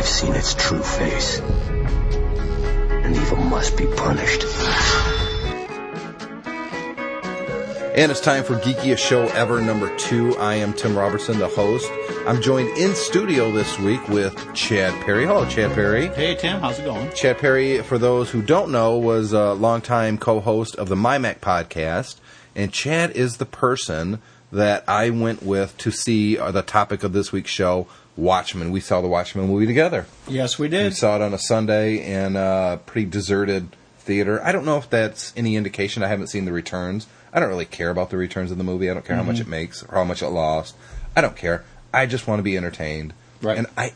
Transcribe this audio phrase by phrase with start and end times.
[0.00, 1.40] I've seen its true face.
[1.40, 4.44] And evil must be punished.
[7.94, 10.34] And it's time for Geekiest Show Ever number two.
[10.38, 11.92] I am Tim Robertson, the host.
[12.26, 15.26] I'm joined in studio this week with Chad Perry.
[15.26, 16.06] Hello, Chad Perry.
[16.06, 17.12] Hey, Tim, how's it going?
[17.12, 22.16] Chad Perry, for those who don't know, was a longtime co-host of the MyMac podcast,
[22.56, 27.12] and Chad is the person that I went with to see uh, the topic of
[27.12, 27.86] this week's show,
[28.20, 28.70] Watchmen.
[28.70, 30.06] We saw the Watchmen movie together.
[30.28, 30.84] Yes, we did.
[30.84, 34.42] We saw it on a Sunday in a pretty deserted theater.
[34.44, 36.02] I don't know if that's any indication.
[36.02, 37.06] I haven't seen the returns.
[37.32, 38.90] I don't really care about the returns of the movie.
[38.90, 39.42] I don't care how much Mm-hmm.
[39.52, 40.74] it makes or how much it lost.
[41.16, 41.64] I don't care.
[41.94, 43.12] I just want to be entertained.
[43.42, 43.56] Right.
[43.58, 43.92] And I,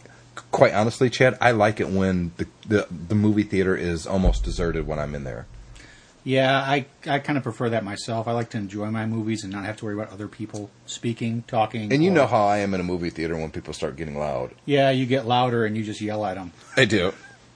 [0.50, 4.86] quite honestly, Chad, I like it when the, the the movie theater is almost deserted
[4.86, 5.46] when I'm in there.
[6.24, 8.26] Yeah, I I kind of prefer that myself.
[8.26, 11.44] I like to enjoy my movies and not have to worry about other people speaking,
[11.46, 11.92] talking.
[11.92, 14.18] And you or- know how I am in a movie theater when people start getting
[14.18, 14.52] loud.
[14.64, 16.52] Yeah, you get louder and you just yell at them.
[16.76, 17.12] I do.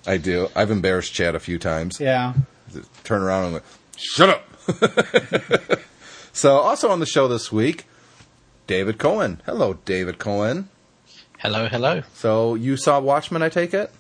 [0.06, 0.48] I do.
[0.54, 1.98] I've embarrassed Chad a few times.
[1.98, 2.34] Yeah.
[3.04, 3.62] turn around and go,
[3.96, 5.80] shut up.
[6.32, 7.86] so, also on the show this week,
[8.66, 9.40] David Cohen.
[9.46, 10.68] Hello, David Cohen.
[11.38, 12.02] Hello, hello.
[12.14, 13.90] So, you saw Watchmen, I take it?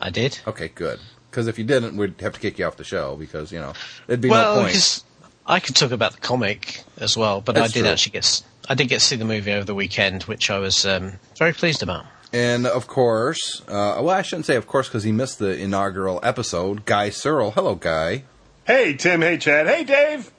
[0.00, 0.38] I did.
[0.46, 0.98] Okay, good.
[1.34, 3.72] Because if you didn't, we'd have to kick you off the show because, you know,
[4.06, 4.74] it'd be well, no point.
[4.74, 5.02] because
[5.44, 7.90] I could talk about the comic as well, but That's I did true.
[7.90, 10.86] actually get I did get to see the movie over the weekend, which I was
[10.86, 12.06] um, very pleased about.
[12.32, 16.20] And of course, uh, well, I shouldn't say of course because he missed the inaugural
[16.22, 16.84] episode.
[16.84, 17.50] Guy Searle.
[17.50, 18.22] Hello, Guy.
[18.64, 20.30] Hey Tim, hey Chad, hey Dave.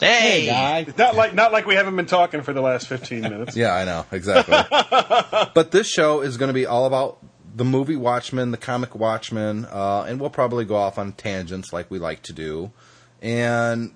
[0.00, 0.86] Hey, Guy.
[0.98, 3.56] Not like not like we haven't been talking for the last fifteen minutes.
[3.60, 4.56] Yeah, I know exactly.
[5.54, 7.18] but this show is going to be all about
[7.54, 11.90] the movie Watchmen, the comic Watchmen, uh, and we'll probably go off on tangents like
[11.90, 12.72] we like to do.
[13.20, 13.94] And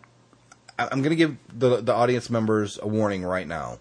[0.79, 3.79] I'm going to give the the audience members a warning right now.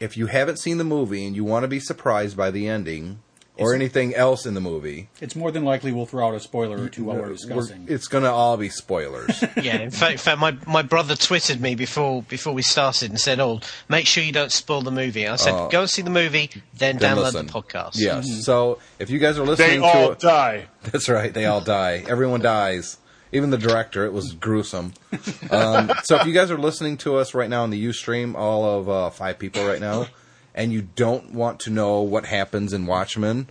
[0.00, 3.20] If you haven't seen the movie and you want to be surprised by the ending
[3.56, 6.40] or It's- anything else in the movie, It's more than likely we'll throw out a
[6.40, 7.86] spoiler or two while we're we're- discussing.
[7.88, 9.42] it's going to all be spoilers.
[9.62, 9.76] yeah.
[9.78, 13.38] In fact, in fact, my my brother twittered me before before we started and said,
[13.40, 15.68] "Oh, make sure you don't spoil the movie." I said, Oh.
[15.70, 17.46] "Go and see the movie, then, Then download listen.
[17.46, 18.44] the podcast." Yes.
[18.44, 20.66] So if you guys are They listening to They all it, die.
[20.82, 21.32] That's right.
[21.32, 22.02] They all die.
[22.08, 22.98] Everyone dies.
[23.32, 24.04] Even the director.
[24.04, 24.94] It was gruesome.
[25.50, 28.34] Um, so if you guys are listening to us right now on the U stream,
[28.34, 30.06] all of uh, five people right now,
[30.54, 33.48] and you don't want to know what happens in Watchmen,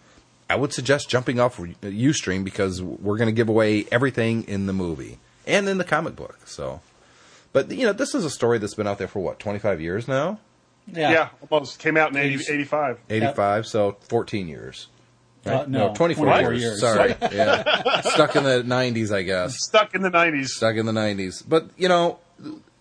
[0.50, 4.74] I would suggest jumping off UStream because we're going to give away everything in the
[4.74, 6.40] movie and in the comic book.
[6.46, 6.82] So,
[7.52, 9.82] but you know, this is a story that's been out there for what twenty five
[9.82, 10.40] years now,
[10.92, 11.30] Yeah.
[11.50, 13.00] almost came out in 80, 85.
[13.10, 14.88] eighty five, so fourteen years.
[15.46, 16.62] Uh, no, 24 24 years.
[16.62, 16.80] years.
[16.80, 17.16] Sorry.
[17.34, 18.00] yeah.
[18.02, 19.58] Stuck in the 90s, I guess.
[19.62, 20.54] Stuck in the nineties.
[20.56, 21.44] stuck in the 90s.
[21.46, 22.20] But, you know,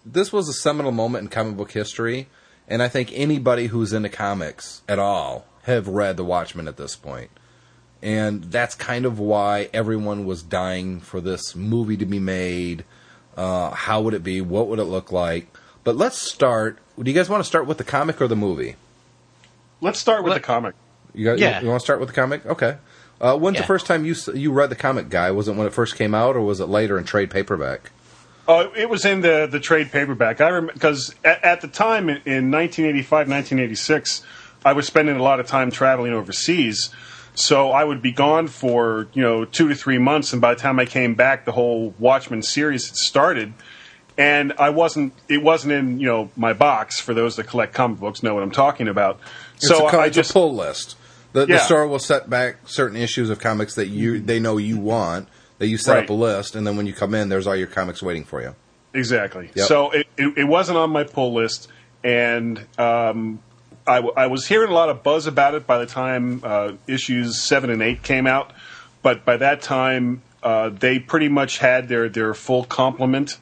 [0.07, 2.29] this was a seminal moment in comic book history,
[2.73, 6.97] and I think anybody who's into comics at all have read The Watchmen at this
[6.97, 7.29] point.
[8.01, 12.85] And that's kind of why everyone was dying for this movie to be made.
[13.37, 14.41] Uh, how would it be?
[14.41, 15.55] What would it look like?
[15.85, 16.79] But let's start.
[16.99, 18.77] Do you guys want to start with the comic or the movie?
[19.83, 20.75] Let's start with Let- the comic.
[21.15, 21.61] You, guys, Yeah.
[21.61, 22.47] you, want to start with the comic?
[22.47, 22.79] Okay.
[23.21, 25.31] Uh, when's the first time you you read the comic, guy?
[25.31, 27.91] Was it when it first came out, or was it later in trade paperback?
[28.49, 30.41] Oh, it was in the the trade paperback.
[30.41, 34.23] I remember because at, at the time in, in 1985, 1986,
[34.65, 36.91] I was spending a lot of time traveling overseas.
[37.35, 40.61] So I would be gone for you know two to three months, and by the
[40.61, 43.55] time I came back, the whole Watchmen series had started.
[44.19, 45.15] And I wasn't.
[45.29, 47.01] It wasn't in you know my box.
[47.01, 49.21] For those that collect comic books, know what I'm talking about.
[49.55, 50.97] It's so a, I it's just a pull list.
[51.33, 54.79] The, the store will set back certain issues of comics that you they know you
[54.79, 55.29] want.
[55.59, 56.05] That you set Right.
[56.05, 58.43] up a list, and then when you come in, there's all your comics waiting for
[58.43, 58.55] you.
[58.95, 59.51] Exactly.
[59.55, 59.67] Yep.
[59.69, 61.69] So it, it, it wasn't on my pull list,
[62.05, 63.41] and um,
[63.87, 66.73] I, w- I was hearing a lot of buzz about it by the time uh,
[66.87, 68.53] issues seven and eight came out.
[69.03, 73.39] But by that time, uh, they pretty much had their, their full complement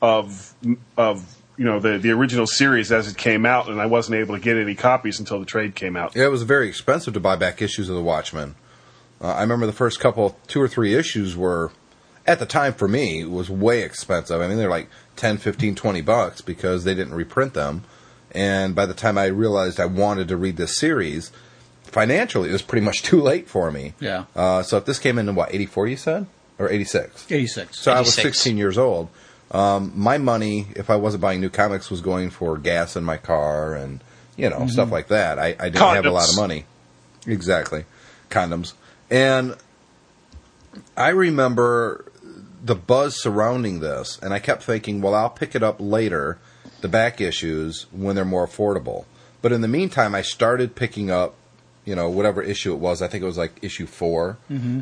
[0.00, 0.54] of
[0.96, 4.36] of you know the the original series as it came out, and I wasn't able
[4.36, 6.14] to get any copies until the trade came out.
[6.16, 8.54] Yeah, it was very expensive to buy back issues of the Watchmen.
[9.20, 11.72] Uh, I remember the first couple, two or three issues were,
[12.26, 14.40] at the time for me, was way expensive.
[14.40, 17.84] I mean, they're like 10, 15, 20 bucks because they didn't reprint them.
[18.32, 21.32] And by the time I realized I wanted to read this series,
[21.82, 23.94] financially, it was pretty much too late for me.
[24.00, 24.24] Yeah.
[24.36, 26.26] Uh, so if this came in, in what, 84 you said?
[26.58, 27.30] Or 86?
[27.30, 27.78] 86.
[27.78, 29.08] So I was 16 years old.
[29.50, 33.16] Um, my money, if I wasn't buying new comics, was going for gas in my
[33.16, 34.00] car and
[34.36, 35.38] you know stuff like that.
[35.38, 36.66] I, I didn't have a lot of money.
[37.26, 37.84] Exactly,
[38.30, 38.74] condoms.
[39.10, 39.56] And
[40.96, 42.04] I remember
[42.62, 46.38] the buzz surrounding this, and I kept thinking, well, I'll pick it up later,
[46.80, 49.04] the back issues when they're more affordable.
[49.42, 51.34] But in the meantime, I started picking up,
[51.84, 53.02] you know, whatever issue it was.
[53.02, 54.80] I think it was like issue 4 mm-hmm.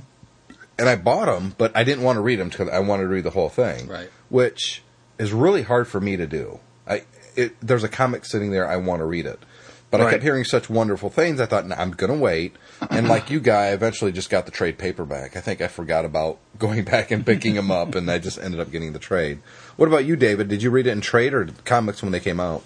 [0.78, 3.08] and I bought them, but I didn't want to read them because I wanted to
[3.08, 4.10] read the whole thing, Right.
[4.28, 4.82] Which
[5.18, 6.60] is really hard for me to do.
[6.86, 7.02] I
[7.36, 9.38] it, there's a comic sitting there, I want to read it,
[9.98, 11.40] but I kept hearing such wonderful things.
[11.40, 12.54] I thought nah, I'm going to wait,
[12.90, 15.36] and like you guy, I eventually just got the trade paperback.
[15.36, 18.60] I think I forgot about going back and picking them up, and I just ended
[18.60, 19.40] up getting the trade.
[19.76, 20.48] What about you, David?
[20.48, 22.62] Did you read it in trade or comics when they came out?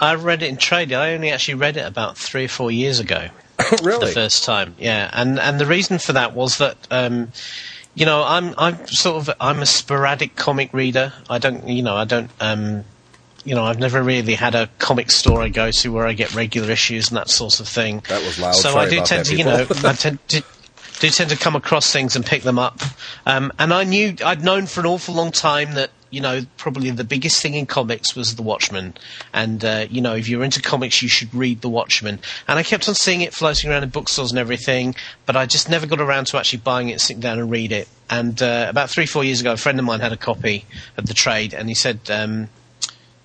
[0.00, 0.92] I read it in trade.
[0.92, 3.28] I only actually read it about three or four years ago.
[3.82, 4.06] really?
[4.06, 4.74] the first time.
[4.78, 6.76] Yeah, and and the reason for that was that.
[6.90, 7.32] Um,
[7.94, 11.12] you know, I'm I'm sort of I'm a sporadic comic reader.
[11.28, 12.84] I don't, you know, I don't, um,
[13.44, 16.34] you know, I've never really had a comic store I go to where I get
[16.34, 18.02] regular issues and that sort of thing.
[18.08, 18.54] That was loud.
[18.54, 19.66] So Sorry I do tend to, you know.
[19.84, 20.42] I tend to,
[21.00, 22.80] do tend to come across things and pick them up.
[23.26, 26.90] Um, and I knew I'd known for an awful long time that you know probably
[26.90, 28.94] the biggest thing in comics was The Watchmen,
[29.32, 32.18] and uh, you know if you're into comics you should read The Watchmen.
[32.48, 34.94] And I kept on seeing it floating around in bookstores and everything,
[35.26, 37.88] but I just never got around to actually buying it, sitting down and read it.
[38.10, 40.64] And uh, about three four years ago, a friend of mine had a copy
[40.96, 42.48] of the trade, and he said, um,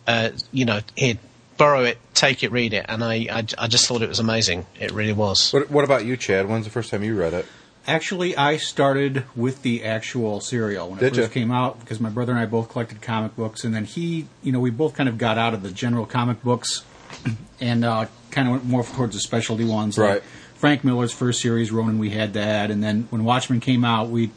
[0.07, 1.17] uh, you know, here.
[1.55, 4.65] Borrow it, take it, read it, and I, I, I just thought it was amazing.
[4.79, 5.53] It really was.
[5.53, 6.49] What, what about you, Chad?
[6.49, 7.45] When's the first time you read it?
[7.85, 11.27] Actually, I started with the actual serial when it first ya?
[11.27, 14.51] came out because my brother and I both collected comic books, and then he, you
[14.51, 16.83] know, we both kind of got out of the general comic books
[17.61, 19.97] and uh, kind of went more towards the specialty ones.
[19.97, 20.23] like Right.
[20.55, 24.31] Frank Miller's first series, Ronin, we had that, and then when Watchmen came out, we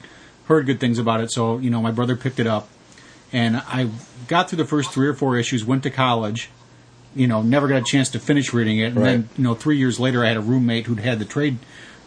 [0.46, 1.30] heard good things about it.
[1.30, 2.68] So you know, my brother picked it up,
[3.32, 3.88] and I
[4.28, 5.64] got through the first three or four issues.
[5.64, 6.50] Went to college,
[7.14, 8.86] you know, never got a chance to finish reading it.
[8.88, 9.04] And Right.
[9.04, 11.58] then, you know, three years later, I had a roommate who'd had the trade,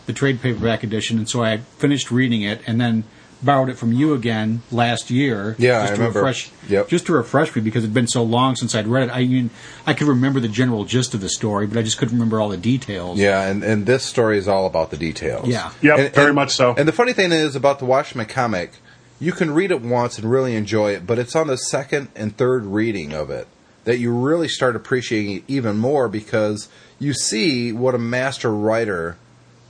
[0.06, 3.04] the trade paperback edition, and so I finished reading it, and then
[3.42, 5.56] borrowed it from you again last year.
[5.58, 6.20] Yeah, just I to remember.
[6.20, 6.90] Refresh, Yep.
[6.90, 9.12] Just to refresh me because it'd been so long since I'd read it.
[9.14, 9.50] I mean,
[9.88, 12.50] I could remember the general gist of the story, but I just couldn't remember all
[12.50, 13.18] the details.
[13.18, 15.48] Yeah, and, and this story is all about the details.
[15.48, 15.72] Yeah.
[15.82, 16.76] Yep, And- very and- much so.
[16.78, 18.74] And the funny thing is about the Watchmen comic,
[19.20, 22.36] you can read it once and really enjoy it, but it's on the second and
[22.36, 23.48] third reading of it
[23.84, 26.70] that you really start appreciating it even more because
[27.00, 29.18] you see what a master writer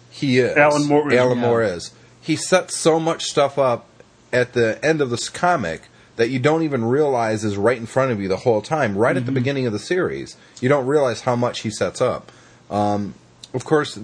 [0.09, 0.55] he is.
[0.57, 1.45] Alan Moore is, Alan yeah.
[1.45, 1.91] Moore is.
[2.21, 3.87] He sets so much stuff up
[4.33, 5.83] at the end of this comic
[6.15, 8.97] that you don't even realize is right in front of you the whole time.
[8.97, 12.31] Right at the beginning of the series, you don't realize how much he sets up.
[12.69, 13.13] Um,
[13.53, 13.97] of course,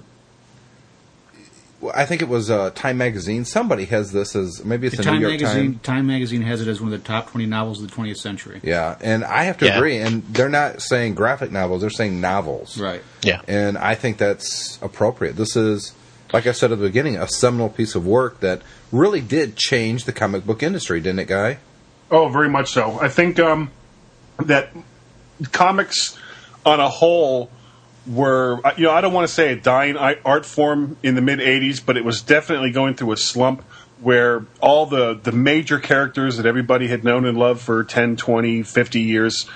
[1.94, 3.46] I think it was uh, Time Magazine.
[3.46, 5.82] Somebody has this as maybe it's The the, Time New York magazine, Times.
[5.84, 8.60] Time magazine has it as one of the top twenty novels of the twentieth century.
[8.64, 9.78] Yeah, and I have to Yeah.
[9.78, 9.98] agree.
[9.98, 12.80] And they're not saying graphic novels; they're saying novels.
[12.80, 13.02] Right.
[13.24, 13.42] Yeah.
[13.48, 15.36] And I think that's appropriate.
[15.36, 15.94] This is,
[16.34, 18.62] like I said at the beginning, a seminal piece of work that
[18.92, 21.58] really did change the comic book industry, didn't it, Guy?
[22.12, 23.00] Oh, very much so.
[23.02, 23.72] I think um,
[24.38, 24.70] that
[25.52, 26.18] comics
[26.66, 27.50] on a whole
[28.08, 31.22] were, uh, you know, I don't want to say a dying art form in the
[31.22, 33.62] mid 80s, but it was definitely going through a slump
[34.02, 38.62] where all the, the major characters that everybody had known and loved for 10, 20,
[38.64, 39.50] 50 years,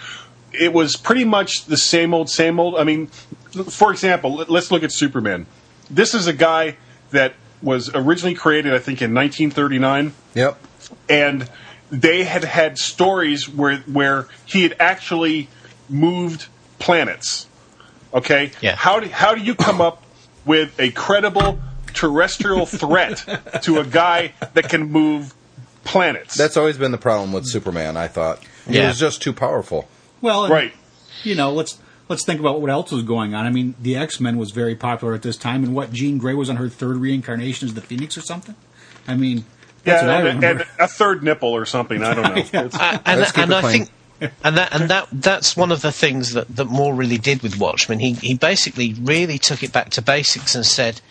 [0.51, 2.75] it was pretty much the same old, same old.
[2.75, 5.45] I mean, for example, let- let's look at Superman.
[5.89, 6.77] This is a guy
[7.11, 10.57] that was originally created, I think, in 1939 Yep.
[11.09, 11.49] and
[11.91, 15.49] they had had stories where where he had actually
[15.89, 16.45] moved
[16.77, 17.47] planets.
[18.13, 18.75] Okay, Yeah.
[18.75, 20.03] How do how do you come up
[20.45, 21.59] with a credible
[21.93, 23.23] terrestrial threat
[23.63, 25.33] to a guy that can move
[25.83, 26.35] planets?
[26.35, 27.97] That's always been the problem with Superman.
[27.97, 28.87] I thought he Yeah.
[28.87, 29.87] was just too powerful.
[30.21, 30.73] Well, and, right.
[31.23, 33.45] You know, let's let's think about what else was going on.
[33.45, 36.33] I mean, the X Men was very popular at this time, and what Jean Grey
[36.33, 38.55] was on her third reincarnation as the Phoenix or something.
[39.07, 39.45] I mean,
[39.83, 40.63] that's Yeah, what I and, remember.
[40.63, 42.01] and a third nipple or something.
[42.03, 42.35] I don't know.
[42.65, 43.73] It's- and Let's keep and it I plain.
[43.85, 43.89] think
[44.43, 47.59] and that and that that's one of the things that, that Moore really did with
[47.59, 47.99] Watchmen.
[47.99, 51.01] He he basically really took it back to basics and said,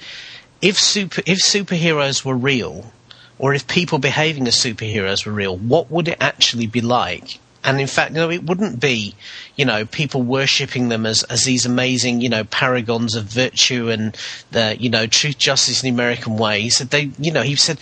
[0.60, 2.92] if super if superheroes were real,
[3.38, 7.38] or if people behaving as superheroes were real, what would it actually be like?
[7.64, 9.14] And in fact, no, it wouldn't be,
[9.56, 14.16] you know, people worshipping them as, as these amazing, you know, paragons of virtue and
[14.52, 16.60] the, you know, truth, justice, and the American way.
[16.60, 17.78] He said they, you know, he said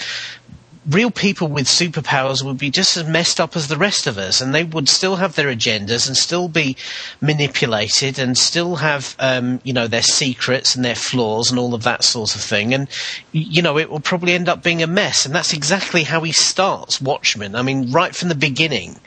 [0.89, 4.41] real people with superpowers would be just as messed up as the rest of us,
[4.41, 6.77] and they would still have their agendas and still be
[7.21, 11.83] manipulated and still have, um, you know, their secrets and their flaws and all of
[11.83, 12.73] that sort of thing.
[12.73, 12.89] And,
[13.33, 15.27] you know, it will probably end up being a mess.
[15.27, 17.55] And that's exactly how he starts Watchmen.
[17.55, 19.01] I mean, right from the beginning,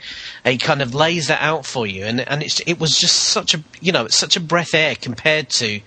[0.44, 2.04] he kind of lays that out for you.
[2.04, 5.80] And, and it was just such a, you know, such a breath air compared to,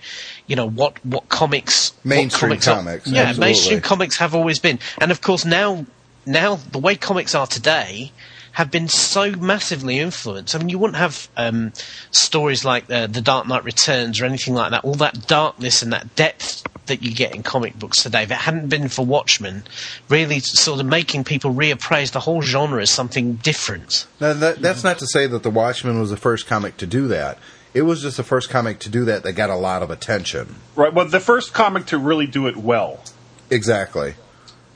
[0.46, 3.40] you know, what, what comics, what Mainstream comics are- yeah, absolutely.
[3.40, 5.86] mainstream comics have always been, and of course now,
[6.26, 8.12] now the way comics are today,
[8.52, 10.54] have been so massively influenced.
[10.54, 11.72] I mean, you wouldn't have um,
[12.12, 14.84] stories like uh, The Dark Knight Returns or anything like that.
[14.84, 18.22] All that darkness and that depth that you get in comic books today.
[18.22, 19.64] If it hadn't been for Watchmen,
[20.08, 24.06] really sort of making people reappraise the whole genre as something different.
[24.20, 27.08] Now, that, that's not to say that The Watchmen was the first comic to do
[27.08, 27.38] that.
[27.74, 30.54] It was just the first comic to do that that got a lot of attention.
[30.76, 30.94] Right.
[30.94, 33.02] Well, the first comic to really do it well.
[33.50, 34.14] Exactly.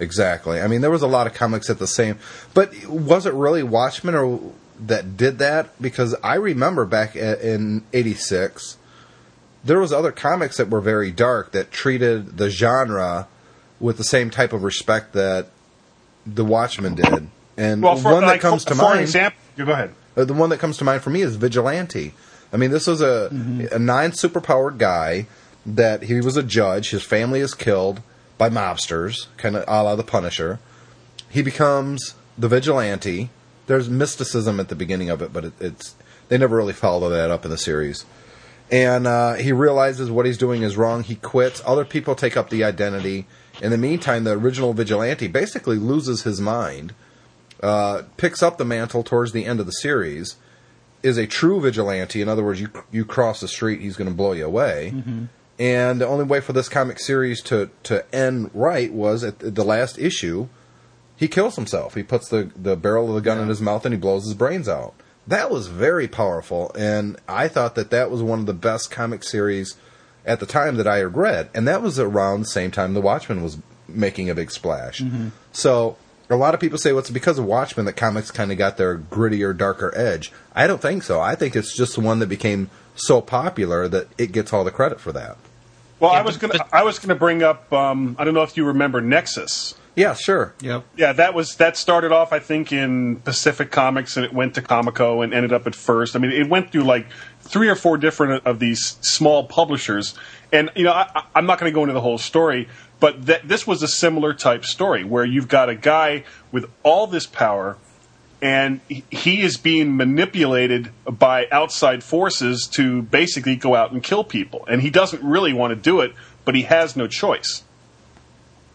[0.01, 0.61] Exactly.
[0.61, 2.19] I mean, there was a lot of comics at the same,
[2.55, 4.53] but was it really Watchmen or
[4.87, 5.81] that did that?
[5.81, 8.77] Because I remember back in '86,
[9.65, 13.27] there was other comics that were very dark that treated the genre
[13.81, 15.49] with the same type of respect that
[16.27, 17.29] the Watchmen did.
[17.57, 19.95] And Well, for, one that like, comes to for mind, example, go ahead.
[20.17, 22.15] uh, the one that comes to mind for me is Vigilante.
[22.53, 23.29] I mean, this was a
[23.73, 25.27] a non superpowered guy
[25.67, 26.91] that he was a judge.
[26.91, 28.01] His family is killed
[28.39, 30.59] by mobsters, kind of a la the Punisher.
[31.29, 33.31] He becomes the vigilante.
[33.67, 35.95] There's mysticism at the beginning of it, but it, it's
[36.29, 38.07] they never really follow that up in the series.
[38.71, 41.03] And uh, he realizes what he's doing is wrong.
[41.03, 41.63] He quits.
[41.67, 43.27] Other people take up the identity.
[43.63, 46.93] In the meantime, the original vigilante basically loses his mind
[47.63, 50.37] uh, picks up the mantle towards the end of the series,
[51.03, 52.21] is a true vigilante.
[52.21, 54.93] In other words, you you cross the street, he's going to blow you away.
[55.59, 59.65] And the only way for this comic series to to end right was at the
[59.65, 60.49] last issue,
[61.17, 61.95] he kills himself.
[61.95, 64.35] He puts the the barrel of the gun in his mouth and he blows his
[64.35, 64.95] brains out.
[65.27, 69.23] That was very powerful, and I thought that that was one of the best comic
[69.23, 69.75] series
[70.25, 73.03] at the time that I had read, and that was around the same time The
[73.03, 75.01] Watchmen was making a big splash.
[75.01, 75.29] Mm-hmm.
[75.53, 75.99] So
[76.31, 78.77] a lot of people say, well, it's because of Watchmen that comics kind of got
[78.77, 80.31] their grittier, darker edge.
[80.55, 81.21] I don't think so.
[81.21, 84.71] I think it's just the one that became so popular that it gets all the
[84.71, 85.37] credit for that.
[86.01, 87.73] Well, Yeah, I was but- gonna but- I was gonna bring up.
[87.73, 89.75] Um, I don't know if you remember Nexus.
[89.97, 90.55] Yeah, sure.
[90.61, 90.85] Yep.
[90.97, 94.63] Yeah, that was that started off I think in Pacific Comics and it went to
[94.63, 96.15] Comico and ended up at first.
[96.15, 97.07] I mean, it went through like
[97.41, 100.15] three or four different of these small publishers.
[100.53, 102.69] And you know, I, I- I'm not going to go into the whole story,
[103.01, 107.07] but th- this was a similar type story where you've got a guy with all
[107.07, 107.77] this power
[108.41, 114.65] and he- is being manipulated by outside forces to basically go out and kill people.
[114.69, 116.13] And he doesn't really want to do it,
[116.45, 117.63] but he has no choice.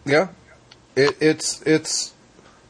[0.04, 0.28] Yeah,
[0.94, 2.12] it, it's it's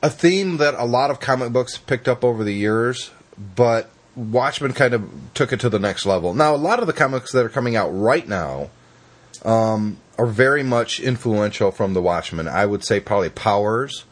[0.03, 3.11] a theme that a lot of comic books picked up over the years,
[3.57, 6.33] but Watchmen kind of took it to the next level.
[6.33, 8.71] Now, a lot of the comics that are coming out right now
[9.45, 12.47] um, are very much influential from the Watchmen.
[12.49, 14.05] I would say probably Powers,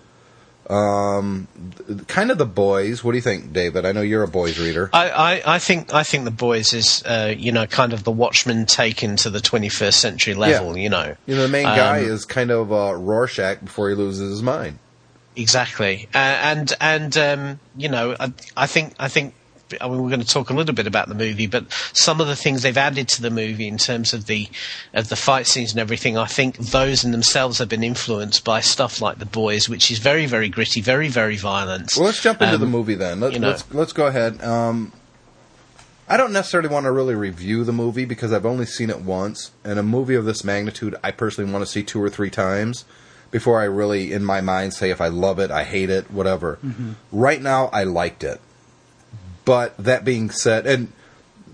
[0.71, 1.49] um,
[1.87, 3.03] th- kind of the Boys.
[3.05, 3.85] What do you think, David?
[3.85, 4.91] I know you're a Boys reader.
[4.93, 8.13] I, I, I think I think the boys is uh, you know kind of the
[8.13, 10.77] Watchmen taken to the 21st century level.
[10.79, 13.95] You know You know, the main guy Um, is kind of uh, Rorschach before he
[13.95, 14.79] loses his mind.
[15.37, 19.35] exactly, uh, and and um, you know I, I think I think.
[19.81, 22.27] I mean, we're going to talk a little bit about the movie, but some of
[22.27, 24.49] the things they've added to the movie in terms of the
[24.95, 28.61] of the fight scenes and everything, I think those in themselves have been influenced by
[28.61, 31.93] stuff like The Boys, which is very, very gritty, very, very violent.
[31.97, 33.21] Well, let's jump into Um, the movie then.
[33.21, 33.49] Let, you know.
[33.49, 34.43] Let's let's go ahead.
[34.43, 34.93] Um,
[36.09, 39.53] I don't necessarily want to really review the movie because I've only seen it once,
[39.65, 42.85] and a movie of this magnitude, I personally want to see two or three times
[43.31, 46.59] before I really, in my mind, say if I love it, I hate it, whatever.
[47.11, 48.43] Right now, I liked it,
[49.45, 50.93] but that being said, and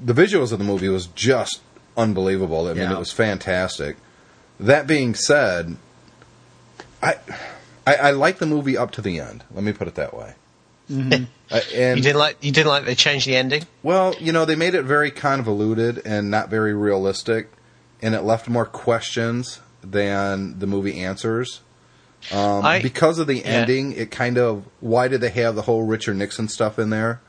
[0.03, 1.61] the visuals of the movie was just
[1.97, 2.67] unbelievable.
[2.67, 2.93] I mean, Yeah.
[2.95, 3.97] it was fantastic.
[4.61, 5.77] That being said,
[7.03, 7.15] I,
[7.87, 9.45] I I like the movie up to the end.
[9.55, 10.35] Let me put it that way.
[10.91, 13.65] I- and you didn't like you didn't like they changed the ending.
[13.83, 17.51] well, you know, they made it very convoluted and not very realistic,
[18.03, 21.61] and it left more questions than the movie answers.
[22.33, 23.45] Um, I- because of the yeah.
[23.45, 27.21] ending, it kind of why did they have the whole Richard Nixon stuff in there?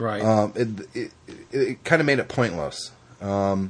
[0.00, 0.22] Right.
[0.22, 2.90] Um, it, it, it, it kind of made it pointless.
[3.20, 3.68] Uh,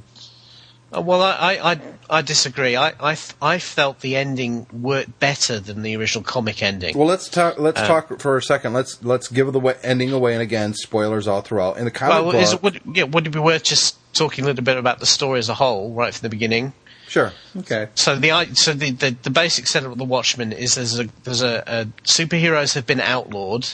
[0.93, 2.77] Well, I, I, I, disagree.
[2.77, 2.93] I.
[3.01, 6.97] I, I, felt the ending worked better than the original comic ending.
[6.97, 7.59] Well, let's talk.
[7.59, 8.73] Uh, Let's talk for a second.
[8.73, 11.79] Let's let's give the ending away, and again, spoilers all throughout.
[11.79, 14.45] In the comic Well, book, is it, would, yeah, would it be worth just talking
[14.45, 16.73] a little bit about the story as a whole, right from the beginning?
[17.11, 17.33] sure.
[17.57, 17.89] okay.
[17.95, 21.43] So the so the, the, the basic setup of the Watchmen is there's a there's
[21.43, 23.69] a, a superheroes have been outlawed,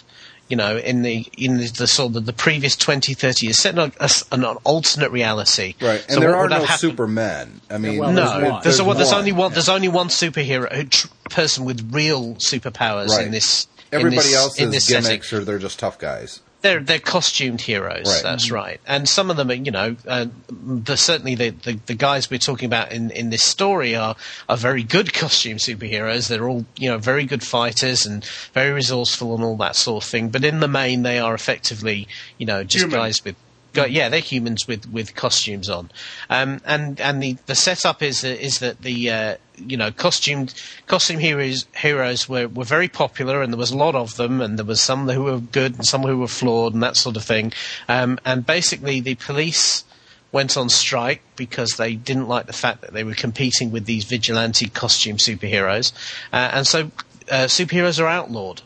[0.49, 3.75] you know, in the in the, the sort of the previous 20, 30 years, set
[3.75, 5.75] in a, a s- an alternate reality.
[5.81, 7.61] Right, and So there are no happened- supermen.
[7.71, 9.19] I mean, well, No, There's there's, there's, there's there's one.
[9.19, 9.53] only one.
[9.53, 13.27] There's only one superhero who, tr- person with real superpowers Right.
[13.27, 13.67] in this.
[13.93, 15.03] in Everybody this- else in is this setting.
[15.05, 16.41] gimmicks, or they're just tough guys.
[16.67, 18.07] They're they're costumed heroes.
[18.07, 18.23] Right.
[18.23, 18.81] That's right.
[18.87, 22.39] And some of them are, you know, uh, the, certainly the, the the guys we're
[22.39, 24.17] talking about in, in this story are
[24.49, 26.29] are very good costume superheroes.
[26.29, 30.11] They're all you know very good fighters and very resourceful and all that sort of
[30.11, 30.31] thing.
[30.31, 32.09] But in the main, they are effectively
[32.39, 32.99] you know just Human.
[32.99, 33.37] guys with.
[33.77, 35.91] Go- Yeah, they're humans with, with costumes on,
[36.31, 40.55] um, and and the, the setup is is that the uh, you know costumed
[40.87, 44.59] costume heroes heroes were, were very popular and there was a lot of them and
[44.59, 47.25] there was some who were good and some who were flawed and that sort of
[47.25, 47.53] thing.
[47.89, 49.85] Um, and basically the police
[50.33, 54.05] went on strike because they didn't like the fact that they were competing with these
[54.05, 55.93] vigilante costume superheroes.
[56.33, 56.91] Uh, and so
[57.31, 58.63] uh, superheroes are outlawed.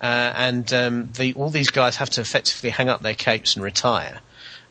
[0.00, 3.64] Uh, and um, the, all these guys have to effectively hang up their capes and
[3.64, 4.20] retire.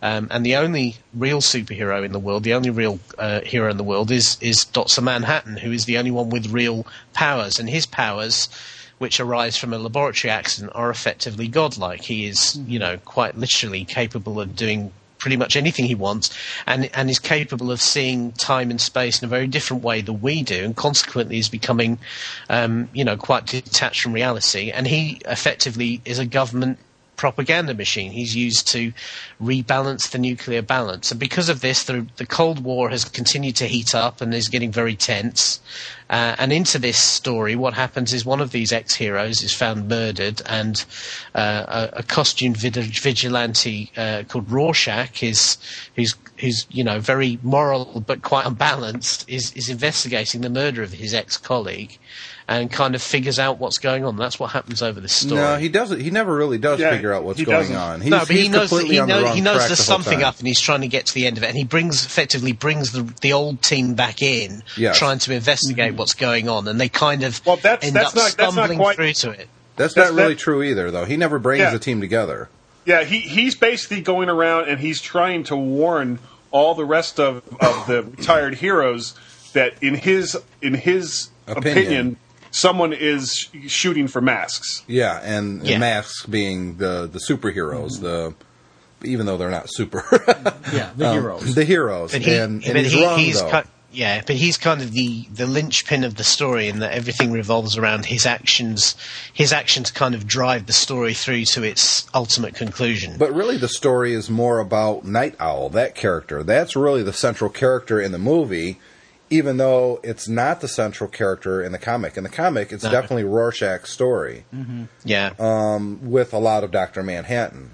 [0.01, 3.77] Um, and the only real superhero in the world, the only real uh, hero in
[3.77, 7.59] the world, is is Doctor Manhattan, who is the only one with real powers.
[7.59, 8.49] And his powers,
[8.97, 12.01] which arise from a laboratory accident, are effectively godlike.
[12.01, 16.89] He is, you know, quite literally capable of doing pretty much anything he wants, and
[16.95, 20.41] and is capable of seeing time and space in a very different way than we
[20.41, 21.99] do, and consequently is becoming,
[22.49, 24.71] um, you know, quite detached from reality.
[24.71, 26.79] And he effectively is a government
[27.21, 28.11] propaganda machine.
[28.11, 28.91] He's used to
[29.39, 31.11] rebalance the nuclear balance.
[31.11, 34.49] And because of this, the, the Cold War has continued to heat up and is
[34.49, 35.59] getting very tense.
[36.09, 39.87] Uh, and into this story, what happens is one of these ex heroes is found
[39.87, 40.83] murdered, and
[41.35, 45.57] uh, a, a costumed vigilante uh, called Rorschach is
[45.95, 50.91] who's who's you know very moral but quite unbalanced is is investigating the murder of
[50.91, 51.97] his ex colleague,
[52.59, 54.17] and kind of figures out what's going on.
[54.17, 55.39] That's what happens over this story.
[55.41, 55.99] No, he doesn't.
[56.01, 57.75] He never really does Yeah, figure out what's going doesn't.
[57.75, 58.01] on.
[58.01, 59.75] He's, no, but he's he knows completely he, on the wrong he knows there's the
[59.77, 60.27] something time.
[60.27, 61.47] up, and he's trying to get to the end of it.
[61.47, 64.97] And he brings effectively brings the the old team back in, Yes.
[64.97, 68.15] trying to investigate what's going on, and they kind of Well, that's- end that's up
[68.15, 69.47] not- that's not stumbling quite- through to it.
[69.77, 71.05] That's, That's- not really that- true either, though.
[71.05, 71.71] He never brings Yeah.
[71.71, 72.49] the team together.
[72.85, 76.19] Yeah, he, he's basically going around and he's trying to warn
[76.51, 79.13] all the rest of, of the retired heroes
[79.53, 81.77] that in his in his Opinion.
[81.77, 82.17] opinion,
[82.51, 84.83] someone is shooting for masks.
[84.87, 85.77] Yeah, and, and Yeah.
[85.79, 88.33] masks being the the superheroes, the
[89.03, 90.03] even though they're not super,
[90.73, 91.55] Yeah, the um, heroes.
[91.55, 93.63] the heroes, But he, and, and but he's he, wrong he's though.
[93.91, 97.77] yeah, but he's kind of the the linchpin of the story, in that everything revolves
[97.77, 98.95] around his actions.
[99.33, 103.15] His actions kind of drive the story through to its ultimate conclusion.
[103.17, 106.43] But really, the story is more about Night Owl, that character.
[106.43, 108.79] That's really the central character in the movie,
[109.31, 112.17] even though it's not the central character in the comic.
[112.17, 112.91] In the comic, it's No.
[112.91, 114.45] definitely Rorschach's story
[115.03, 117.01] yeah, um, with a lot of Dr.
[117.01, 117.71] Manhattan.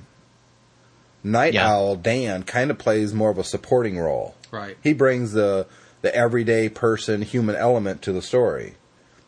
[1.24, 1.70] Night Yeah.
[1.70, 4.36] Owl, Dan, kind of plays more of a supporting role.
[4.52, 4.78] Right.
[4.82, 5.66] He brings the,
[6.02, 8.76] the everyday person, human element to the story.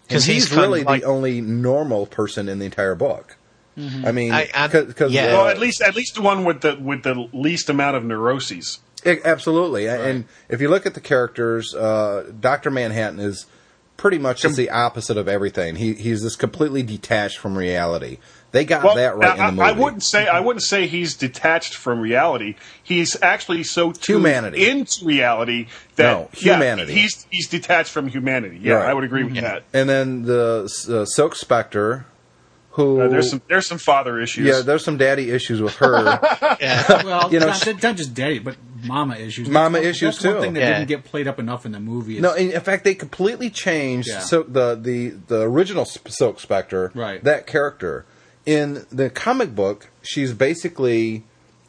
[0.08, 3.36] Because he's he's, really like- the only normal person in the entire book.
[4.06, 5.28] I mean, I- I- because yeah.
[5.34, 8.80] Well, at least at least the one with the with the least amount of neuroses.
[9.06, 9.88] I- E, absolutely.
[9.88, 13.46] And if you look at the characters, uh, Doctor Manhattan is
[13.98, 15.76] pretty much just the opposite of everything.
[15.76, 18.18] He he's just completely detached from reality.
[18.52, 19.70] They got Well, that right I, in the movie.
[19.70, 22.56] I wouldn't say I wouldn't say he's detached from reality.
[22.82, 24.68] He's actually so Humanity.
[24.68, 26.94] into reality that No, yeah, humanity.
[26.94, 28.58] he's he's detached from humanity.
[28.62, 28.90] Yeah, Right.
[28.90, 29.64] I would agree with that.
[29.74, 32.06] and then the uh, Silk Spectre,
[32.72, 34.48] who Uh, there's some there's some father issues.
[34.48, 36.04] yeah, there's some daddy issues with her.
[36.62, 37.04] yeah.
[37.04, 39.48] well, you know, not, sh- not just daddy, but mama issues.
[39.50, 40.42] Mama That's one- issues, that's one too.
[40.42, 40.74] thing that Yeah.
[40.80, 42.16] didn't get played up enough in the movie.
[42.18, 44.20] Is, no, in, in fact, they completely changed Yeah.
[44.20, 46.92] so the the the original Silk Spectre.
[46.96, 47.24] Right.
[47.24, 48.06] That character
[48.46, 51.24] in the comic book, she's basically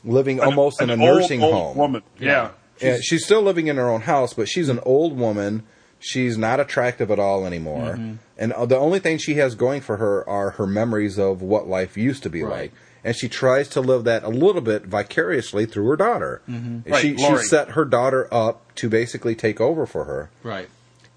[0.04, 1.76] living An- almost in a old, nursing old home.
[1.76, 2.02] Woman.
[2.18, 2.50] Yeah.
[2.80, 5.64] Yeah, she's still living in her own house, but she's an old woman.
[5.98, 7.92] She's not attractive at all anymore.
[7.96, 8.14] Mm-hmm.
[8.38, 11.68] And uh, the only thing she has going for her are her memories of what
[11.68, 12.50] life used to be Right.
[12.52, 12.72] like.
[13.02, 16.42] And she tries to live that a little bit vicariously through her daughter.
[16.48, 16.90] Mm-hmm.
[16.92, 20.30] Right, She, she set her daughter up to basically take over for her.
[20.42, 20.68] right.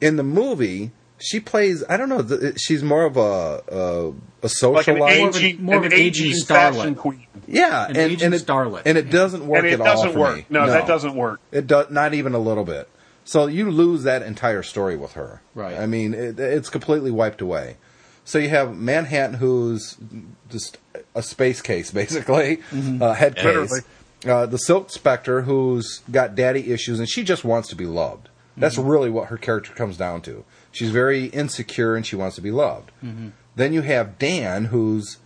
[0.02, 3.22] In the movie, she plays, I don't know, she's more of a,
[3.72, 4.98] a, a Like an socialite.
[4.98, 6.48] More aging, more of an an aging aging starlet.
[6.76, 7.28] fashion queen.
[7.48, 8.82] yeah, An and, aging and, it, starlet.
[8.86, 10.36] and it doesn't work And it at doesn't for work.
[10.38, 10.46] me.
[10.50, 11.39] No, that doesn't work.
[11.52, 12.89] It does not even a little bit.
[13.24, 15.41] So you lose that entire story with her.
[15.56, 15.78] Right.
[15.78, 17.78] I mean, it, it's completely wiped away.
[18.26, 19.96] So you have Manhattan, who's
[20.54, 20.78] just
[21.13, 22.60] a space case, basically,
[23.02, 23.46] uh, head case.
[23.46, 23.82] Literally.
[24.26, 28.30] Uh, the Silk Spectre, who's got daddy issues, and she just wants to be loved.
[28.56, 30.46] That's really what her character comes down to.
[30.72, 32.92] She's very insecure and she wants to be loved.
[33.56, 35.18] Then you have Dan, who's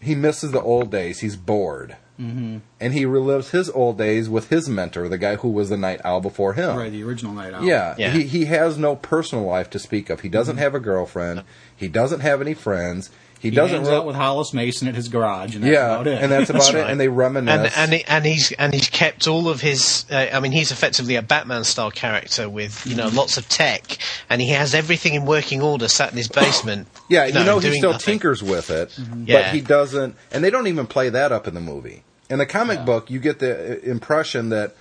[0.00, 1.20] he misses the old days.
[1.20, 1.96] He's bored.
[2.20, 2.58] Mm-hmm.
[2.80, 6.00] And he relives his old days with his mentor, the guy who was the night
[6.04, 6.76] owl before him.
[6.76, 7.64] Right, the original Night Owl.
[7.64, 8.10] Yeah, Yeah.
[8.10, 10.20] He, he has no personal life to speak of.
[10.20, 11.44] He doesn't have a girlfriend.
[11.74, 13.10] He doesn't have any friends.
[13.42, 15.94] He, He doesn't hangs real- out with Hollis Mason at his garage, and that's yeah,
[15.94, 16.22] about it.
[16.22, 16.76] and that's about That's it.
[16.78, 16.90] right.
[16.90, 17.72] And they reminisce.
[17.76, 20.06] and and and he's and he's kept all of his.
[20.10, 23.16] Uh, I mean, he's effectively a Batman style character with you know Mm-hmm.
[23.16, 23.98] lots of tech,
[24.30, 26.86] and he has everything in working order sat in his basement.
[27.08, 28.12] yeah, you know, he doing still nothing.
[28.12, 29.50] tinkers with it, but Yeah.
[29.52, 30.14] he doesn't.
[30.30, 32.04] And they don't even play that up in the movie.
[32.30, 32.84] In the comic Yeah.
[32.84, 34.76] book, you get the uh, impression that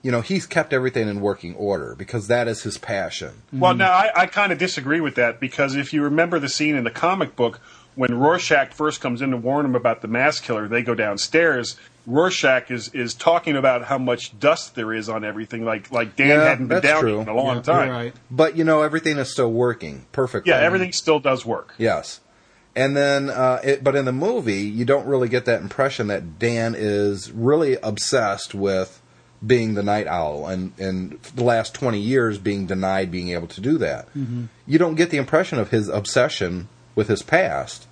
[0.00, 3.42] you know he's kept everything in working order because that is his passion.
[3.52, 6.76] Well, now I, I kind of disagree with that because if you remember the scene
[6.76, 7.60] in the comic book
[7.98, 11.76] when Rorschach first comes in to warn him about the mass killer, they go downstairs.
[12.06, 16.28] Rorschach is, is talking about how much dust there is on everything, like like Dan
[16.28, 17.20] Yeah, hadn't been down true.
[17.20, 17.90] in a long Yeah, time.
[17.90, 18.14] right.
[18.30, 20.50] But you know, everything is still working perfectly.
[20.52, 21.74] Yeah, everything still does work.
[21.76, 22.20] Yes.
[22.76, 26.38] And then, uh, it, but in the movie, you don't really get that impression that
[26.38, 29.02] Dan is really obsessed with
[29.44, 33.60] being the night owl, and and the last twenty years being denied being able to
[33.60, 34.06] do that.
[34.14, 37.87] You don't get the impression of his obsession with his past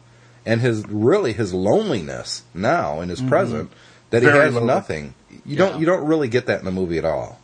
[0.47, 3.29] and his really his loneliness now in his mm-hmm.
[3.29, 3.73] present
[4.11, 4.67] that he has lonely.
[4.67, 5.15] nothing.
[5.45, 7.39] You don't you don't really get that in the movie at all.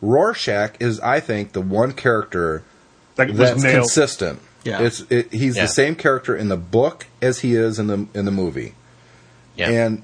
[0.00, 2.62] Rorschach is, I think, the one character
[3.16, 3.84] That that's nailed.
[3.84, 4.40] consistent.
[4.64, 4.82] Yeah.
[4.82, 5.62] It's it, he's Yeah.
[5.62, 8.74] the same character in the book as he is in the in the movie,
[9.56, 9.70] Yeah.
[9.70, 10.02] and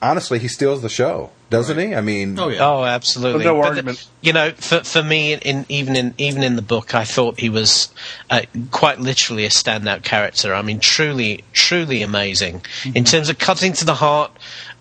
[0.00, 1.94] honestly, he steals the show, doesn't he?
[1.94, 3.44] I mean, oh yeah, Oh, absolutely.
[3.44, 4.06] No But the- argument.
[4.20, 7.48] you know, for for me, in even in even in the book, I thought he
[7.48, 7.88] was
[8.30, 10.54] uh, quite literally a standout character.
[10.54, 12.62] I mean, truly, truly amazing
[12.94, 14.32] in terms of cutting to the heart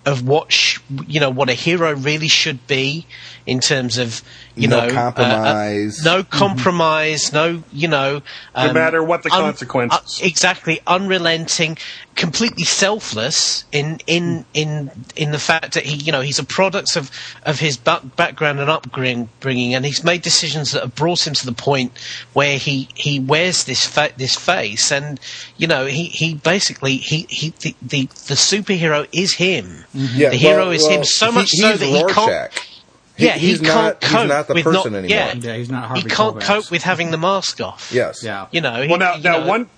[0.06, 3.06] of what sh- you know what a hero really should be
[3.46, 4.22] in terms of
[4.56, 6.04] you No know uh, uh, compromise.
[6.04, 8.22] no compromise, no you know,
[8.56, 10.20] No um, matter what the consequences.
[10.22, 11.78] uh, exactly unrelenting,
[12.16, 16.96] completely selfless in in in in the fact that he you know he's a product
[16.96, 17.12] of
[17.46, 21.46] of his back, background and upbringing, and he's made decisions that have brought him to
[21.46, 21.92] the point
[22.34, 25.20] where he he wears this fa- this face, and
[25.58, 29.86] you know he he basically he he the the, the superhero is him.
[29.94, 32.70] yeah, the hero well- is well, him so he- much so he's that he can't.
[33.18, 33.18] Rorschach.
[33.18, 34.02] He- Yeah, he he's can't not.
[34.02, 35.18] cope he's not the with person not, anymore.
[35.18, 36.42] Yeah, Yeah, he's not Harvey he can't Kovacs.
[36.42, 37.92] cope with having the mask off.
[37.94, 38.24] Yes.
[38.24, 38.48] yeah.
[38.52, 38.82] You know.
[38.82, 39.70] he- Well, now, you now know, one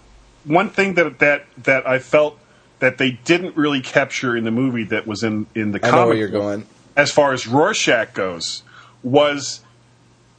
[0.45, 2.39] one thing that that that I felt
[2.79, 5.95] that they didn't really capture in the movie that was in in the I comic
[6.01, 6.65] know where you're going.
[6.95, 8.63] as far as Rorschach goes,
[9.03, 9.61] was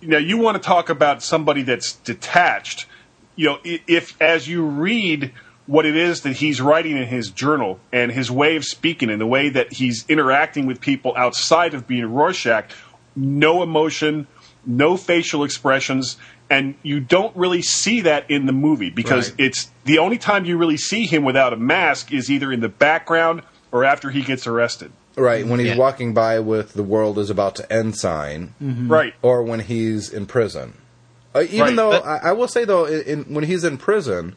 [0.01, 2.87] you know you want to talk about somebody that's detached.
[3.37, 5.33] You know, if as you read
[5.67, 9.21] what it is that he's writing in his journal and his way of speaking and
[9.21, 12.65] the way that he's interacting with people outside of being Rorschach,
[13.17, 14.27] no emotion,
[14.67, 16.17] no facial expressions,
[16.51, 19.41] and you don't really see that in the movie because Right.
[19.47, 22.69] it's the only time you really see him without a mask is either in the
[22.69, 23.43] background
[23.73, 24.91] or after he gets arrested.
[25.17, 25.77] Right when he's Yeah.
[25.77, 29.15] walking by with "the world is about to end" sign, Right.
[29.21, 30.75] or when he's in prison.
[31.35, 33.77] Uh, even Right, though but- I, I will say though, in, in, when he's in
[33.79, 34.37] prison,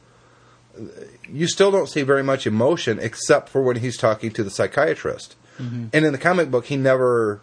[1.31, 5.35] you still don't see very much emotion except for when he's talking to the psychiatrist.
[5.59, 7.41] And in the comic book, he never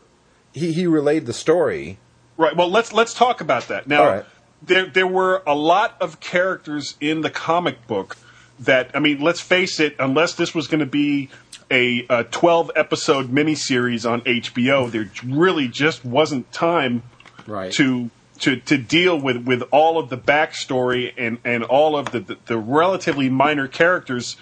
[0.53, 1.99] he he relayed the story.
[2.37, 2.55] Right.
[2.57, 4.05] Well, let's let's talk about that now.
[4.07, 4.25] Right.
[4.63, 8.17] There there were a lot of characters in the comic book
[8.61, 9.97] that I mean, let's face it.
[9.99, 11.31] Unless this was going to be
[11.71, 17.03] a, a twelve episode miniseries on HBO, there really just wasn't time
[17.47, 17.73] Right.
[17.73, 22.21] to to to deal with with all of the backstory and and all of the
[22.21, 24.37] the, the relatively minor characters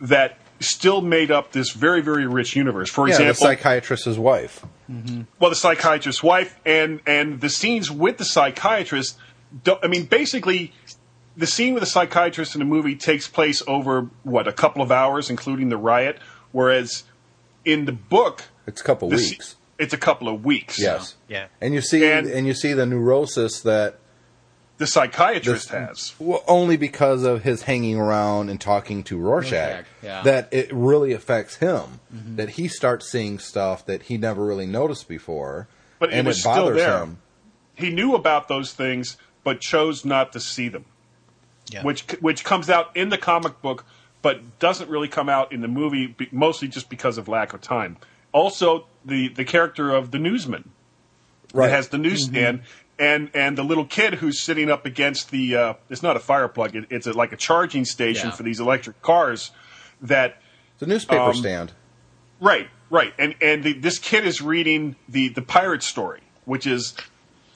[0.00, 2.90] that still made up this very very rich universe.
[2.90, 4.64] For Yeah, the psychiatrist's wife.
[4.90, 5.22] Mm-hmm.
[5.38, 9.16] well, the psychiatrist's wife and and the scenes with the psychiatrist.
[9.64, 10.72] Don't, I mean, basically,
[11.36, 14.90] the scene with the psychiatrist in the movie takes place over what a couple of
[14.92, 16.18] hours, including the riot.
[16.52, 17.04] Whereas
[17.64, 19.56] in the book, It's a couple the se- weeks.
[19.78, 20.78] it's a couple of weeks.
[20.80, 21.14] Yes.
[21.28, 21.46] Yeah.
[21.60, 23.98] And you see And- and, you see the neurosis that
[24.78, 26.14] the psychiatrist This- has.
[26.18, 30.22] well, only because of his hanging around and talking to Rorschach, Rorschach, yeah.
[30.22, 32.00] that it really affects him.
[32.14, 32.36] Mm-hmm.
[32.36, 36.38] That he starts seeing stuff that he never really noticed before, But it and was
[36.38, 36.98] it still bothers there.
[37.02, 37.18] him.
[37.74, 40.84] He knew about those things, but chose not to see them.
[41.70, 41.82] Yeah.
[41.82, 43.84] which which comes out in the comic book,
[44.22, 47.98] but doesn't really come out in the movie, mostly just because of lack of time.
[48.32, 50.70] Also, the the character of the newsman
[51.52, 51.66] Right.
[51.68, 52.70] that has the newsstand, mm-hmm.
[52.98, 56.48] And and the little kid who's sitting up against the uh, it's not a fire
[56.48, 58.34] plug, it, it's a, like a charging station Yeah.
[58.34, 59.50] for these electric cars.
[60.02, 60.40] That
[60.78, 61.72] the newspaper um, stand.
[62.40, 66.94] right, right, and and the, this kid is reading the the pirate story, which is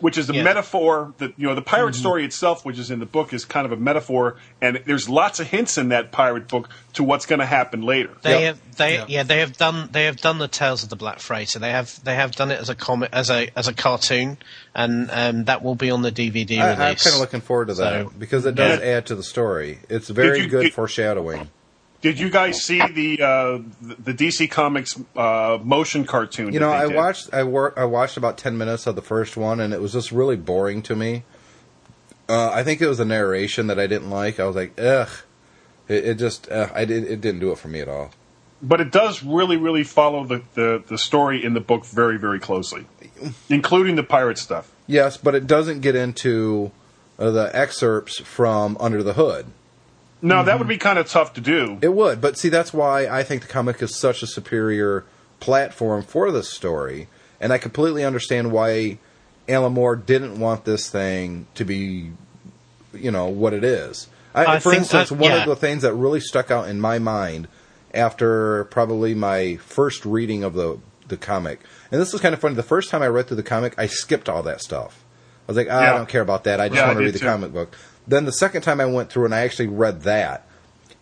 [0.03, 0.43] which is a Yeah.
[0.43, 3.65] metaphor that you know the pirate story itself, which is in the book, is kind
[3.65, 7.39] of a metaphor, and there's lots of hints in that pirate book to what's going
[7.39, 8.11] to happen later.
[8.23, 8.41] They Yep.
[8.43, 9.05] have they Yeah.
[9.09, 9.23] yeah.
[9.23, 11.59] they have done they have done the Tales of the Black Freighter.
[11.61, 14.39] They have they have done it as a comic as a as a cartoon,
[14.75, 17.75] and um, that will be on the DVD I, I'm kind of looking forward to
[17.75, 18.97] that So- because it does Yeah.
[18.97, 19.79] add to the story.
[19.89, 21.49] It's very you- good did- foreshadowing.
[22.03, 26.53] Did you guys see the uh, the DC Comics uh, motion cartoon?
[26.53, 26.97] You know, I did?
[26.97, 29.93] watched I, wor- I watched about ten minutes of the first one, and it was
[29.93, 31.23] just really boring to me.
[32.29, 34.39] Uh, I think it was the narration that I didn't like.
[34.41, 35.09] I was like, ugh.
[35.89, 38.11] It, it just uh, I did it didn't do it for me at all.
[38.63, 42.39] but it does really, really follow the, the, the story in the book very, very
[42.39, 42.87] closely,
[43.49, 44.71] including the pirate stuff.
[44.87, 46.71] Yes, but it doesn't get into
[47.19, 49.47] uh, the excerpts from Under the Hood.
[50.23, 51.79] No, that would be kind of tough to do.
[51.83, 55.05] It would, but see, that's why I think the comic is such a superior
[55.41, 57.09] platform for this story,
[57.41, 58.99] and I completely understand why
[59.49, 62.13] Alan Moore didn't want this thing to be,
[62.95, 64.07] you know, what it is.
[64.35, 65.43] I, I for instance, that- one yeah.
[65.43, 67.49] of the things that really stuck out in my mind
[67.93, 72.55] after probably my first reading of the the comic, and this is kind of funny.
[72.55, 75.05] The first time I read through the comic, I skipped all that stuff.
[75.47, 76.61] I was like, ah, I don't care about that.
[76.61, 77.27] I just Yeah, want to read the too.
[77.27, 77.77] comic book.
[78.07, 80.47] Then the second time I went through and I actually read that,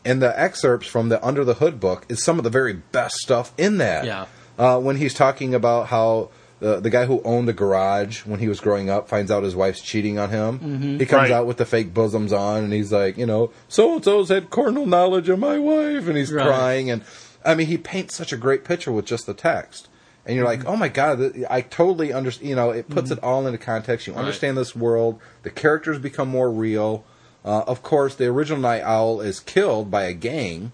[0.05, 3.17] and the excerpts from the Under the Hood book is some of the very best
[3.17, 4.05] stuff in that.
[4.05, 4.27] Yeah.
[4.59, 8.47] Uh, when he's talking about how the the guy who owned the garage when he
[8.49, 10.99] was growing up finds out his wife's cheating on him.
[10.99, 11.31] He comes Right.
[11.31, 14.51] out with the fake bosoms on, and he's like, you know, so and so's had
[14.51, 16.47] carnal knowledge of my wife, and he's Right.
[16.47, 17.01] crying, and
[17.43, 19.89] I mean, he paints such a great picture with just the text.
[20.31, 22.49] And you're like, oh my god, I totally understand.
[22.49, 24.07] You know, it puts it all into context.
[24.07, 25.19] You understand this world.
[25.43, 27.05] The characters become more real.
[27.45, 30.71] Uh, of course, the original Night Owl is killed by a gang,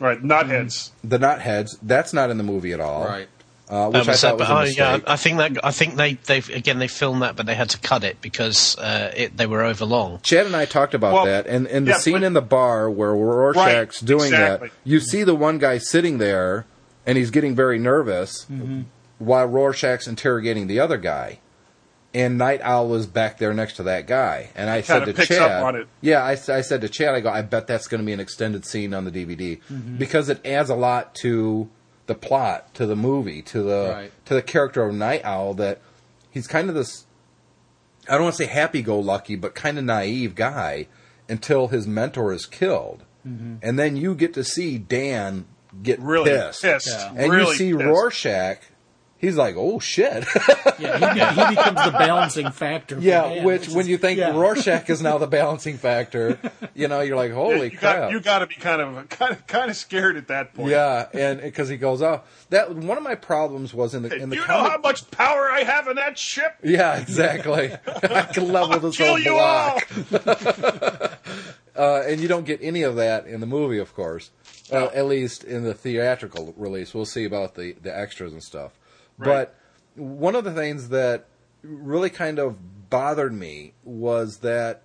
[0.00, 0.90] Right, knotheads.
[1.02, 1.76] the Knotheads.
[1.82, 3.04] That's not in the movie at all.
[3.04, 3.28] Right.
[3.68, 4.78] Uh, That which I was thought it, was but a oh, mistake.
[4.78, 7.70] yeah, I think that I think they they again they filmed that, but they had
[7.70, 10.20] to cut it because uh, it, they were over long.
[10.22, 12.42] Chad and I talked about Well, that, and, and the yeah, scene but- in the
[12.42, 14.68] bar where Rorschach's Right, doing exactly.
[14.68, 16.64] that, you see the one guy sitting there,
[17.06, 18.46] and he's getting very nervous
[19.18, 21.38] while Rorschach's interrogating the other guy,
[22.12, 25.42] and Night Owl was back there next to that guy, and I said to Chad,
[25.42, 25.88] up on it.
[26.00, 28.20] yeah, I, I said to Chad, I go, I bet that's going to be an
[28.20, 29.96] extended scene on the DVD Mm-hmm.
[29.98, 31.68] because it adds a lot to
[32.06, 34.12] the plot, to the movie, to the Right.
[34.26, 35.80] to the character of Night Owl that
[36.30, 37.06] he's kind of this
[38.08, 40.88] I don't want to say happy go lucky, but kind of naive guy
[41.28, 43.02] until his mentor is killed.
[43.26, 45.46] And then you get to see Dan
[45.82, 46.62] get Really pissed.
[46.62, 46.88] pissed.
[46.88, 47.12] Yeah.
[47.16, 47.84] And really you see pissed.
[47.84, 48.58] Rorschach,
[49.18, 50.24] he's like, oh shit.
[50.76, 50.98] Yeah,
[51.32, 52.96] he, he becomes the balancing factor.
[52.96, 54.30] for yeah, Dan, which is- when you think yeah.
[54.36, 56.36] Rorschach is now the balancing factor,
[56.74, 57.96] you know, you're like, holy you crap.
[57.96, 60.70] got you got to be kind of kind of kind of scared at that point.
[60.70, 64.30] yeah, and because he goes oh, That one of my problems was in the in
[64.30, 66.56] the you know how much power I have in that ship?
[66.64, 67.70] Yeah, exactly.
[67.86, 69.88] I can level this Kill whole you block.
[70.26, 71.08] all!
[71.76, 74.30] Uh, and you don't get any of that in the movie, of course.
[74.72, 76.94] Uh, at least in the theatrical release.
[76.94, 78.72] We'll see about the, the extras and stuff.
[79.18, 79.54] But
[79.94, 81.26] one of the things that
[81.62, 84.82] really kind of bothered me was that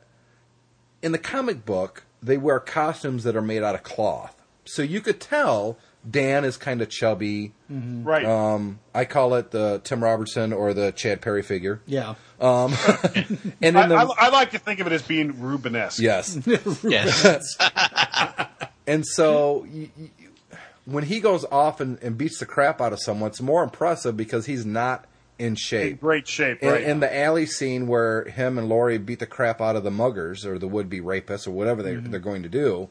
[1.01, 4.35] in the comic book, they wear costumes that are made out of cloth.
[4.65, 5.77] So you could tell
[6.09, 7.53] Dan is kind of chubby.
[7.69, 8.25] Right.
[8.25, 11.81] Um, I call it the Tim Robertson or the Chad Perry figure.
[11.85, 12.15] Yeah.
[12.41, 12.73] And
[13.61, 15.99] in I, the, I, I like to think of it as being Rubenesque.
[15.99, 16.37] yes.
[16.83, 17.57] Yes,
[18.89, 20.09] And so y y
[20.85, 24.17] when he goes off and, and beats the crap out of someone, it's more impressive
[24.17, 25.05] because he's not
[25.37, 26.01] in In shape.
[26.01, 26.83] great shape, In, right?
[26.83, 30.45] in the alley scene where him and Laurie beat the crap out of the muggers
[30.45, 32.11] or the would-be rapists or whatever they, Mm-hmm.
[32.11, 32.89] they're going to do,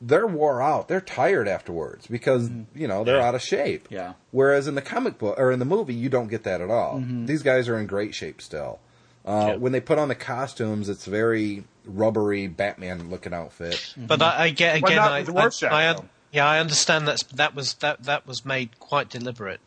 [0.00, 0.88] they're wore out.
[0.88, 3.84] They're tired afterwards because you know they're out of shape.
[3.84, 3.94] Mm-hmm.
[3.94, 4.12] Yeah.
[4.30, 6.98] Whereas in the comic book or in the movie, you don't get that at all.
[7.00, 7.26] Mm-hmm.
[7.26, 8.80] These guys are in great shape still.
[9.24, 9.54] Uh, Yeah.
[9.56, 13.94] When they put on the costumes, it's very rubbery Batman-looking outfit.
[13.96, 14.96] but I, I get again.
[14.96, 15.96] not I, with the I- Rorschach, I
[16.32, 19.60] yeah, I understand that's that was that that was made quite deliberate.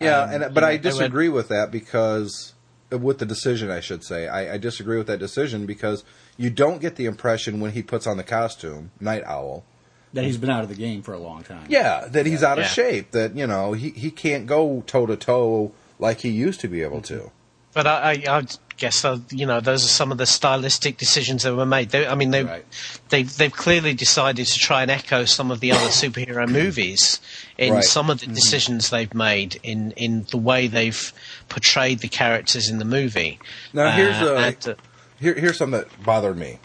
[0.00, 2.52] Yeah, Um, and but you I know, they went- disagree with that because
[2.90, 6.04] with the decision, I should say, I, I disagree with that decision because
[6.36, 9.64] you don't get the impression when he puts on the costume, Night Owl.
[10.12, 11.66] That he's been out of the game for a long time.
[11.68, 13.10] Yeah, that he's out of shape.
[13.10, 16.82] That you know he he can't go toe to toe like he used to be
[16.82, 17.32] able to.
[17.72, 18.42] But I, I, I
[18.76, 21.90] guess uh, you know those are some of the stylistic decisions that were made.
[21.90, 22.64] They, I mean, they Right.
[23.10, 27.20] they they've clearly decided to try and echo some of the other superhero movies
[27.58, 27.84] in Right.
[27.84, 31.12] some of the decisions they've made in in the way they've
[31.48, 33.38] portrayed the characters in the movie.
[33.72, 34.74] Now here's Uh, a and, uh,
[35.20, 36.58] here, here's something that bothered me,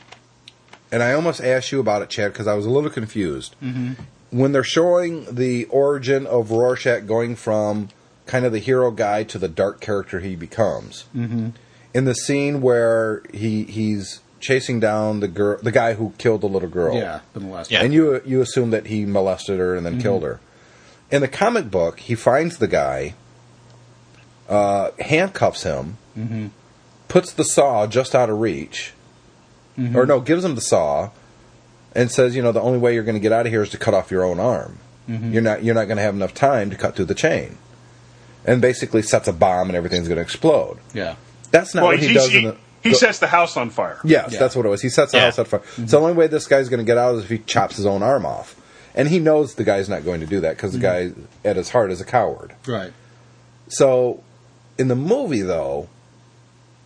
[0.92, 3.56] and I almost asked you about it, Chad, because I was a little confused.
[3.64, 3.94] Mm-hmm.
[4.32, 7.90] When they're showing the origin of Rorschach going from
[8.26, 11.50] kind of the hero guy to the dark character he becomes, mm-hmm.
[11.94, 16.48] In the scene where he he's chasing down the girl, the guy who killed the
[16.48, 16.96] little girl.
[16.96, 17.72] Yeah, the molester.
[17.72, 17.84] Yeah.
[17.84, 20.02] And you you assume that he molested her and then mm-hmm.
[20.02, 20.40] killed her.
[21.12, 23.16] In the comic book, he finds the guy,
[24.48, 26.48] uh, handcuffs him, mm-hmm.
[27.08, 28.94] puts the saw just out of reach,
[29.78, 29.96] mm-hmm.
[29.96, 31.10] or no, gives him the saw,
[31.96, 33.70] and says, you know, the only way you're going to get out of here is
[33.70, 34.78] to cut off your own arm.
[35.08, 37.58] You're not you're not going to have enough time to cut through the chain,
[38.46, 40.78] and basically sets a bomb and everything's going to explode.
[40.94, 41.16] Yeah.
[41.52, 42.30] That's not Well, what he he, does.
[42.30, 44.00] he, in the, he sets the house on fire.
[44.04, 44.40] Yes, Yeah.
[44.40, 44.82] that's what it was.
[44.82, 45.26] He sets the Yeah.
[45.26, 45.62] house on fire.
[45.76, 47.86] So the only way this guy's going to get out is if he chops his
[47.86, 48.56] own arm off.
[48.96, 51.12] And he knows the guy's not going to do that because the guy,
[51.46, 52.54] at his heart, is a coward.
[52.68, 52.92] Right.
[53.70, 54.24] So
[54.78, 55.88] in the movie, though,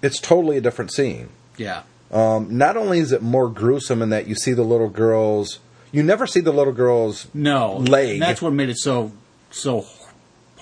[0.02, 1.30] it's totally a different scene.
[1.58, 1.84] Yeah.
[2.12, 5.60] Um, not only is it more gruesome in that you see the little girls,
[5.92, 7.28] you never see the little girls.
[7.34, 7.78] No.
[7.78, 8.14] Leg.
[8.14, 9.12] And that's what made it so
[9.50, 9.86] so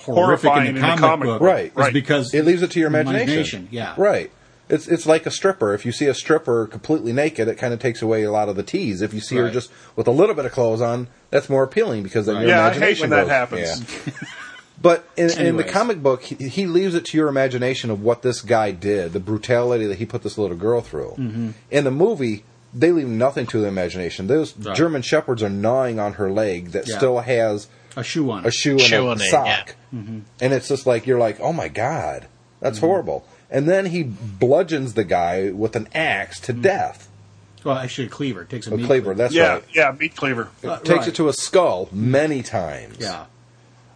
[0.04, 1.40] horrific Horrifying in the in the comic, comic book.
[1.40, 1.48] book.
[1.48, 1.66] Right.
[1.68, 1.94] Is Right.
[1.94, 3.24] because It leaves it to your imagination.
[3.30, 3.94] imagination, yeah.
[3.98, 4.32] Right.
[4.70, 5.74] It's it's like a stripper.
[5.74, 8.56] If you see a stripper completely naked, it kind of takes away a lot of
[8.56, 9.02] the tease.
[9.02, 9.54] If you see her Right.
[9.54, 12.42] just with a little bit of clothes on, that's more appealing because then Right.
[12.42, 14.06] your Yeah, I hate imagination when that goes- happens.
[14.08, 14.14] yeah.
[14.82, 15.72] But in, in the Anyways.
[15.72, 19.20] comic book, he, he leaves it to your imagination of what this guy did, the
[19.20, 21.14] brutality that he put this little girl through.
[21.20, 21.50] Mm-hmm.
[21.70, 24.26] In the movie, they leave nothing to the imagination.
[24.26, 24.76] Those Right.
[24.76, 26.98] German shepherds are gnawing on her leg that Yeah.
[26.98, 28.48] still has a shoe on it.
[28.48, 29.46] a shoe and Shoe a on it, sock.
[29.46, 29.66] yeah.
[30.00, 30.20] Mm-hmm.
[30.40, 32.28] And it's just like you're like, oh my god,
[32.60, 32.88] that's mm-hmm.
[32.88, 33.26] horrible.
[33.50, 36.62] And then he bludgeons the guy with an axe to mm-hmm.
[36.62, 37.10] death.
[37.64, 38.46] Well, actually, a cleaver.
[38.46, 39.64] Takes a A meat cleaver, that's yeah, right.
[39.74, 40.50] yeah, meat cleaver.
[40.64, 41.08] Uh, Takes right.
[41.10, 42.98] it to a skull many times.
[43.00, 43.26] Yeah.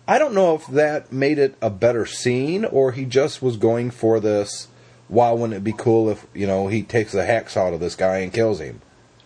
[0.07, 3.89] I don't know if that made it a better scene or he just was going
[3.89, 4.67] for this.
[5.07, 8.17] Why wouldn't it be cool if you know he takes the hacksaw to this guy
[8.17, 8.81] and kills him?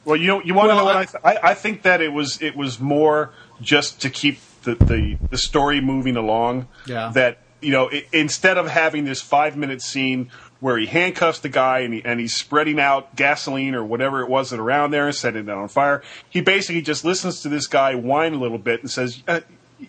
[0.06, 1.52] Well, you know, you want to Well, know what I- I, th- I?
[1.52, 5.82] I think that it was it was more just to keep the the, the story
[5.82, 6.68] moving along.
[6.86, 7.12] Yeah.
[7.14, 10.30] That you know, i instead of having this five minute scene
[10.62, 14.30] where he handcuffs the guy and he, and he's spreading out gasoline or whatever it
[14.30, 17.66] was that around there and setting it on fire, he basically just listens to this
[17.68, 19.40] guy whine a little bit and says, uh,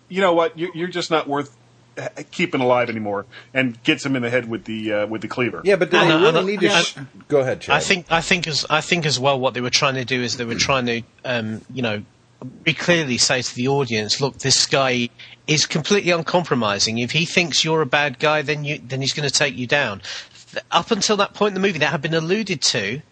[0.09, 0.57] "You know what?
[0.59, 1.57] You're, you're just not worth."
[1.99, 5.29] uh, Keeping alive anymore, and gets him in the head with the uh, with the
[5.29, 5.61] cleaver.
[5.65, 6.67] Yeah, but did they I- really and I- need to?
[6.67, 6.81] yeah.
[6.83, 7.75] Sh- Go ahead, Chad.
[7.77, 10.23] I think I think as I think as well what they were trying to do
[10.23, 12.03] is they were trying to um, you know
[12.43, 15.09] very clearly say to the audience, look, this guy
[15.47, 16.99] is completely uncompromising.
[16.99, 19.67] If he thinks you're a bad guy, then you then he's going to take you
[19.67, 20.03] down.
[20.71, 23.03] Up until that point in the movie, that had been alluded to.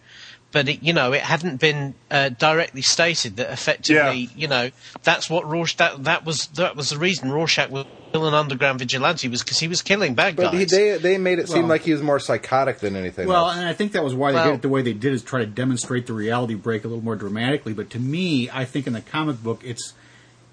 [0.51, 4.29] But it, you know, it hadn't been uh, directly stated that effectively, Yeah.
[4.35, 4.71] you know,
[5.03, 5.77] that's what Rorschach.
[5.77, 9.59] That, that was that was the reason Rorschach was still an underground vigilante was because
[9.59, 10.71] he was killing bad but he, guys.
[10.71, 13.27] they they made it seem like he was more psychotic than anything.
[13.27, 13.57] Well, else.
[13.57, 15.21] and I think that was why they Well- did it the way they did is
[15.21, 17.73] try to demonstrate the reality break a little more dramatically.
[17.73, 19.93] But to me, I think in the comic book, it's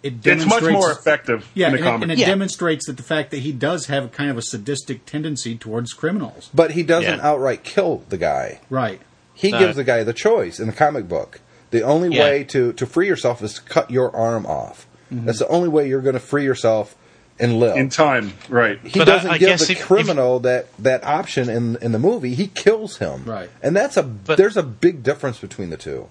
[0.02, 2.02] it it's demonstrates much more effective Yeah, in the and, it, comic.
[2.02, 2.26] and it Yeah.
[2.26, 5.94] demonstrates that the fact that he does have a kind of a sadistic tendency towards
[5.94, 6.50] criminals.
[6.52, 7.26] but he doesn't Yeah.
[7.26, 8.60] outright kill the guy.
[8.68, 9.00] Right.
[9.36, 9.58] He No.
[9.60, 11.40] gives the guy the choice in the comic book.
[11.70, 12.24] The only Yeah.
[12.24, 14.86] way to, to free yourself is to cut your arm off.
[15.12, 15.26] Mm-hmm.
[15.26, 16.96] That's the only way you're going to free yourself
[17.38, 17.76] and live.
[17.76, 18.80] in time, right?
[18.82, 21.98] he But doesn't I give the if- if- criminal that, that option in in the
[21.98, 22.34] movie.
[22.34, 23.24] He kills him.
[23.26, 23.50] Right.
[23.62, 26.08] And that's a But- there's a big difference between the two.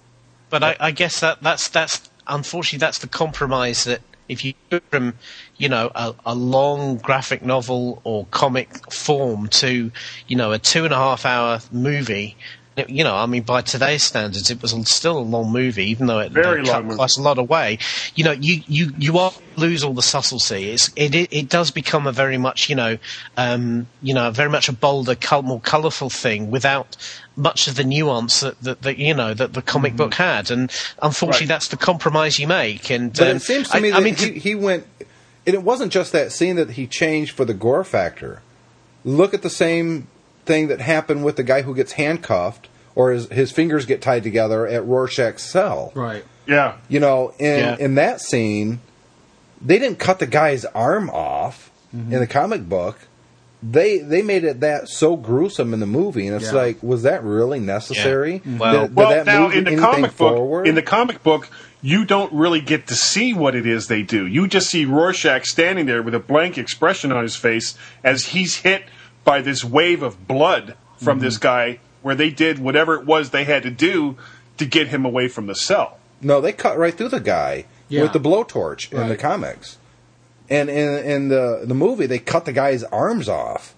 [0.50, 4.80] But I, I guess that that's that's unfortunately that's the compromise that if you go
[4.90, 5.14] from
[5.56, 9.90] you know a, a long graphic novel or comic form to
[10.28, 12.36] you know a two and a half hour movie.
[12.76, 16.06] It- You know, I mean, by today's standards, it was still a long movie, even
[16.06, 16.96] though it Very cut long movie.
[16.96, 17.78] quite a lot away.
[18.14, 20.70] You know, you you you are lose all the subtlety.
[20.70, 22.98] It's, it, it it does become a very much you know
[23.36, 26.96] um, you know very much a bolder, more colourful thing without
[27.36, 30.50] much of the nuance that, that, that you know that the comic book had.
[30.50, 30.70] And
[31.02, 31.48] unfortunately, Right.
[31.48, 32.90] that's the compromise you make.
[32.90, 34.86] And But um, it seems to I- me I that mean, he, he went.
[35.46, 38.42] And it wasn't just that scene that he changed for the gore factor.
[39.04, 40.08] Look at the same
[40.46, 44.22] thing that happened with the guy who gets handcuffed or his, his fingers get tied
[44.22, 45.92] together at Rorschach's cell.
[45.94, 46.24] Right.
[46.46, 47.76] Yeah, You know, in Yeah.
[47.78, 48.78] in that scene,
[49.60, 52.12] they didn't cut the guy's arm off Mm-hmm.
[52.14, 52.98] in the comic book.
[53.62, 56.58] They they made it that so gruesome in the movie, and it's Yeah.
[56.58, 58.42] like, was that really necessary?
[58.44, 58.58] Yeah.
[58.58, 60.62] Well- Did- did well, that now move in the anything comic forward?
[60.62, 61.48] book, in the comic book,
[61.82, 64.26] you don't really get to see what it is they do.
[64.26, 68.56] You just see Rorschach standing there with a blank expression on his face as he's
[68.56, 68.82] hit
[69.26, 73.44] by this wave of blood from this guy, where they did whatever it was they
[73.44, 74.16] had to do
[74.56, 75.98] to get him away from the cell.
[76.22, 78.02] No, they cut right through the guy Yeah.
[78.04, 79.76] with the blowtorch in the comics,
[80.48, 83.74] and in in the the movie they cut the guy's arms off,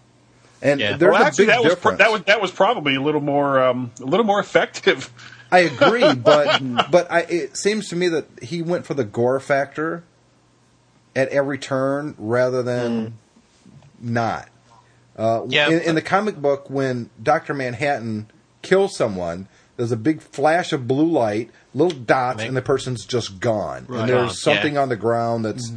[0.62, 0.96] and Yeah.
[0.96, 1.98] there's well, a actually, big that was pro- difference.
[1.98, 5.10] that was that was probably a little more um, a little more effective.
[5.50, 9.40] I agree, but but I, it seems to me that he went for the gore
[9.40, 10.04] factor
[11.16, 13.14] at every turn rather than
[13.98, 14.48] not.
[15.18, 18.28] Uh, Yeah, in, in the comic book, when Doctor Manhattan
[18.62, 23.04] kills someone, there's a big flash of blue light, little dots, Make- and the person's
[23.04, 23.86] just gone.
[23.88, 24.00] Right.
[24.00, 24.82] And there's Gone, something yeah.
[24.82, 25.72] on the ground that's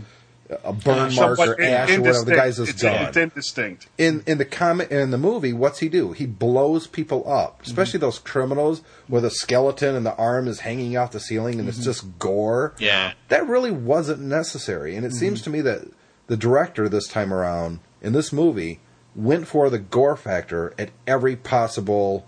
[0.50, 0.84] a mm.
[0.84, 2.26] burn Somewhat mark or in- ash or whatever.
[2.26, 3.88] The guy's just it's, gone It's indistinct.
[3.98, 6.12] in in the comic in the movie, what's he do?
[6.12, 7.68] He blows people up, mm-hmm.
[7.68, 11.70] especially those criminals where the skeleton and the arm is hanging off the ceiling and
[11.70, 11.86] it's mm-hmm.
[11.86, 12.74] just gore.
[12.80, 13.14] Yeah.
[13.30, 14.96] that really wasn't necessary.
[14.96, 15.18] And it mm-hmm.
[15.18, 15.88] seems to me that
[16.28, 18.80] the director this time around in this movie
[19.16, 22.26] went for the gore factor at every possible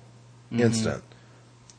[0.51, 0.63] mm-hmm.
[0.63, 1.03] instant.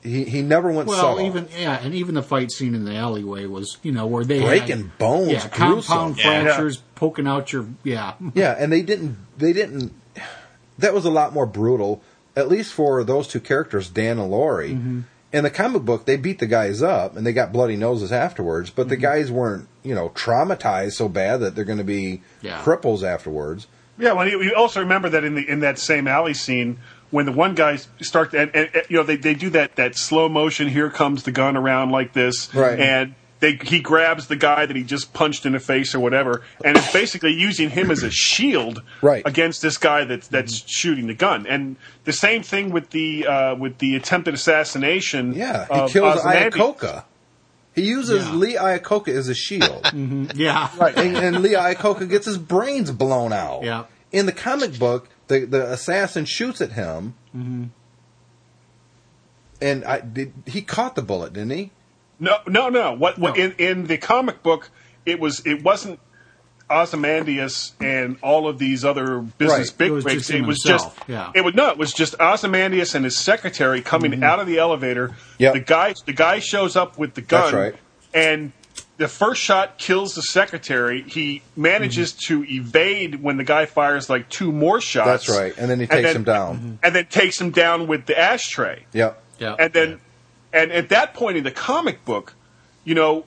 [0.03, 1.27] He he never went Well, subtle.
[1.27, 4.43] even yeah, and even the fight scene in the alleyway was you know where they
[4.43, 5.83] Breaking had, bones, yeah, gruesome.
[5.83, 6.43] compound Yeah.
[6.45, 8.15] fractures poking out your yeah.
[8.35, 9.17] Yeah, and they didn't.
[9.39, 9.93] They didn't.
[10.79, 12.03] That was a lot more brutal,
[12.37, 14.73] at least for those two characters, Dan and Laurie.
[14.73, 15.01] Mm-hmm.
[15.33, 18.71] In the comic book, they beat the guys up and they got bloody noses afterwards,
[18.71, 19.03] but the mm-hmm.
[19.03, 22.61] guys weren't, you know, traumatized so bad that they're going to be Yeah.
[22.63, 23.67] cripples afterwards.
[23.99, 26.79] Yeah, well, you, you also remember that in the in that same alley scene
[27.11, 29.97] when the one guy start and, and, and, you know they, they do that that
[29.97, 30.69] slow motion.
[30.69, 32.79] Here comes the gun around like this, Right.
[32.79, 36.43] And they he grabs the guy that he just punched in the face or whatever,
[36.65, 39.23] and is basically using him as a shield Right.
[39.27, 41.47] against this guy that's that's shooting the gun.
[41.47, 45.35] And the same thing with the uh, with the attempted assassination.
[45.35, 46.55] Yeah, he of kills Ozymandias.
[46.55, 47.05] Iacocca.
[47.75, 48.35] He uses Yeah.
[48.35, 49.83] Lee Iacocca as a shield.
[49.95, 50.27] Mm-hmm.
[50.37, 53.63] Yeah, and, and Lee Iacocca gets his brains blown out.
[53.65, 53.85] Yeah.
[54.13, 57.65] In the comic book, the the assassin shoots at him, mm-hmm.
[59.61, 60.33] and I did.
[60.47, 61.71] He caught the bullet, didn't he?
[62.21, 62.93] No, no, no.
[62.93, 63.43] What, what No.
[63.45, 64.71] in in the comic book,
[65.05, 65.99] it was it wasn't
[66.75, 69.79] Ozymandias and all of these other business Right.
[69.79, 71.33] big It was just It was himself, just yeah.
[71.35, 74.25] it was no, it was just Ozymandias and his secretary coming mm-hmm.
[74.25, 75.15] out of the elevator.
[75.39, 75.55] Yep.
[75.55, 77.75] The guy the guy shows up with the gun, That's right.
[78.13, 78.53] and
[78.97, 81.03] the first shot kills the secretary.
[81.03, 82.45] He manages mm-hmm.
[82.45, 85.27] to evade when the guy fires like two more shots.
[85.27, 85.55] That's right.
[85.59, 86.57] And then he takes him down.
[86.57, 86.75] Mm-hmm.
[86.83, 89.23] and then takes him down with the ashtray Yep.
[89.39, 90.01] yeah, and then
[90.53, 92.35] and at that point in the comic book
[92.85, 93.25] you know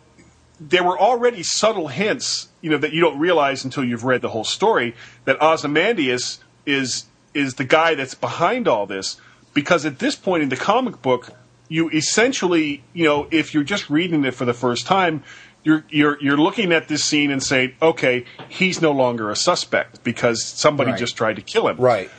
[0.59, 4.29] there were already subtle hints you know that you don't realize until you've read the
[4.29, 4.95] whole story
[5.25, 9.17] that Ozymandias is is the guy that's behind all this
[9.53, 11.29] because at this point in the comic book
[11.69, 15.23] you essentially you know if you're just reading it for the first time
[15.63, 20.03] you're you're you're looking at this scene and saying okay he's no longer a suspect
[20.03, 20.99] because somebody Right.
[20.99, 22.09] just tried to kill him Right.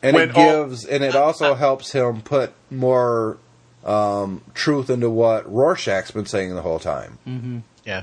[0.00, 3.36] And When it all- gives, and it also helps him put more
[3.88, 7.18] um, truth into what Rorschach's been saying the whole time.
[7.84, 8.02] Yeah,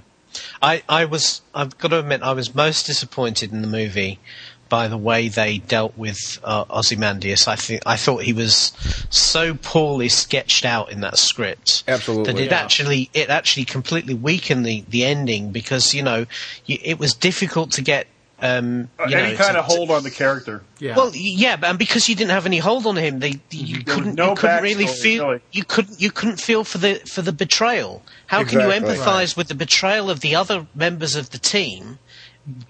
[0.61, 1.41] I, I was.
[1.53, 4.19] I've got to admit, I was most disappointed in the movie
[4.67, 7.47] by the way they dealt with uh, Ozymandias.
[7.47, 8.73] I think I thought he was
[9.11, 11.83] so poorly sketched out in that script.
[11.87, 12.33] Absolutely.
[12.33, 12.57] that it Yeah.
[12.63, 16.25] actually it actually completely weakened the the ending because you know
[16.65, 18.07] you, it was difficult to get.
[18.45, 20.95] Um, Uh, you know, any kind to- of hold on the character yeah.
[20.95, 24.15] well, yeah, and because you didn't have any hold on him, they you There couldn't
[24.15, 25.41] no you couldn't really backstory, feel really.
[25.51, 28.01] you couldn't you couldn't feel for the for the betrayal.
[28.27, 28.95] How can you Exactly.
[28.97, 31.99] empathise with the betrayal of the other members of the team?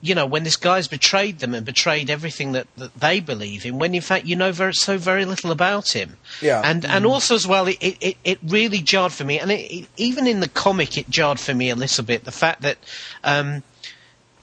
[0.01, 3.77] You know, when this guy's betrayed them and betrayed everything that, that they believe in,
[3.77, 6.15] when in fact you know very, so very little about him.
[6.41, 6.61] Yeah.
[6.63, 9.87] And and also as well, it, it, it really jarred for me, and it, it,
[9.97, 12.23] even in the comic, it jarred for me a little bit.
[12.23, 12.77] The fact that,
[13.25, 13.63] um,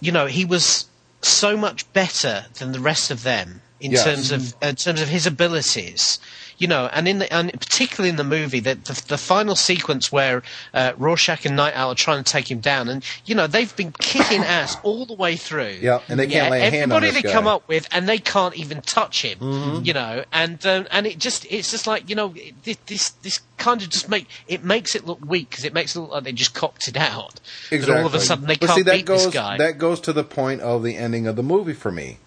[0.01, 0.85] you know, he was
[1.23, 4.05] so much better than the rest of them in Yes.
[4.05, 6.18] terms of in terms of his abilities.
[6.59, 10.12] You know, and in the, and particularly in the movie, that the, the final sequence
[10.12, 13.49] where uh, Rorschach and Nite Owl are trying to take him down, and you know
[13.49, 15.78] they've been kicking ass all the way through.
[15.80, 17.33] Yeah, and they can't lay a hand on everybody they guy.
[17.33, 19.39] come up with, and they can't even touch him.
[19.41, 19.85] Mm-hmm.
[19.85, 23.41] You know, and um, and it just it's just like you know this this, this
[23.57, 26.22] kind of just make it makes it look weak because it makes it look like
[26.22, 27.41] they just cocked it out.
[27.70, 29.57] But all of a sudden they But can't see, that beat goes, this guy.
[29.57, 32.18] That goes to the point of the ending of the movie for me.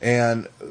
[0.00, 0.66] And uh,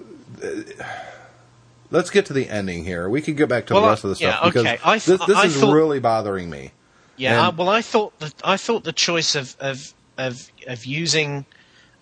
[1.91, 3.09] let's get to the ending here.
[3.09, 4.79] We can get back to Well, the I- rest of the yeah, stuff because okay.
[4.83, 6.71] I th- this, this I is thought- really bothering me.
[7.15, 10.85] Yeah, And- I, well, I thought that I thought the choice of of of, of
[10.85, 11.45] using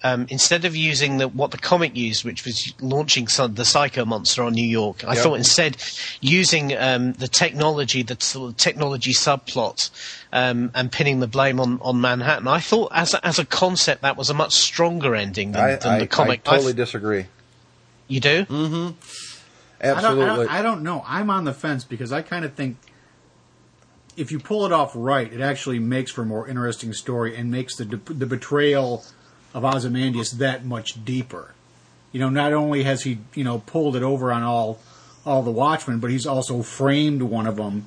[0.03, 4.03] um, instead of using the, what the comic used, which was launching some, the Psycho
[4.03, 5.23] Monster on New York, I Yep.
[5.23, 5.77] thought instead
[6.21, 9.91] using um, the technology, the sort of technology subplot,
[10.33, 12.47] um, and pinning the blame on, on Manhattan.
[12.47, 15.75] I thought as a, as a concept that was a much stronger ending than, I,
[15.75, 16.41] than I, the comic.
[16.47, 17.25] I totally th- disagree.
[18.11, 18.45] You do?
[18.45, 18.49] Mm.
[18.49, 18.95] I don't,
[19.81, 20.25] I, Absolutely.
[20.25, 21.03] don't, I don't know.
[21.07, 22.77] I'm on the fence because I kind of think
[24.17, 27.49] if you pull it off right, it actually makes for a more interesting story and
[27.49, 29.03] makes the the betrayal
[29.53, 31.53] of Ozymandias that much deeper.
[32.11, 34.79] You know, not only has he you know pulled it over on all
[35.25, 37.85] all the Watchmen, but he's also framed one of them.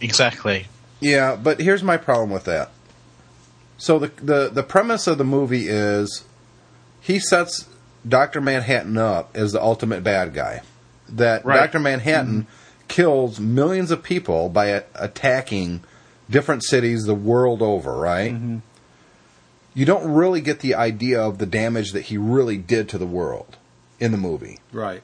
[0.00, 0.66] Exactly.
[1.00, 2.70] Yeah, but here's my problem with that.
[3.76, 6.24] So the the the premise of the movie is
[7.00, 7.67] he sets
[8.08, 8.40] Dr.
[8.40, 10.62] Manhattan up as the ultimate bad guy.
[11.10, 11.58] That Right.
[11.60, 11.78] Dr.
[11.80, 12.46] Manhattan
[12.88, 15.82] kills millions of people by a- attacking
[16.30, 18.34] different cities the world over, right?
[19.74, 23.06] You don't really get the idea of the damage that he really did to the
[23.06, 23.56] world
[24.00, 24.58] in the movie.
[24.72, 25.02] Right.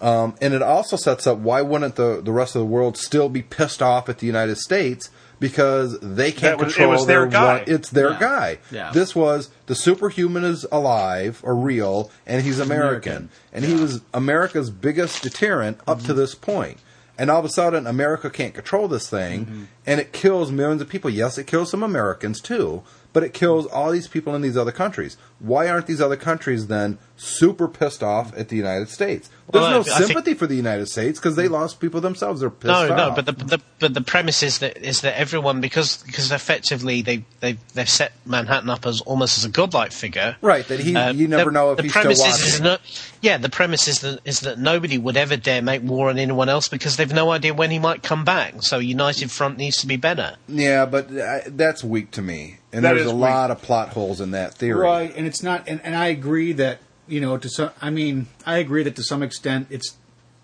[0.00, 3.28] Um, and it also sets up why wouldn't the, the rest of the world still
[3.28, 5.10] be pissed off at the United States
[5.40, 7.54] because they can't That was- it control was their guy.
[7.58, 8.18] one- it's their Yeah.
[8.20, 8.58] guy.
[8.70, 8.90] Yeah.
[8.92, 13.28] This was the superhuman is alive or real, and he's American, American.
[13.52, 16.06] and he was America's biggest deterrent up Mm-hmm.
[16.08, 16.78] to this point.
[17.20, 19.62] And all of a sudden, America can't control this thing, Mm-hmm.
[19.86, 21.10] and it kills millions of people.
[21.10, 22.82] Yes, it kills some Americans too,
[23.12, 25.16] but it kills all these people in these other countries.
[25.40, 29.28] Why aren't these other countries then super pissed off at the United States?
[29.50, 32.00] There's Well, no I- I think- sympathy for the United States because they lost people
[32.02, 32.40] themselves.
[32.40, 32.88] They're pissed No, off.
[32.90, 36.30] no, no, but the, the but the premise is that is that everyone because because
[36.32, 40.36] effectively they they they've set Manhattan up as almost as a godlike figure.
[40.42, 42.46] Right, that he- you never the, know if the he's still premise is, watching.
[42.46, 42.80] is that,
[43.22, 46.48] yeah, the premise is that is that nobody would ever dare make war on anyone
[46.50, 48.62] else because they've no idea when he might come back.
[48.62, 50.36] So United Front needs to be better.
[50.46, 53.20] yeah, but uh, that's weak to me, and That there's a weak.
[53.22, 54.78] lot of plot holes in that theory.
[54.80, 57.70] Right, and it's not, and, and I agree that you know to some.
[57.80, 59.96] I mean, I agree that to some extent, it's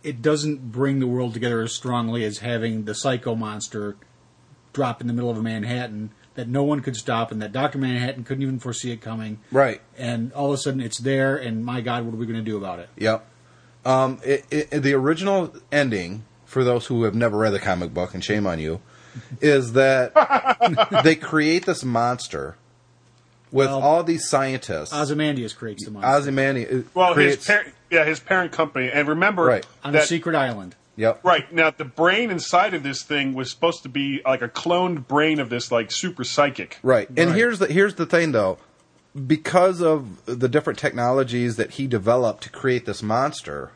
[0.03, 3.97] it doesn't bring the world together as strongly as having the psycho monster
[4.73, 8.25] drop in the middle of Manhattan that no one could stop, and that Doctor Manhattan
[8.25, 9.39] couldn't even foresee it coming.
[9.53, 9.81] Right.
[9.97, 12.45] And all of a sudden, it's there, and my God, what are we going to
[12.45, 12.89] do about it?
[12.99, 13.27] Yep.
[13.85, 18.15] Um, it, it, the original ending, for those who have never read the comic book,
[18.15, 18.81] and shame on you,
[19.41, 20.13] is that
[21.05, 22.57] they create this monster
[23.55, 24.93] with Well, all these scientists.
[24.93, 27.37] Ozymandias creates the monster Ozymandias Well, creates.
[27.37, 29.65] his par- yeah, his parent company, and remember Right.
[29.85, 30.75] on a secret island.
[30.97, 31.21] yep.
[31.25, 35.07] right now the brain inside of this thing was supposed to be like a cloned
[35.09, 36.79] brain of this like super psychic.
[36.83, 37.09] Right.
[37.17, 37.37] And Right.
[37.37, 38.59] here's the here's the thing though.
[39.27, 43.71] Because of the different technologies that he developed to create this monster,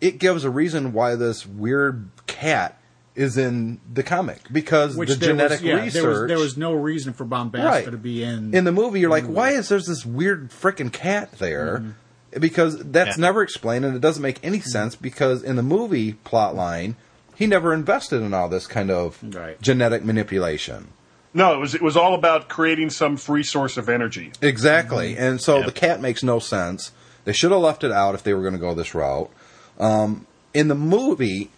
[0.00, 2.76] it gives a reason why this weird cat
[3.16, 6.38] is in the comic because Which the there genetic was, yeah, research There was, there
[6.38, 7.84] was no reason for Bubastis Right.
[7.84, 8.54] to be in.
[8.54, 12.40] in the movie you're like why is there's this weird freaking cat there Mm-hmm.
[12.40, 13.22] because that's Yeah.
[13.22, 16.94] never explained and it doesn't make any sense because in the movie plot line
[17.34, 19.60] he never invested in all this kind of Right.
[19.60, 20.88] genetic manipulation
[21.34, 24.32] No, it was it was all about creating some free source of energy.
[24.42, 25.16] Exactly.
[25.16, 25.66] And so Yep.
[25.66, 26.90] the cat makes no sense.
[27.24, 29.30] They should have left it out if they were going to go this route.
[29.78, 31.50] Um, in the movie,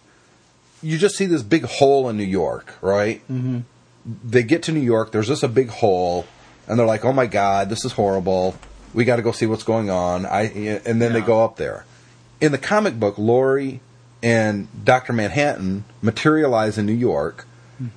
[0.83, 3.21] you just see this big hole in New York, right?
[3.31, 3.59] Mm-hmm.
[4.25, 6.25] They get to New York, there's just a big hole,
[6.67, 8.55] and they're like, oh my God, this is horrible.
[8.93, 10.25] We got to go see what's going on.
[10.25, 10.43] I,
[10.85, 11.85] and then they go up there.
[12.41, 13.79] In the comic book, Laurie
[14.21, 15.13] and Dr.
[15.13, 17.45] Manhattan materialize in New York.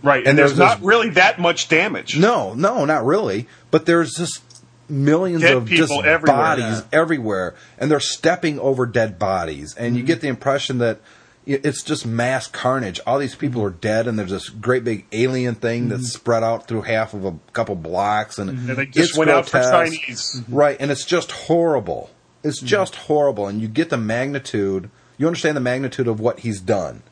[0.03, 2.16] Right, and, And there's, there's not this- really that much damage.
[2.18, 3.47] No, no, not really.
[3.70, 4.43] But there's just
[4.89, 6.37] millions Dead of just people everywhere.
[6.37, 6.82] bodies Yeah.
[6.93, 9.97] everywhere, and they're stepping over dead bodies, and Mm-hmm.
[9.97, 11.01] you get the impression that
[11.47, 13.01] it's just mass carnage.
[13.07, 16.67] All these people are dead, and there's this great big alien thing that's spread out
[16.67, 18.71] through half of a couple blocks, and Mm-hmm.
[18.71, 19.61] And they just it's went out for.
[19.63, 20.43] Chinese.
[20.49, 20.77] right?
[20.81, 22.11] And it's just horrible.
[22.43, 22.67] It's Mm-hmm.
[22.67, 24.91] just horrible, and you get the magnitude.
[25.19, 27.03] You understand the magnitude of what he's done.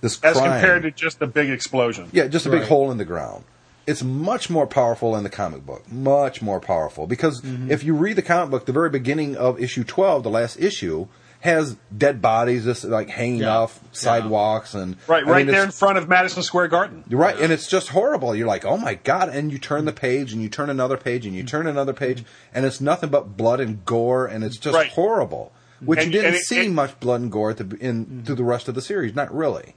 [0.00, 2.08] This As compared to just a big explosion.
[2.12, 2.68] Yeah, just a big Right.
[2.68, 3.44] hole in the ground.
[3.86, 5.90] It's much more powerful in the comic book.
[5.90, 7.06] Much more powerful.
[7.06, 7.70] Because Mm-hmm.
[7.70, 11.08] if you read the comic book, the very beginning of issue 12, the last issue,
[11.40, 13.56] has dead bodies just like hanging Yeah.
[13.56, 17.02] off sidewalks and Right, I right mean, there in front of Madison Square Garden.
[17.08, 18.34] You're right, and it's just horrible.
[18.36, 19.30] You're like, oh my god!
[19.30, 22.24] And you turn the page, and you turn another page, and you turn another page,
[22.54, 24.88] and it's nothing but blood and gore, and it's just Right.
[24.90, 25.52] horrible.
[25.82, 28.22] Which And- you didn't and it- see it- much blood and gore at the, in
[28.26, 29.14] through the rest of the series.
[29.14, 29.76] Not really.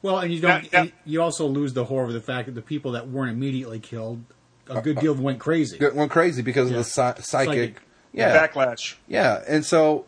[0.00, 0.64] Well, and you don't.
[0.72, 0.90] Yeah, yeah.
[1.04, 4.24] You also lose the horror of the fact that the people that weren't immediately killed,
[4.70, 5.76] a good uh, deal of them went crazy.
[5.78, 6.78] It went crazy because Yeah.
[6.78, 7.20] of the psy- psychic.
[7.20, 7.76] Psychic.
[8.14, 8.94] Yeah, Backlash.
[9.06, 10.04] Yeah, and so,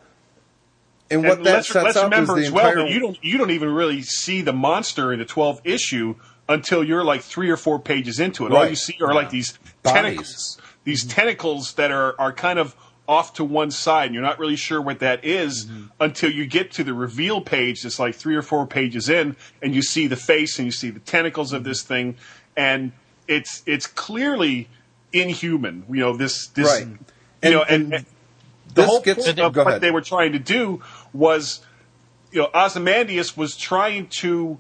[1.15, 3.01] and what And that let's, sets let's up remember is as the well that you
[3.01, 6.15] don't you don't even really see the monster in the 12th issue
[6.49, 8.53] until you're like three or four pages into it.
[8.53, 9.95] All you see are like these Bodies.
[10.03, 12.75] tentacles, these tentacles that are are kind of
[13.07, 15.85] off to one side, and you're not really sure what that is Mm-hmm.
[16.01, 17.83] until you get to the reveal page.
[17.83, 20.89] That's like three or four pages in, and you see the face and you see
[20.91, 22.17] the tentacles of this thing,
[22.57, 22.93] and
[23.29, 24.69] it's it's clearly
[25.13, 25.85] inhuman.
[25.89, 26.87] You know this this Right.
[26.87, 26.99] you
[27.43, 28.07] And- know and, and
[28.69, 30.83] the this whole gets- point of what they were trying to do
[31.15, 31.61] was,
[32.33, 34.59] you know, Ozymandias was trying to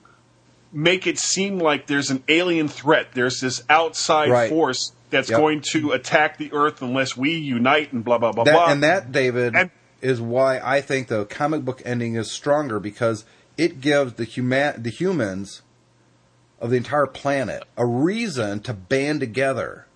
[0.72, 3.08] make it seem like there's an alien threat.
[3.12, 4.48] There's this outside Right.
[4.48, 5.38] force that's Yep.
[5.38, 8.66] going to attack the Earth unless we unite and blah blah blah that, blah.
[8.70, 13.24] and that, David, And- is why I think the comic book ending is stronger because
[13.56, 15.62] it gives the human the humans
[16.60, 19.86] of the entire planet a reason to band together.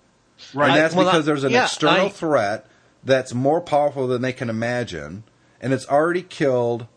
[0.53, 0.69] right.
[0.69, 2.65] And that's well, because I- there's an yeah, external I- threat
[3.03, 5.23] that's more powerful than they can imagine,
[5.61, 6.87] and it's already killed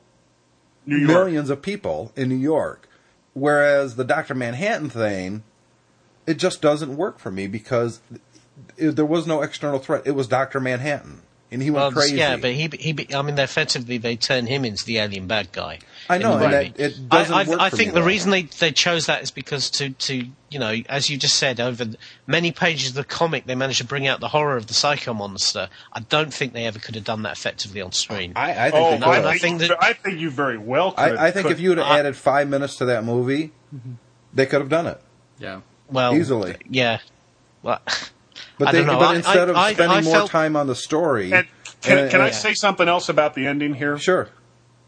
[0.87, 2.89] millions of people in New York.
[3.35, 4.35] Whereas the Dr.
[4.35, 5.43] Manhattan thing,
[6.27, 8.01] it just doesn't work for me because
[8.77, 10.03] it, there was no external threat.
[10.07, 10.61] It was Dr.
[10.61, 11.23] Manhattan.
[11.51, 12.17] And he went Well, crazy.
[12.17, 15.79] yeah, but he, he, I mean, effectively they turn him into the alien bad guy.
[16.09, 18.01] I know, the and that- it doesn't I, I, work I for think me, the
[18.01, 18.07] though.
[18.07, 21.61] reason they, they chose that is because to, to you know, as you just said,
[21.61, 21.87] over
[22.27, 25.15] many pages of the comic, they managed to bring out the horror of the psycho
[25.15, 25.69] monster.
[25.93, 28.33] I don't think they ever could have done that effectively on screen.
[28.37, 29.31] I, I think Oh, they could I.
[29.31, 31.17] I think, think that- I think you very well could.
[31.17, 33.53] I, I think could- if you would have added five minutes to that movie,
[34.35, 35.01] they could have done it.
[35.39, 35.61] Yeah.
[35.89, 36.57] well, easily.
[36.69, 36.99] yeah.
[37.63, 37.81] Well,
[38.59, 40.67] But they, don't but I- instead of I- I- spending I more felt- time on
[40.67, 41.47] the story, And
[41.81, 43.99] can, and- can I and- say something else about the ending here?
[43.99, 44.29] Sure.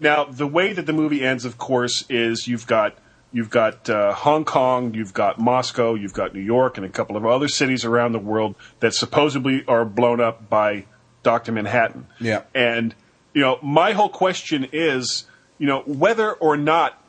[0.01, 2.97] Now, the way that the movie ends, of course, is you've got
[3.33, 7.17] you've got uh, Hong Kong, you've got Moscow, you've got New York, and a couple
[7.17, 10.87] of other cities around the world that supposedly are blown up by
[11.23, 12.07] Doctor Manhattan.
[12.21, 12.43] Yeah.
[12.55, 12.95] And
[13.35, 15.25] you know, my whole question is,
[15.59, 17.01] you know, whether or not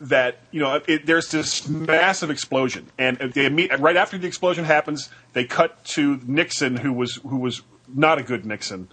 [0.00, 4.64] that you know it, there's this massive explosion, and they imme- right after the explosion
[4.64, 7.62] happens, they cut to Nixon, who was who was
[7.92, 8.88] not a good Nixon,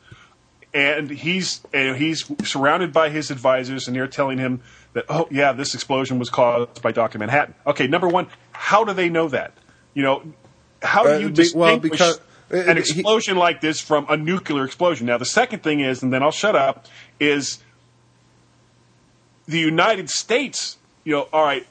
[0.73, 4.61] and he's and he's surrounded by his advisors, and they're telling him
[4.93, 7.55] that oh yeah, this explosion was caused by Doctor Manhattan.
[7.67, 9.53] Okay, number one, how do they know that?
[9.93, 10.33] You know,
[10.81, 12.19] how do Uh, you be- distinguish well, because-
[12.51, 15.07] uh, an he- explosion like this from a nuclear explosion?
[15.07, 16.85] Now, the second thing is, and then I'll shut up,
[17.19, 17.59] is
[19.47, 20.77] the United States.
[21.03, 21.65] You know, all right,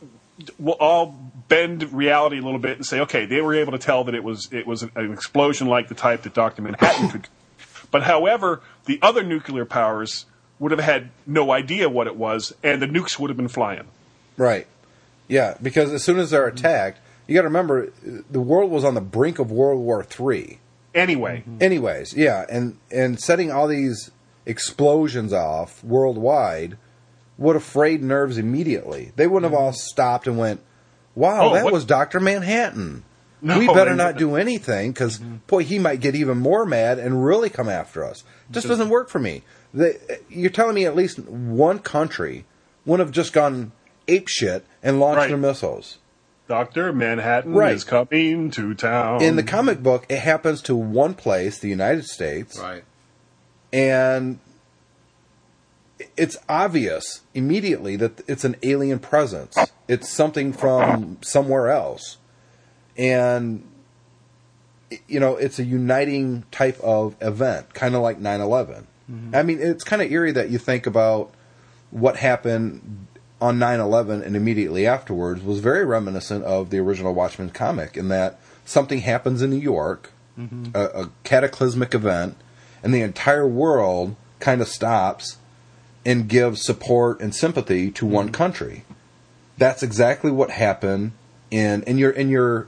[0.59, 1.17] we'll all
[1.49, 4.25] bend reality a little bit and say, okay, they were able to tell that it
[4.25, 7.29] was it was an, an explosion like the type that Doctor Manhattan could.
[7.93, 10.27] But however, the other nuclear powers
[10.59, 13.85] would have had no idea what it was, and the nukes would have been flying.
[14.37, 14.67] Right.
[15.29, 16.59] Yeah, because as soon as they're mm-hmm.
[16.59, 20.59] attacked, you got to remember the world was on the brink of World War Three.
[20.95, 21.63] Anyway, mm-hmm.
[21.63, 24.11] Anyways, yeah, and and setting all these
[24.45, 26.77] explosions off worldwide
[27.39, 29.13] would have frayed nerves immediately.
[29.17, 29.67] They wouldn't have mm-hmm.
[29.67, 30.61] all stopped and went,
[31.15, 33.05] "Wow, Oh, that what- was Doctor Manhattan."
[33.45, 35.37] No, we better not do anything because mm-hmm.
[35.49, 38.23] boy, he might get even more mad and really come after us.
[38.53, 39.43] Just doesn't work for me.
[39.75, 42.45] The, you're telling me at least one country
[42.87, 43.73] wouldn't have just gone
[44.07, 45.29] ape shit and launched Right.
[45.29, 45.99] their missiles.
[46.49, 47.75] Doctor Manhattan Right.
[47.75, 49.23] is coming to town.
[49.23, 52.85] In the comic book, it happens to one place, the United States, Right.
[53.73, 54.39] and
[56.17, 59.57] it's obvious immediately that it's an alien presence.
[59.89, 62.19] It's something from somewhere else.
[62.97, 63.65] And
[65.09, 68.85] you know, it's a uniting type of event, kind of like 9/11.
[69.11, 69.35] Mm-hmm.
[69.35, 71.33] I mean, it's kind of eerie that you think about
[71.91, 73.07] what happened
[73.41, 78.39] on 9/11 and immediately afterwards was very reminiscent of the original Watchmen comic in that
[78.65, 80.67] something happens in New York, mm-hmm.
[80.75, 82.37] a, a cataclysmic event,
[82.83, 85.39] and the entire world kind of stops
[86.05, 88.35] and gives support and sympathy to one mm-hmm.
[88.35, 88.85] country.
[89.59, 91.13] That's exactly what happened
[91.51, 92.67] in and you're and you're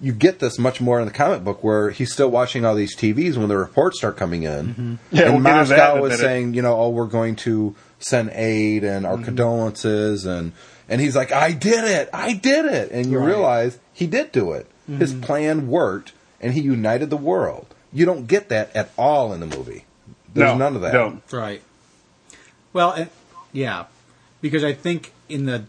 [0.00, 2.94] you get this much more in the comic book where he's still watching all these
[2.96, 4.66] TVs when the reports start coming in.
[4.66, 4.94] Mm-hmm.
[5.10, 6.18] Yeah, and we'll get into that in Moscow a is minute.
[6.18, 9.24] saying, you know, oh, we're going to send aid and our mm-hmm.
[9.24, 10.52] condolences and
[10.88, 13.26] and he's like, I did it, I did it, and you Right.
[13.26, 14.66] realize he did do it.
[14.88, 14.98] Mm-hmm.
[15.00, 17.66] His plan worked, and he united the world.
[17.92, 19.84] You don't get that at all in the movie.
[20.32, 20.92] There's no, none of that.
[20.92, 21.22] Don't.
[21.32, 21.60] Right.
[22.72, 23.10] Well, and,
[23.52, 23.86] yeah,
[24.40, 25.64] because I think in the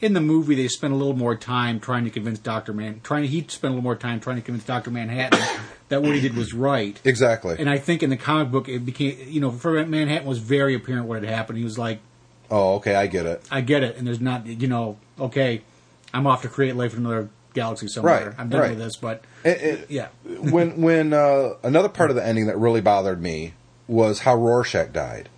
[0.00, 3.24] in the movie they spent a little more time trying to convince Doctor Man, trying
[3.24, 5.40] he spent a little more time trying to convince Doctor Manhattan
[5.88, 6.98] that what he did was right.
[7.04, 7.56] Exactly.
[7.58, 10.74] And I think in the comic book it became, you know, for Manhattan was very
[10.74, 11.58] apparent what had happened.
[11.58, 12.00] He was like,
[12.50, 13.42] oh, okay, I get it.
[13.50, 15.62] I get it, and there's not, you know, okay,
[16.12, 18.28] I'm off to create life in another galaxy somewhere.
[18.28, 18.70] Right, I'm done right.
[18.70, 22.58] with this, but It- it- yeah, when when uh, another part of the ending that
[22.58, 23.54] really bothered me
[23.86, 25.28] was how Rorschach died.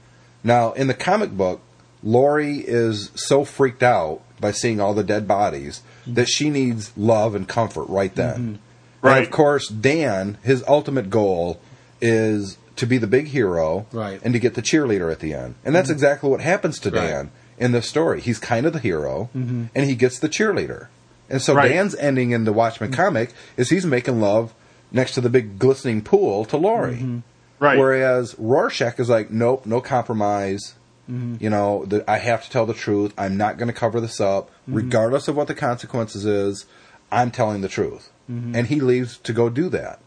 [0.44, 1.60] Now, in the comic book,
[2.02, 7.34] Laurie is so freaked out by seeing all the dead bodies that she needs love
[7.34, 8.34] and comfort right then.
[8.34, 8.48] Mm-hmm.
[8.48, 8.58] And
[9.00, 9.22] Right.
[9.22, 11.58] of course, Dan, his ultimate goal
[12.00, 14.20] is to be the big hero Right.
[14.22, 15.54] and to get the cheerleader at the end.
[15.64, 15.94] And that's mm-hmm.
[15.94, 17.00] exactly what happens to Right.
[17.00, 18.20] Dan in this story.
[18.20, 19.64] He's kind of the hero mm-hmm.
[19.74, 20.88] and he gets the cheerleader.
[21.30, 21.68] And so Right.
[21.68, 24.52] Dan's ending in the Watchmen comic is he's making love
[24.90, 27.22] next to the big glistening pool to Laurie.
[27.58, 27.78] Right.
[27.78, 30.74] Whereas Rorschach is like, nope, no compromise.
[31.12, 31.36] Mm-hmm.
[31.40, 33.12] You know, the, I have to tell the truth.
[33.18, 34.74] I'm not going to cover this up, mm-hmm.
[34.74, 36.64] regardless of what the consequences is.
[37.10, 38.56] I'm telling the truth, mm-hmm.
[38.56, 40.00] and he leaves to go do that.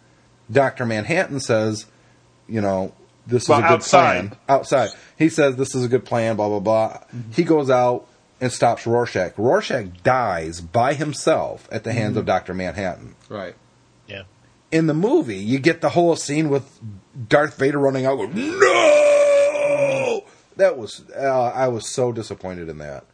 [0.51, 1.85] Doctor Manhattan says,
[2.47, 2.93] you know,
[3.27, 4.29] this is a good outside.
[4.29, 4.39] plan.
[4.49, 6.35] Outside, he says this is a good plan.
[6.35, 6.99] Blah blah blah.
[7.33, 8.07] He goes out
[8.41, 9.37] and stops Rorschach.
[9.37, 13.55] Rorschach dies by himself at the hands of Doctor Manhattan right.
[14.07, 14.23] Yeah.
[14.71, 16.79] In the movie, you get the whole scene with
[17.29, 18.17] Darth Vader running out.
[18.17, 19.14] Going, no,
[20.57, 21.19] that was uh,
[21.53, 23.05] I was so disappointed in that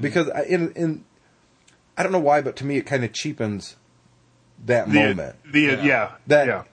[0.00, 1.04] because I, in in
[1.96, 3.76] I don't know why, but to me it kind of cheapens
[4.64, 5.36] that The, moment.
[5.52, 6.64] the yeah, That- yeah.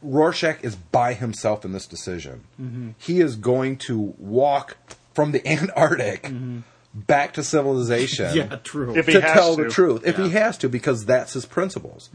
[0.00, 2.44] Rorschach is by himself in this decision.
[2.60, 2.90] Mm-hmm.
[2.98, 4.76] He is going to walk
[5.12, 6.30] from the Antarctic
[6.94, 8.36] back to civilization Mm-hmm.
[8.52, 8.96] Yeah, true.
[8.96, 9.64] If he to has tell to.
[9.64, 10.06] the truth.
[10.06, 10.28] If he Yeah.
[10.28, 10.36] Mm-hmm.
[10.38, 12.10] has to, because that's his principles.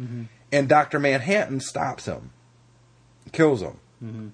[0.51, 0.99] And Dr.
[0.99, 2.31] Manhattan stops him,
[3.31, 4.33] kills him.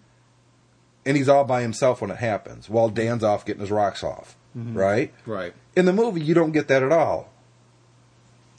[1.10, 1.16] Mm-hmm.
[1.16, 4.36] And he's all by himself when it happens, while Dan's off getting his rocks off.
[4.58, 4.78] Mm-hmm.
[4.78, 5.14] Right?
[5.26, 5.54] right.
[5.76, 7.32] In the movie, you don't get that at all.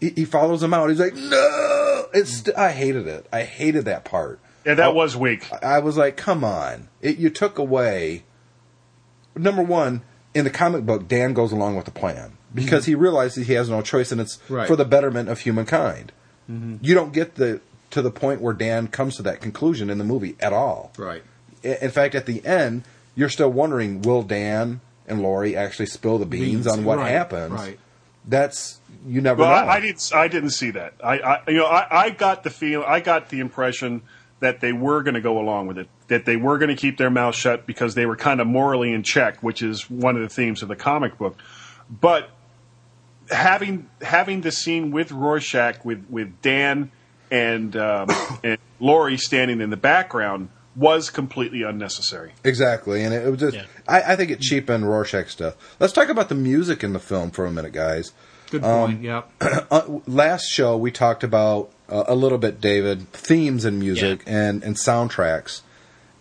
[0.01, 0.89] He, he follows him out.
[0.89, 2.07] He's like, no!
[2.15, 3.27] It's, I hated it.
[3.33, 4.41] I hated that part.
[4.65, 5.47] Yeah, that was weak.
[5.63, 6.89] I was like, come on.
[7.01, 8.25] It, you took away.
[9.37, 10.03] Number one,
[10.35, 13.69] in the comic book, Dan goes along with the plan because he realizes he has
[13.69, 14.67] no choice and it's Right.
[14.67, 16.13] for the betterment of humankind.
[16.49, 20.05] You don't get the to the point where Dan comes to that conclusion in the
[20.05, 20.93] movie at all.
[20.99, 21.23] Right.
[21.65, 22.85] I- In fact, at the end,
[23.15, 27.11] you're still wondering will Dan and Laurie actually spill the beans, Beans, on what right,
[27.11, 27.53] happens?
[27.53, 27.79] right.
[28.27, 29.71] That's you never Well, know.
[29.71, 30.11] I, I didn't.
[30.15, 30.95] I didn't see that.
[31.03, 32.85] I, I you know, I, I got the feel.
[32.87, 34.03] I got the impression
[34.41, 35.89] that they were going to go along with it.
[36.09, 38.93] That they were going to keep their mouth shut because they were kind of morally
[38.93, 41.37] in check, which is one of the themes of the comic book.
[41.89, 42.29] But
[43.31, 46.91] having having the scene with Rorschach with with Dan
[47.31, 48.09] and um,
[48.45, 52.33] and Laurie standing in the background was completely unnecessary.
[52.45, 53.57] Exactly, and it, it was just.
[53.57, 53.65] Yeah.
[53.89, 55.77] I, I think it cheapened Rorschach's stuff.
[55.81, 58.13] Let's talk about the music in the film for a minute, guys.
[58.51, 59.03] Good Um, point.
[59.03, 59.23] yeah.
[59.71, 64.63] Uh, last show we talked about uh, a little bit, David, themes in music and
[64.65, 65.61] and soundtracks,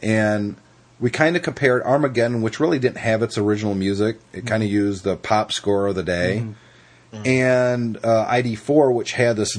[0.01, 0.55] and
[0.99, 4.19] we kind of compared Armageddon, which really didn't have its original music.
[4.33, 6.45] It kind of used the pop score of the day,
[7.25, 9.57] and uh, ID4, which had this.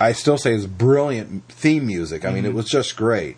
[0.00, 2.24] I still say is brilliant theme music.
[2.24, 3.36] I mean, it was just great.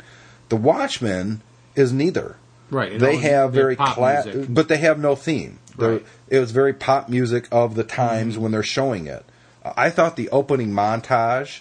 [0.48, 1.42] The Watchmen
[1.74, 2.36] is neither.
[2.70, 2.98] Right.
[2.98, 4.46] They have very pop cla- music.
[4.48, 5.58] but they have no theme.
[5.76, 6.04] Right.
[6.28, 8.42] It was very pop music of the times mm-hmm.
[8.42, 9.24] when they're showing it.
[9.64, 11.60] I thought the opening montage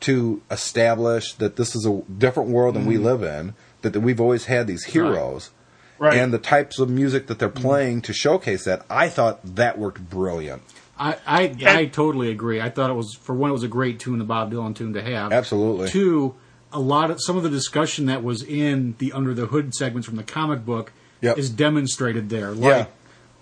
[0.00, 3.04] to establish that this is a different world than we mm-hmm.
[3.04, 5.50] live in, that, that we've always had these heroes,
[5.98, 6.18] Right.
[6.18, 7.62] and the types of music that they're mm-hmm.
[7.62, 10.62] playing to showcase that, I thought that worked brilliant.
[10.98, 12.60] I, I, I totally agree.
[12.60, 14.94] I thought it was for one, it was a great tune, the Bob Dylan tune
[14.94, 15.32] to have.
[15.32, 15.88] Absolutely.
[15.88, 16.34] Two,
[16.72, 20.06] a lot of some of the discussion that was in the under the hood segments
[20.06, 21.38] from the comic book Yep.
[21.38, 22.50] is demonstrated there.
[22.50, 22.86] Like Yeah.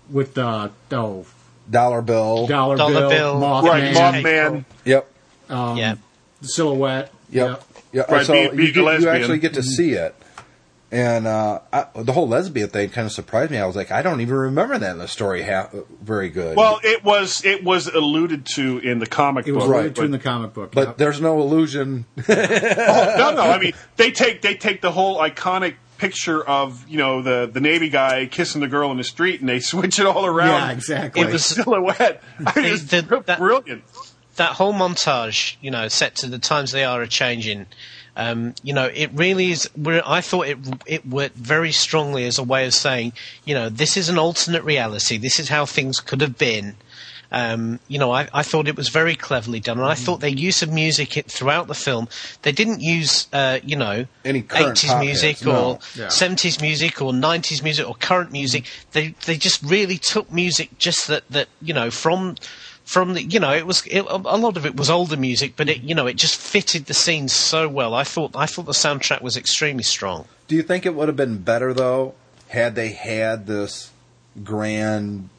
[0.09, 1.25] with the oh,
[1.69, 2.47] Dollar bill.
[2.47, 3.35] dollar, Dollar bill, Bill.
[3.35, 4.65] Mothman, Right, Mothman.
[4.85, 5.11] Yep.
[5.49, 5.95] Um, yeah.
[6.41, 7.11] silhouette.
[7.29, 7.63] Yep.
[7.91, 8.03] Yeah.
[8.09, 9.69] Right, so be- you, get- you actually get to mm-hmm.
[9.69, 10.15] see it.
[10.93, 13.57] And uh, I, the whole lesbian thing kind of surprised me.
[13.57, 15.69] I was like, I don't even remember that in the story ha-
[16.01, 16.57] very good.
[16.57, 20.01] Well, it was it was alluded to in the comic It was book, alluded to
[20.01, 20.71] but- in the comic book.
[20.73, 20.97] but yep.
[20.97, 22.05] there's no illusion.
[22.27, 23.41] no, no.
[23.41, 27.61] I mean, they take they take the whole iconic picture of you know the the
[27.61, 30.49] navy guy kissing the girl in the street, and they switch it all around.
[30.49, 31.21] Yeah, exactly.
[31.21, 32.21] It was silhouette.
[32.45, 33.83] I mean, it's The- the- that- brilliant.
[34.35, 37.67] that whole montage, you know, set to the times they are a changing.
[38.17, 39.69] Um, you know, it really is.
[39.85, 43.13] I thought it it worked very strongly as a way of saying,
[43.45, 45.17] you know, this is an alternate reality.
[45.17, 46.75] This is how things could have been.
[47.33, 50.29] Um, you know, I, I thought it was very cleverly done, and I thought their
[50.29, 52.09] use of music it, throughout the film.
[52.41, 55.51] They didn't use, uh, you know, Any eighties music no.
[55.55, 56.09] or Yeah.
[56.09, 58.65] seventies music or nineties music or current music.
[58.91, 62.35] They they just really took music just that that you know from
[62.91, 65.69] from the you know it was it, a lot of it was older music, but
[65.69, 67.93] it you know it just fitted the scene so well.
[67.93, 70.25] I thought I thought the soundtrack was extremely strong.
[70.49, 72.15] Do you think it would have been better though
[72.49, 73.91] had they had this
[74.43, 75.29] grand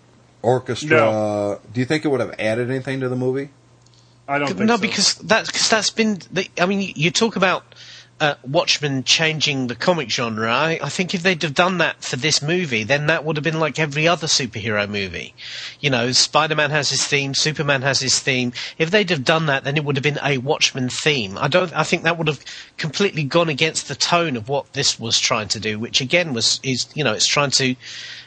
[0.40, 0.96] orchestra?
[0.96, 1.60] No.
[1.70, 3.50] Do you think it would have added anything to the movie?
[4.26, 4.80] I don't think no, so.
[4.80, 6.22] because that's cause that's been.
[6.32, 7.74] The, I mean, you, you talk about
[8.22, 10.48] uh, Watchmen changing the comic genre.
[10.48, 13.42] I, I think if they'd have done that for this movie, then that would have
[13.42, 15.34] been like every other superhero movie.
[15.80, 18.52] You know, Spider-Man has his theme, Superman has his theme.
[18.78, 21.36] If they'd have done that, then it would have been a Watchmen theme.
[21.36, 21.74] I don't.
[21.74, 22.38] I think that would have
[22.76, 26.60] completely gone against the tone of what this was trying to do, which again was
[26.62, 27.74] is you know it's trying to.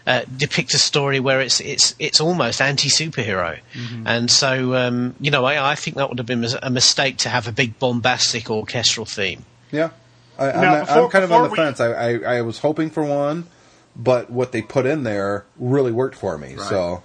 [0.08, 3.58] Uh, depict a story where it's it's it's almost anti-superhero,
[4.06, 7.30] and so um, you know I, I think that would have been a mistake to
[7.30, 9.44] have a big bombastic orchestral theme.
[9.76, 9.90] Yeah,
[10.40, 11.80] I, I'm, not- before- I'm kind of on the before we- fence.
[11.80, 13.48] I, I I was hoping for one,
[13.96, 16.56] but what they put in there really worked for me.
[16.58, 17.04] So,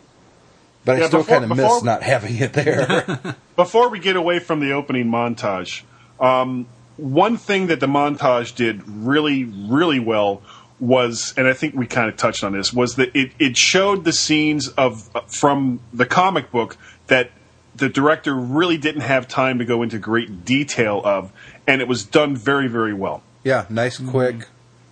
[0.84, 3.18] but I still kind of before- miss not having it there.
[3.56, 5.82] Before we get away from the opening montage,
[6.18, 6.66] um,
[6.96, 10.40] one thing that the montage did really, really well
[10.78, 14.04] was, and I think we kind of touched on this, was that it, it showed
[14.04, 17.32] the scenes of from the comic book that
[17.76, 21.30] the director really didn't have time to go into great detail of,
[21.70, 23.22] and it was done very, very well.
[23.44, 24.46] Yeah, nice, quick,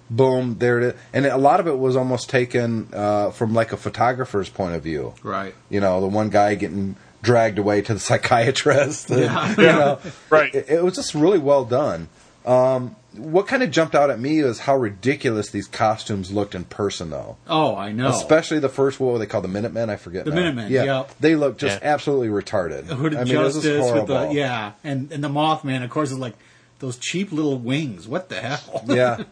[0.08, 0.94] boom, there it is.
[1.12, 4.82] And a lot of it was almost taken uh, from like a photographer's point of
[4.82, 5.14] view.
[5.22, 5.54] Right.
[5.68, 9.10] You know, the one guy getting dragged away to the psychiatrist.
[9.10, 9.50] and, Yeah.
[9.58, 9.98] you know,
[10.30, 10.54] Right.
[10.54, 12.08] It, it was just really well done.
[12.46, 16.64] Um, what kind of jumped out at me is how ridiculous these costumes looked in
[16.64, 17.36] person, though.
[17.48, 18.08] Oh, I know.
[18.08, 19.44] Especially the first, what were they called?
[19.44, 19.90] The Minutemen?
[19.90, 20.24] I forget.
[20.24, 20.36] The now.
[20.36, 21.10] Minutemen, Yeah, yep.
[21.20, 21.92] they look just Yeah.
[21.92, 22.84] absolutely retarded.
[22.86, 25.90] Hooded I mean, it was Justice just with the yeah, and and the Mothman, of
[25.90, 26.34] course, is like
[26.78, 28.06] those cheap little wings.
[28.08, 28.84] What the hell?
[28.86, 29.22] yeah.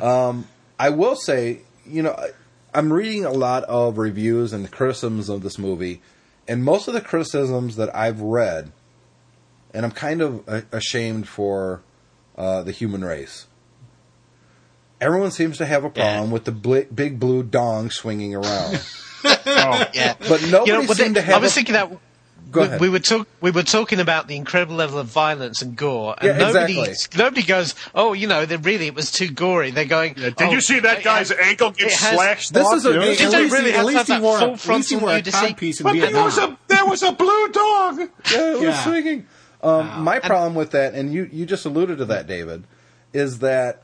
[0.00, 0.46] Um,
[0.78, 2.30] I will say, you know, I-
[2.72, 6.00] I'm reading a lot of reviews and criticisms of this movie,
[6.46, 8.70] and most of the criticisms that I've read,
[9.74, 11.82] and I'm kind of a- ashamed for
[12.38, 13.46] uh, the human race.
[15.00, 16.32] Everyone seems to have a problem Yeah.
[16.32, 18.80] with the bli- big blue dong swinging around,
[19.24, 20.14] Oh, Yeah.
[20.28, 21.34] but nobody You know, but seemed they- to have.
[21.36, 21.90] I was a- thinking that
[22.50, 22.80] Go we, ahead.
[22.80, 26.26] we were talk, we were talking about the incredible level of violence and gore, and
[26.28, 27.18] Yeah, nobody exactly.
[27.22, 30.50] nobody goes, "Oh, you know, they really it was too gory." They're going, Did "Oh,
[30.50, 32.76] you see that it guy's has- ankle get has- slashed This off?
[32.76, 33.00] is a- You know?
[33.02, 34.52] Hey, Did At they least really at least have he that wore, full a, at
[34.52, 35.36] least he frontal wore a nudity?
[35.36, 37.98] codpiece in But there was a there was a blue dog.
[37.98, 38.06] Yeah,
[38.50, 38.84] it was Yeah.
[38.84, 39.26] swinging.
[39.62, 42.64] Um, My problem with that, and you, you just alluded to that, David,
[43.12, 43.82] is that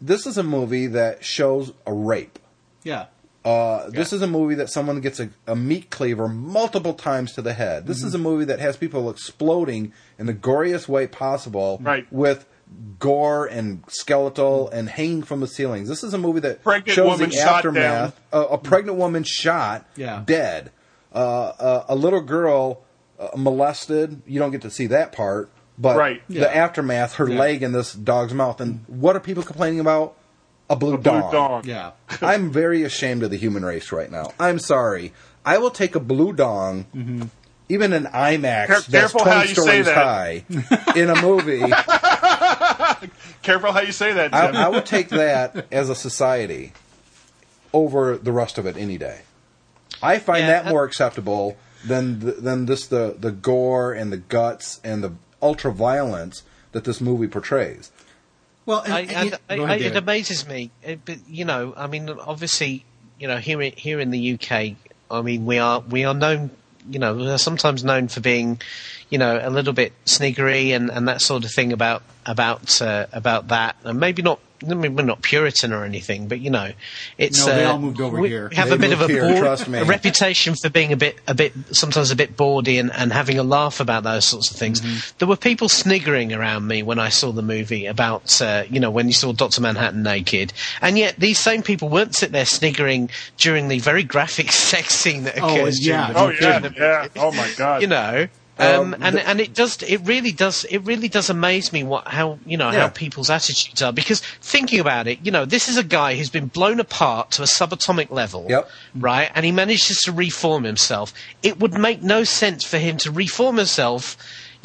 [0.00, 2.38] this is a movie that shows a rape.
[2.82, 3.06] yeah,
[3.48, 7.42] Uh, This is a movie that someone gets a, a meat cleaver multiple times to
[7.42, 7.86] the head.
[7.86, 8.06] This Mm-hmm.
[8.08, 12.06] is a movie that has people exploding in the goriest way possible Right.
[12.12, 12.44] with
[12.98, 15.88] gore and skeletal and hanging from the ceilings.
[15.88, 18.20] This is a movie that Pregnant shows woman the shot aftermath.
[18.32, 20.22] A, a pregnant woman shot, Yeah.
[20.26, 20.70] dead.
[21.14, 22.82] Uh, uh, a little girl
[23.18, 24.20] uh, molested.
[24.26, 26.22] You don't get to see that part, but Right.
[26.28, 26.44] the Yeah.
[26.46, 27.38] aftermath, her Yeah.
[27.38, 28.60] leg in this dog's mouth.
[28.60, 30.14] And what are people complaining about?
[30.70, 31.32] A blue, Blue dog.
[31.32, 31.66] dog.
[31.66, 31.92] yeah.
[32.20, 34.32] I'm very ashamed of the human race right now.
[34.38, 35.12] I'm sorry.
[35.44, 37.30] I will take a blue dong,
[37.70, 39.94] even an IMAX Care- that's careful 20 how you say stories that.
[39.96, 40.44] high
[40.94, 41.60] in a movie.
[43.42, 46.72] Careful how you say that, I, I would take that as a society
[47.72, 49.20] over the rest of it any day.
[50.02, 51.56] I find Yeah, that uh, more acceptable
[51.86, 56.42] than the, than this the the gore and the guts and the ultra violence
[56.72, 57.90] that this movie portrays.
[58.68, 60.70] Well, and, I, and- I, I, I, ahead, it amazes me.
[60.82, 62.84] It, but you know, I mean, obviously,
[63.18, 64.76] you know, here in, here in the UK,
[65.10, 66.50] I mean, we are we are known,
[66.90, 68.60] you know, we are sometimes known for being,
[69.08, 73.06] you know, a little bit sniggery and, and that sort of thing about about uh,
[73.10, 74.38] about that, and maybe not.
[74.68, 76.72] I mean, we're not Puritan or anything, but you know,
[77.16, 78.48] it's No, they uh, all moved over we, here.
[78.50, 81.16] We have They a bit of a, here, bored- a reputation for being a bit,
[81.28, 84.56] a bit, sometimes a bit bawdy and, and having a laugh about those sorts of
[84.56, 84.80] things.
[84.80, 85.16] Mm-hmm.
[85.18, 88.90] There were people sniggering around me when I saw the movie about, uh, you know,
[88.90, 90.52] when you saw Doctor Manhattan naked,
[90.82, 95.22] and yet these same people weren't sit there sniggering during the very graphic sex scene
[95.24, 95.78] that Oh, occurs.
[95.78, 96.12] during yeah.
[96.12, 96.38] the oh movie.
[96.44, 97.08] yeah, yeah.
[97.16, 97.80] Oh my god.
[97.82, 98.26] You know.
[98.60, 101.84] Um, Um, and the- and it does it really does it really does amaze me
[101.84, 102.80] what how you know Yeah.
[102.80, 106.30] how people's attitudes are because thinking about it you know this is a guy who's
[106.30, 108.68] been blown apart to a subatomic level Yep.
[108.96, 113.12] right and he manages to reform himself it would make no sense for him to
[113.12, 114.16] reform himself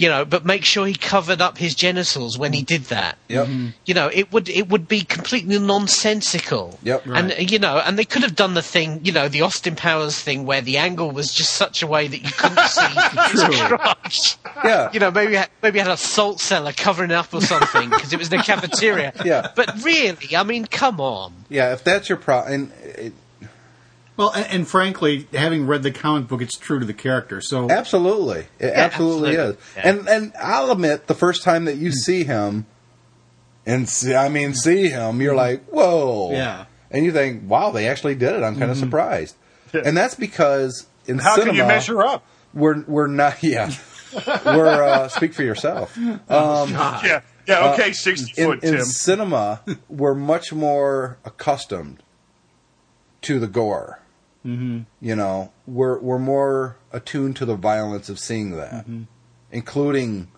[0.04, 2.66] you know but make sure he covered up his genitals when he mm.
[2.74, 3.48] did that Yep.
[3.48, 3.68] Mm-hmm.
[3.86, 7.06] you know it would it would be completely nonsensical Yep.
[7.08, 10.20] and you know and they could have done the thing you know the austin powers
[10.20, 12.92] thing where the angle was just such a way that you couldn't see
[13.32, 14.90] his crotch Yeah.
[14.94, 18.20] you know, maybe maybe had a salt cellar covering it up or something because it
[18.20, 19.12] was in a cafeteria.
[19.24, 19.52] Yeah.
[19.56, 21.34] But really, I mean, come on.
[21.50, 23.14] Yeah, if that's your problem, and it,
[24.16, 27.42] well, and, and frankly, having read the comic book, it's true to the character.
[27.42, 29.54] So absolutely, it absolutely, absolutely.
[29.54, 29.58] is.
[29.76, 29.90] Yeah.
[29.90, 31.96] And and I'll admit, the first time that you hmm.
[31.96, 32.66] see him,
[33.66, 35.38] and see, I mean, see him, you're hmm.
[35.38, 36.66] like, whoa, Yeah.
[36.92, 38.44] and you think, wow, they actually did it.
[38.44, 38.84] I'm kind of hmm.
[38.84, 39.36] surprised,
[39.74, 42.24] and that's because in How cinema, can you measure up?
[42.54, 43.72] we're we're not, yeah,
[44.46, 45.98] we're uh, speak for yourself.
[46.30, 47.60] Oh, um, yeah, yeah.
[47.60, 48.86] Uh, okay, sixty in, foot, in Tim.
[48.86, 52.04] cinema, we're much more accustomed
[53.24, 54.03] to the gore.
[54.46, 54.82] Mm-hmm.
[55.02, 59.04] You know, we're we're more attuned to the violence of seeing that, mm-hmm.
[59.52, 60.30] including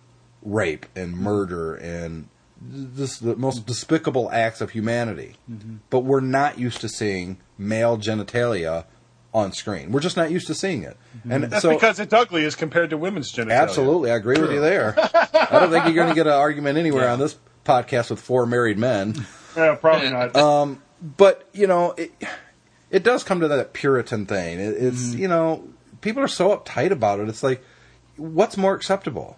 [0.43, 2.29] rape and murder and
[2.61, 5.35] this the most despicable acts of humanity.
[5.49, 5.77] Mm-hmm.
[5.89, 8.85] But we're not used to seeing male genitalia
[9.33, 9.91] on screen.
[9.91, 11.31] We're just not used to seeing it, mm-hmm.
[11.31, 13.61] and That's so because it's ugly as compared to women's genitalia.
[13.61, 14.95] Absolutely, I agree with you there.
[15.33, 18.45] I don't think you're going to get an argument anywhere on this podcast with four
[18.45, 19.25] married men.
[19.57, 20.35] Yeah, probably not.
[20.35, 22.11] Um, but you know, it
[22.89, 24.59] it does come to that Puritan thing.
[24.59, 25.19] It, it's mm.
[25.19, 25.67] you know,
[26.01, 27.29] people are so uptight about it.
[27.29, 27.63] It's like,
[28.17, 29.37] what's more acceptable?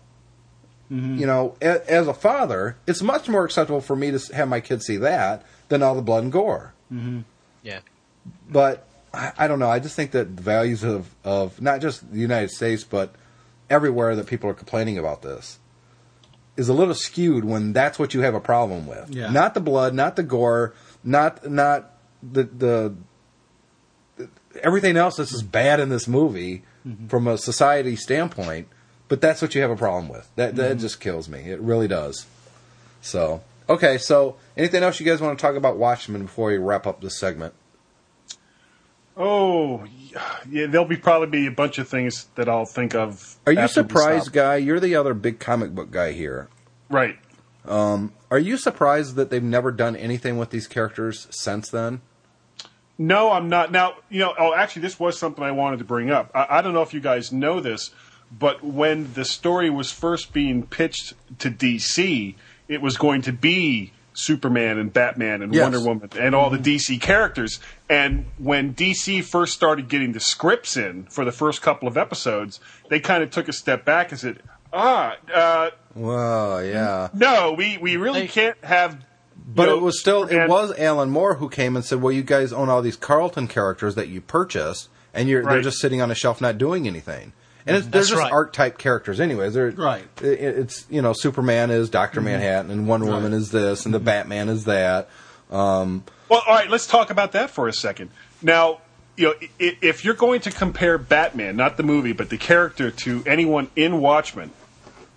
[0.92, 1.18] Mm-hmm.
[1.18, 4.62] You know, a, as a father, it's much more acceptable for me to have my
[4.62, 6.74] kids see that than all the blood and gore.
[6.92, 7.22] Mm-hmm.
[7.64, 7.80] Yeah.
[8.50, 9.70] But I, I don't know.
[9.70, 13.14] I just think that the values of, of not just the United States, but
[13.70, 15.60] everywhere that people are complaining about this
[16.56, 19.10] is a little skewed when that's what you have a problem with.
[19.10, 19.30] Yeah.
[19.30, 20.74] Not the blood, not the gore,
[21.04, 21.92] not not
[22.24, 22.96] the the
[24.64, 26.64] everything else that's just bad in this movie
[27.10, 28.68] from a society standpoint,
[29.08, 30.30] but that's what you have a problem with.
[30.36, 31.40] That that just kills me.
[31.50, 32.26] It really does.
[33.02, 36.88] So okay, so anything else you guys want to talk about Watchmen before we wrap
[36.88, 37.54] up this segment?
[39.20, 39.84] Oh,
[40.48, 43.38] yeah, there'll be probably be a bunch of things that I'll think of.
[43.48, 44.58] Are you surprised, guy?
[44.58, 46.50] You're the other big comic book guy here.
[46.88, 47.18] Right.
[47.66, 52.02] Um, Are you surprised that they've never done anything with these characters since then?
[52.98, 53.72] No, I'm not.
[53.72, 56.32] Now, you know, oh, actually, this was something I wanted to bring up.
[56.34, 57.92] I, I don't know if you guys know this,
[58.32, 62.36] but when the story was first being pitched to DC,
[62.68, 65.64] it was going to be Superman and Batman and Yes.
[65.64, 67.60] Wonder Woman and all the DC characters.
[67.88, 72.60] And when DC first started getting the scripts in for the first couple of episodes,
[72.90, 74.40] they kind of took a step back and said,
[74.74, 77.10] ah, uh, Well, yeah.
[77.14, 78.98] no, we, we really They- can't have.
[79.48, 82.12] But you know, it was still it was Alan Moore who came and said, "Well,
[82.12, 86.02] you guys own all these Charlton characters that you purchased, and you're they're just sitting
[86.02, 87.32] on a shelf not doing anything."
[87.66, 87.92] And it's, mm-hmm.
[87.92, 88.32] they're just right.
[88.32, 89.54] archetype characters, anyways.
[89.54, 90.06] They're Right.
[90.22, 92.30] it- it's you know Superman is Doctor mm-hmm.
[92.30, 94.06] Manhattan, and Wonder Woman is this, and the mm-hmm.
[94.06, 95.10] Batman is that.
[95.50, 98.10] Um, Well, all right, let's talk about that for a second.
[98.42, 98.80] Now,
[99.16, 102.92] you know, i- if you're going to compare Batman, not the movie, but the character
[102.92, 104.52] to anyone in Watchmen,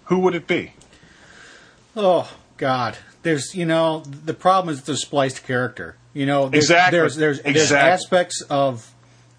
[0.04, 0.72] who would it be?
[1.96, 5.96] Oh God, there's you know the problem is the spliced character.
[6.12, 6.98] You know, there's, Exactly.
[6.98, 7.90] There's there's, there's Exactly.
[7.90, 8.94] aspects of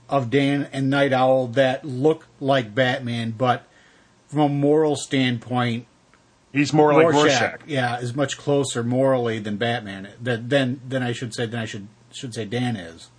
[0.10, 3.68] of Dan and Nite Owl that look like Batman, but
[4.28, 5.86] from a moral standpoint,
[6.54, 7.62] He's more like Rorschach, Rorschach.
[7.66, 10.10] yeah, is much closer morally than Batman.
[10.22, 13.10] That then then I should say then I should should say Dan is.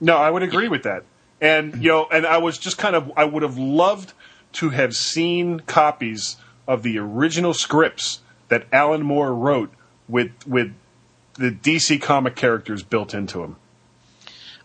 [0.00, 1.04] No, I would agree with that.
[1.40, 4.12] And you know, and I was just kind of I would have loved
[4.54, 6.36] to have seen copies
[6.66, 9.72] of the original scripts that Alan Moore wrote
[10.08, 10.74] with with
[11.34, 13.56] the DC comic characters built into him.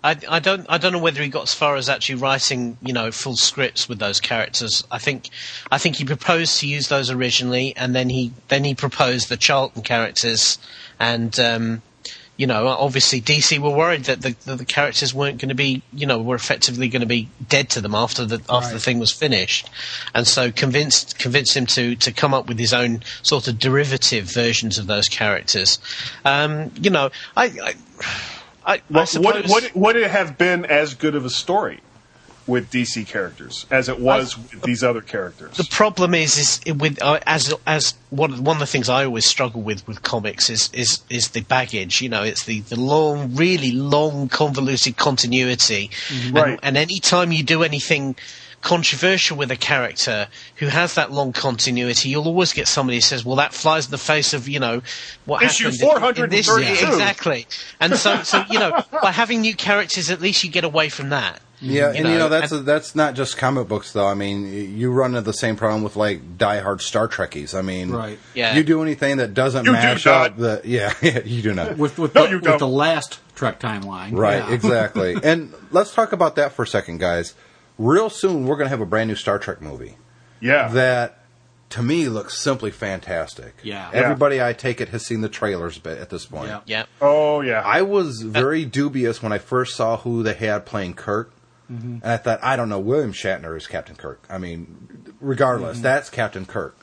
[0.03, 2.91] I, I don't I don't know whether he got as far as actually writing you
[2.91, 4.83] know full scripts with those characters.
[4.91, 5.29] I think
[5.71, 9.37] I think he proposed to use those originally, and then he then he proposed the
[9.37, 10.57] Charlton characters,
[10.99, 11.81] and um,
[12.37, 15.81] you know obviously DC were worried that the that the characters weren't going to be
[15.93, 18.99] you know were effectively going to be dead to them after the after the thing
[18.99, 19.69] was finished,
[20.15, 24.25] and so convinced convinced him to to come up with his own sort of derivative
[24.25, 25.79] versions of those characters.
[26.25, 27.45] Um, you know I.
[27.45, 27.73] I
[28.65, 31.81] I, I suppose, would, would, would it have been as good of a story
[32.45, 35.55] with DC characters as it was with these other characters?
[35.57, 39.25] The problem is, is with uh, as as one one of the things I always
[39.25, 42.01] struggle with with comics is is is the baggage.
[42.01, 45.89] You know, it's the the long, really long, convoluted continuity,
[46.31, 46.51] Right.
[46.51, 48.15] and, and any time you do anything
[48.61, 53.25] controversial with a character who has that long continuity, you'll always get somebody who says,
[53.25, 54.81] "Well, that flies in the face of you know
[55.25, 56.87] what Issue happened in- in this 432.
[56.87, 57.47] exactly."
[57.81, 61.09] And so, so you know, by having new characters, at least you get away from
[61.09, 61.41] that.
[61.63, 64.05] Yeah, and you know know, that's and- that's not just comic books though.
[64.07, 67.57] I mean, you run into the same problem with like diehard Star Trekkies.
[67.57, 68.19] I mean, Right.
[68.33, 68.55] Yeah.
[68.55, 70.31] you do anything that doesn't You do mash not.
[70.31, 70.93] up the yeah,
[71.25, 71.77] you do not.
[71.77, 74.53] With with, No, the, you with the last Trek timeline, Right, Yeah.
[74.53, 75.15] exactly.
[75.23, 77.33] and let's talk about that for a second, guys.
[77.79, 79.97] Real soon, we're going to have a brand new Star Trek movie
[80.39, 80.67] yeah.
[80.69, 81.23] that,
[81.71, 83.55] to me, looks simply fantastic.
[83.63, 83.89] Yeah.
[83.91, 86.49] Everybody, I take it, has seen the trailers bi- at this point.
[86.49, 86.59] Yeah.
[86.67, 86.85] Yeah.
[87.01, 87.63] oh, yeah.
[87.65, 91.31] I was very dubious when I first saw who they had playing Kirk.
[91.75, 94.25] And I thought, I don't know, William Shatner is Captain Kirk.
[94.29, 95.83] I mean, regardless, mm-hmm.
[95.83, 96.77] that's Captain Kirk.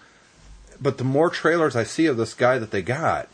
[0.80, 3.28] But the more trailers I see of this guy that they got,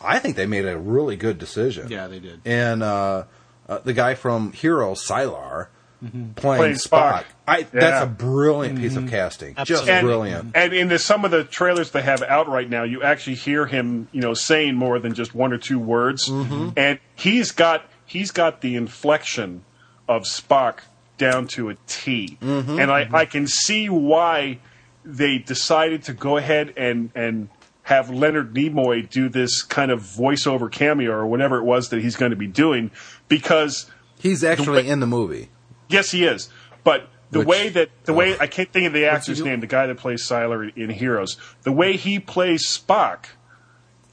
[0.00, 1.90] I think they made a really good decision.
[1.90, 2.40] Yeah, they did.
[2.44, 3.24] And uh,
[3.68, 5.68] uh, the guy from Heroes, Sylar,
[6.02, 6.32] mm-hmm.
[6.32, 7.12] playing, Playing Spock.
[7.12, 7.24] Spock.
[7.46, 7.66] I, Yeah.
[7.72, 9.54] That's a brilliant piece of casting.
[9.56, 9.92] Just Absolutely.
[9.92, 10.52] and, brilliant.
[10.54, 13.66] And in the, some of the trailers they have out right now, you actually hear
[13.66, 16.28] him, you know, saying more than just one or two words.
[16.76, 19.64] And he's got he's got the inflection
[20.08, 20.80] of Spock
[21.18, 22.38] down to a T.
[22.40, 24.58] And I, I can see why
[25.04, 27.48] they decided to go ahead and and
[27.82, 32.16] have Leonard Nimoy do this kind of voiceover cameo or whatever it was that he's
[32.16, 32.90] going to be doing
[33.28, 35.50] because He's actually way- in the movie.
[35.88, 36.48] Yes, he is.
[36.82, 39.66] But the Which- way that the way I can't think of the actor's name, the
[39.66, 43.26] guy that plays Sylar in Heroes, the way he plays Spock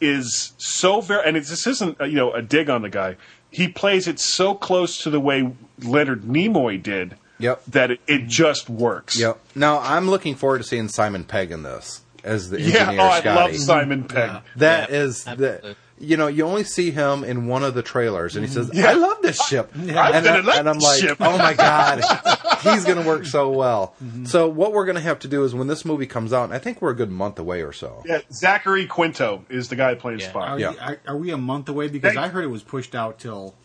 [0.02, 3.16] is so very, and it's, this isn't uh, you know a dig on the guy.
[3.52, 5.52] He plays it so close to the way
[5.84, 7.64] Leonard Nimoy did Yep.
[7.68, 9.20] that it, it just works.
[9.20, 9.40] Yep.
[9.56, 12.82] Now I'm looking forward to seeing Simon Pegg in this as the Yeah.
[12.82, 13.40] engineer Oh, I Scotty.
[13.54, 14.16] love Simon mm-hmm.
[14.16, 14.30] Pegg.
[14.30, 14.40] Yeah.
[14.58, 15.76] That Yeah, is the absolutely.
[16.02, 18.90] You know you only see him in one of the trailers and he says Yeah.
[18.90, 21.18] I love this ship I'm and, gonna I, like and I'm like ship.
[21.22, 22.02] oh my god
[22.64, 23.96] he's going to work so well.
[24.26, 26.54] So what we're going to have to do is when this movie comes out, and
[26.54, 28.04] I think we're a good month away or so.
[28.06, 30.32] Yeah, Zachary Quinto is the guy playing Yeah.
[30.32, 30.48] Spock.
[30.48, 30.70] Are, Yeah.
[30.72, 31.88] we, are, are we a month away?
[31.88, 32.20] Because Hey.
[32.20, 33.56] I heard it was pushed out till.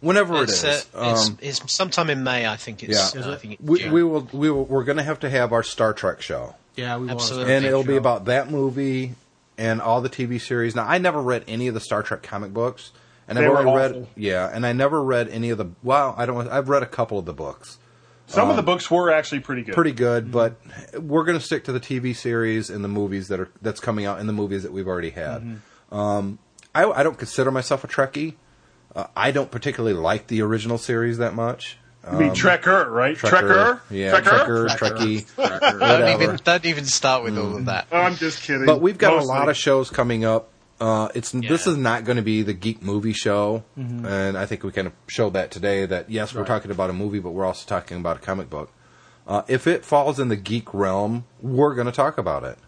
[0.00, 2.82] Whenever it It's, uh, it's, Um, it's sometime in May, I think.
[2.82, 3.22] It's, Yeah.
[3.22, 3.92] uh, I think it's we, June.
[3.92, 4.28] we will.
[4.34, 4.64] We will.
[4.66, 7.12] We're going to have to have our Star Trek show, Yeah, we will.
[7.12, 7.54] Absolutely.
[7.54, 9.14] and it'll be about that movie
[9.58, 10.74] and all the TV series.
[10.74, 12.92] Now, I never read any of the Star Trek comic books,
[13.28, 14.06] and They I've only read.
[14.16, 15.70] Yeah, and I never read any of the.
[15.82, 16.48] Well, I don't.
[16.48, 17.78] I've read a couple of the books.
[18.26, 19.74] Some of the books were actually pretty good.
[19.74, 20.56] pretty good, but
[20.98, 24.06] we're going to stick to the TV series and the movies that are that's coming
[24.06, 25.60] out and the movies that we've already had.
[25.92, 26.38] Um,
[26.74, 28.34] I, I don't consider myself a Trekkie.
[28.96, 31.78] Uh, I don't particularly like the original series that much.
[32.12, 33.16] You mean Trekker, right?
[33.16, 33.80] Trekker?
[33.90, 34.68] yeah, Trekker?
[34.68, 37.86] Trekker, Trekkie, don't even don't even start with all of that.
[37.92, 38.66] I'm just kidding.
[38.66, 39.28] But we've got Mostly.
[39.34, 40.50] a lot of shows coming up.
[40.80, 44.64] Uh, it's this is not going to be the geek movie show, and I think
[44.64, 45.86] we kind of showed that today.
[45.86, 46.46] That yes, we're Right.
[46.48, 48.70] talking about a movie, but we're also talking about a comic book.
[49.26, 52.58] Uh, if it falls in the geek realm, we're going to talk about it,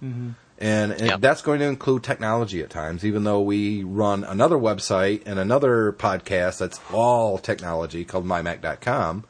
[0.59, 1.21] and, and Yep.
[1.21, 3.05] that's going to include technology at times.
[3.05, 9.25] Even though we run another website and another podcast that's all technology called MyMac.com,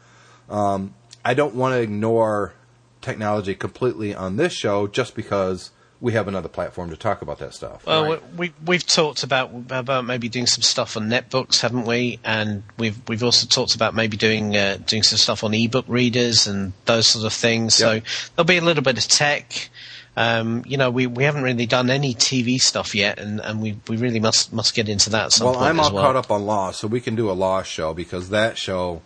[0.48, 2.54] um, I don't want to ignore
[3.00, 5.70] technology completely on this show just because
[6.00, 7.86] we have another platform to talk about that stuff.
[7.86, 8.22] Well, Right.
[8.36, 12.18] we we've talked about about maybe doing some stuff on netbooks, haven't we?
[12.22, 16.46] And we've we've also talked about maybe doing uh, doing some stuff on ebook readers
[16.46, 17.80] and those sort of things.
[17.80, 18.04] Yep.
[18.04, 19.70] So there'll be a little bit of tech.
[20.18, 23.76] Um, you know, we, we haven't really done any TV stuff yet, and, and we,
[23.86, 25.26] we really must must get into that.
[25.26, 26.04] At some well, point I'm as all well.
[26.04, 29.02] caught up on Lost, so we can do a Lost show because that show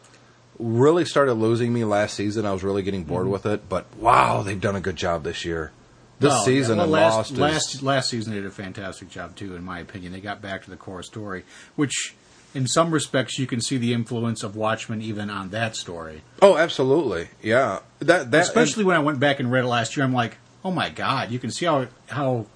[0.58, 2.46] really started losing me last season.
[2.46, 3.32] I was really getting bored Mm-hmm.
[3.32, 5.72] with it, but wow, they've done a good job this year.
[6.20, 9.08] This Oh, season yeah, well, last, Lost is last last season they did a fantastic
[9.08, 10.12] job too, in my opinion.
[10.12, 11.44] They got back to the core story,
[11.76, 12.14] which
[12.54, 16.22] in some respects you can see the influence of Watchmen even on that story.
[16.42, 17.80] oh, absolutely, yeah.
[18.00, 20.70] That that Especially when I went back and read it last year, I'm like, oh
[20.70, 22.46] my god, you can see how how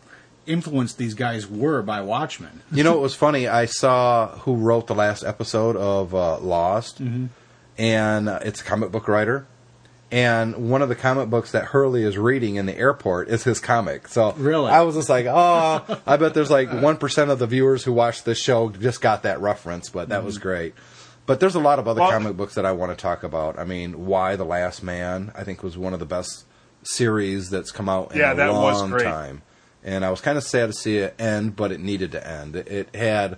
[0.47, 2.61] influenced these guys were by Watchmen.
[2.71, 3.49] You know, it was funny.
[3.49, 7.27] I saw who wrote the last episode of uh, Lost, Mm-hmm.
[7.79, 9.47] and uh, it's a comic book writer.
[10.11, 13.59] And one of the comic books that Hurley is reading in the airport is his
[13.59, 14.07] comic.
[14.07, 14.71] So Really?
[14.71, 17.93] I was just like, oh, I bet there's like one percent of the viewers who
[17.93, 19.89] watch this show just got that reference.
[19.89, 20.27] But that Mm-hmm.
[20.27, 20.75] was great.
[21.27, 23.59] But there's a lot of other Well- comic books that I want to talk about.
[23.59, 25.33] I mean, Y the Last Man?
[25.35, 26.45] I think was one of the best
[26.87, 29.05] series that's come out in Yeah, a that was long great.
[29.05, 29.43] time.
[29.83, 32.57] And I was kind of sad to see it end, but it needed to end.
[32.57, 33.37] It, had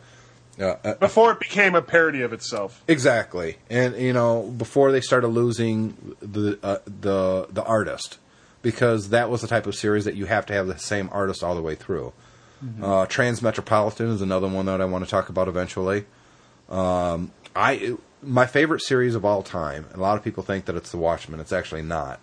[0.61, 2.83] uh, uh, Before it became a parody of itself.
[2.87, 8.19] exactly, and you know, before they started losing the uh, the the artist,
[8.63, 11.43] because that was the type of series that you have to have the same artist
[11.43, 12.13] all the way through.
[12.81, 16.05] Uh, Transmetropolitan is another one that I want to talk about eventually.
[16.71, 19.85] Um, I my favorite series of all time.
[19.91, 21.39] and A lot of people think that it's The Watchmen.
[21.41, 22.19] It's actually not.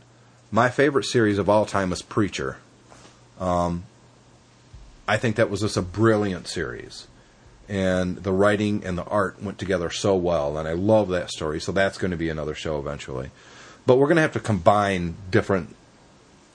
[0.53, 2.57] My favorite series of all time is Preacher.
[3.39, 3.85] Um,
[5.07, 7.07] I think that was just a brilliant series,
[7.67, 11.59] and the writing and the art went together so well, and I love that story.
[11.59, 13.31] So that's going to be another show eventually.
[13.87, 15.75] But we're going to have to combine different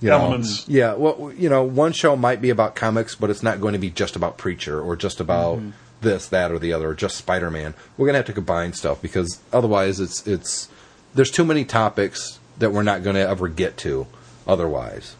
[0.00, 0.68] you know, Elements.
[0.68, 3.80] yeah, well, you know, one show might be about comics, but it's not going to
[3.80, 5.60] be just about Preacher or just about
[6.02, 7.74] this, that, or the other, or just Spider Man.
[7.96, 10.68] We're going to have to combine stuff because otherwise, it's it's
[11.16, 14.06] there's too many topics that we're not going to ever get to.
[14.46, 15.14] Otherwise,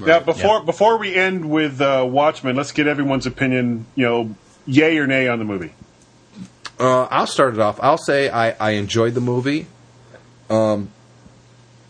[0.00, 3.86] Now, before before we end with uh, Watchmen, let's get everyone's opinion.
[3.94, 4.34] You know,
[4.66, 5.72] yay or nay on the movie.
[6.80, 7.78] uh, I'll start it off.
[7.82, 9.66] I'll say I, I enjoyed the movie.
[10.50, 10.88] Um,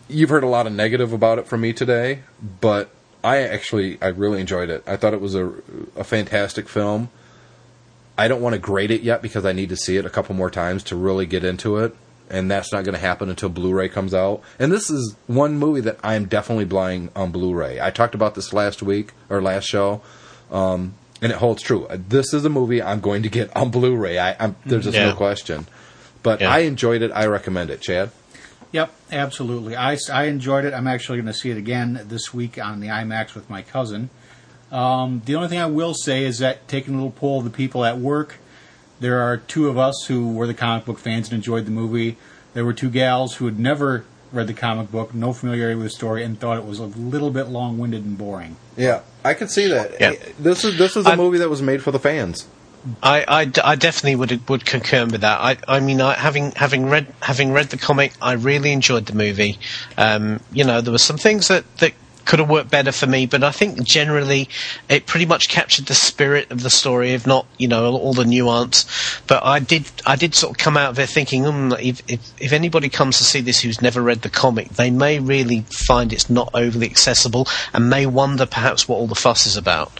[0.07, 2.19] you've heard a lot of negative about it from me today,
[2.61, 2.89] but
[3.23, 4.83] I actually I really enjoyed it.
[4.85, 5.51] I thought it was a
[5.95, 7.09] a fantastic film.
[8.17, 10.35] I don't want to grade it yet because I need to see it a couple
[10.35, 11.95] more times to really get into it,
[12.29, 14.41] and that's not going to happen until Blu-ray comes out.
[14.59, 17.79] And this is one movie that I am definitely buying on Blu-ray.
[17.79, 20.01] I talked about this last week or last show,
[20.51, 21.85] um, and it holds true.
[21.87, 24.17] Uh, This is a movie I'm going to get on Blu-ray.
[24.19, 25.09] I, I'm, there's just Yeah.
[25.11, 25.67] no question.
[26.23, 26.51] But Yeah.
[26.51, 27.11] I enjoyed it.
[27.13, 27.81] I recommend it.
[27.81, 28.11] Chad.
[28.71, 29.75] Yep, absolutely.
[29.77, 30.73] I, I enjoyed it.
[30.73, 34.09] I'm actually going to see it again this week on the IMAX with my cousin.
[34.71, 37.51] Um, the only thing I will say is that taking a little poll of the
[37.51, 38.35] people at work,
[38.99, 42.17] there are two of us who were the comic book fans and enjoyed the movie.
[42.53, 45.89] There were two gals who had never read the comic book, no familiarity with the
[45.91, 48.57] story, and thought it was a little bit long-winded and boring.
[48.77, 49.99] Yeah, I could see that.
[49.99, 50.13] Yeah.
[50.39, 52.47] This is this is a I'm- movie that was made for the fans.
[53.01, 55.41] I, I, I definitely would would concur with that.
[55.41, 59.15] I, I mean, I, having having read having read the comic, I really enjoyed the
[59.15, 59.57] movie.
[59.97, 61.93] Um, you know, there were some things that, that
[62.25, 63.25] could have worked better for me.
[63.25, 64.49] But I think generally
[64.89, 68.25] it pretty much captured the spirit of the story, if not you know all, the
[68.25, 68.85] nuance.
[69.27, 72.33] But I did I did sort of come out of there thinking, mm, if, if
[72.39, 76.11] if anybody comes to see this who's never read the comic, they may really find
[76.11, 79.91] it's not overly accessible and may wonder perhaps what all the fuss is about.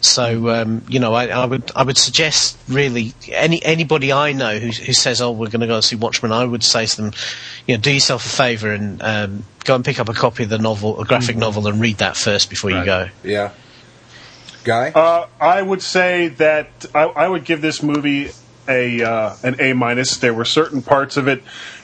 [0.00, 4.58] So um, you know, I, I, would I would suggest really any anybody I know
[4.58, 7.12] who, who says, "Oh, we're going to go see Watchmen," I would say to them,
[7.66, 10.48] you know, do yourself a favour and um, go and pick up a copy of
[10.48, 11.40] the novel, a graphic Mm-hmm.
[11.40, 13.08] novel, and read that first before you go.
[13.22, 13.50] Yeah.
[14.64, 14.90] Guy?
[14.90, 18.30] Uh, I would say that I, I would give this movie
[18.68, 20.16] a uh, an A minus.
[20.18, 21.42] There were certain parts of it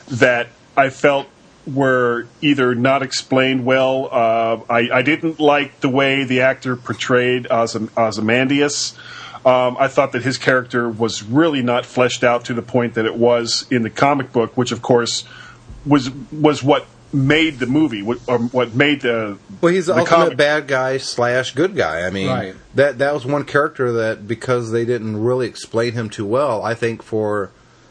[0.08, 1.28] that I felt
[1.64, 4.08] were either not explained well.
[4.10, 8.98] Uh, I, I didn't like the way the actor portrayed Ozam- Ozymandias.
[9.46, 13.04] Um, I thought that his character was really not fleshed out to the point that
[13.06, 15.22] it was in the comic book, which of course
[15.86, 20.00] was was what made the movie, what, or what made the Well, he's the, the
[20.00, 22.06] ultimate comic- bad guy slash good guy.
[22.06, 22.54] I mean, Right.
[22.74, 26.74] that that was one character that because they didn't really explain him too well, I
[26.74, 27.50] think for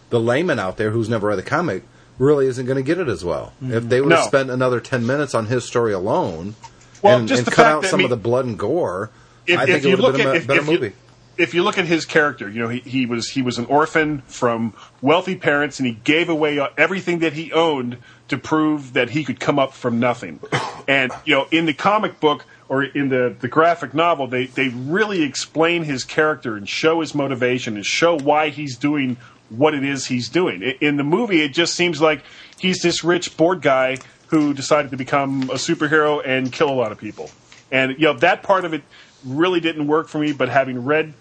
[0.09, 1.83] the layman out there who's never read the comic,
[2.17, 3.53] really isn't going to get it as well.
[3.63, 3.73] Mm-hmm.
[3.73, 4.27] If they would have No.
[4.27, 6.55] spent another ten minutes on his story alone,
[7.01, 9.09] Well, and, just and cut out that, I some mean, of the blood and gore,
[9.47, 10.85] if, I think you it would look have been at a if, better if movie.
[10.87, 10.93] You,
[11.37, 14.19] if you look at his character, you know he, he was he was an orphan
[14.27, 17.97] from wealthy parents, and he gave away everything that he owned
[18.27, 20.39] to prove that he could come up from nothing.
[20.87, 24.69] And you know, in the comic book or in the the graphic novel, they they
[24.69, 29.17] really explain his character and show his motivation and show why he's doing
[29.49, 30.61] what it is he's doing.
[30.61, 32.23] In the movie, it just seems like
[32.57, 33.97] he's this rich bored guy
[34.27, 37.29] who decided to become a superhero and kill a lot of people.
[37.71, 38.83] And you know that part of it
[39.25, 40.31] really didn't work for me.
[40.33, 41.13] But having read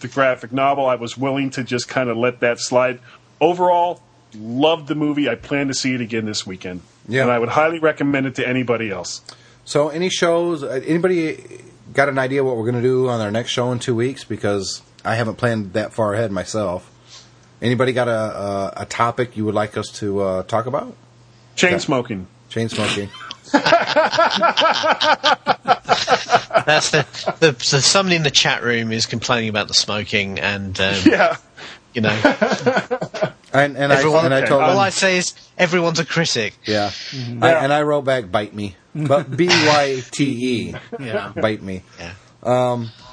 [0.00, 3.00] the graphic novel, I was willing to just kind of let that slide.
[3.40, 4.00] Overall,
[4.36, 5.28] loved the movie.
[5.28, 6.82] I plan to see it again this weekend.
[7.08, 7.22] Yeah.
[7.22, 9.20] and I would highly recommend it to anybody else.
[9.64, 10.62] So, any shows?
[10.62, 11.62] uh, Anybody
[11.92, 14.24] got an idea what we're going to do on our next show in two weeks?
[14.24, 16.90] Because I haven't planned that far ahead myself.
[17.62, 20.94] Anybody got a a, a topic you would like us to uh, talk about?
[21.56, 22.26] Chain smoking.
[22.50, 23.08] Chain smoking.
[26.66, 27.06] That's the,
[27.40, 31.36] the so somebody in the chat room is complaining about the smoking, and um, Yeah.
[31.94, 32.10] you know,
[33.52, 34.22] And, and everyone.
[34.22, 36.54] I and I told all them, I say is everyone's a critic.
[36.66, 36.88] yeah.
[36.88, 37.44] Mm-hmm.
[37.44, 41.32] I, and I wrote back, bite me, but B Y T E, Yeah.
[41.36, 41.82] bite me.
[42.00, 42.14] Yeah.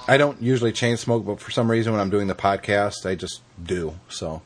[0.08, 3.14] I don't usually chain smoke, but for some reason when I'm doing the podcast, I
[3.16, 3.94] just do.
[4.10, 4.42] So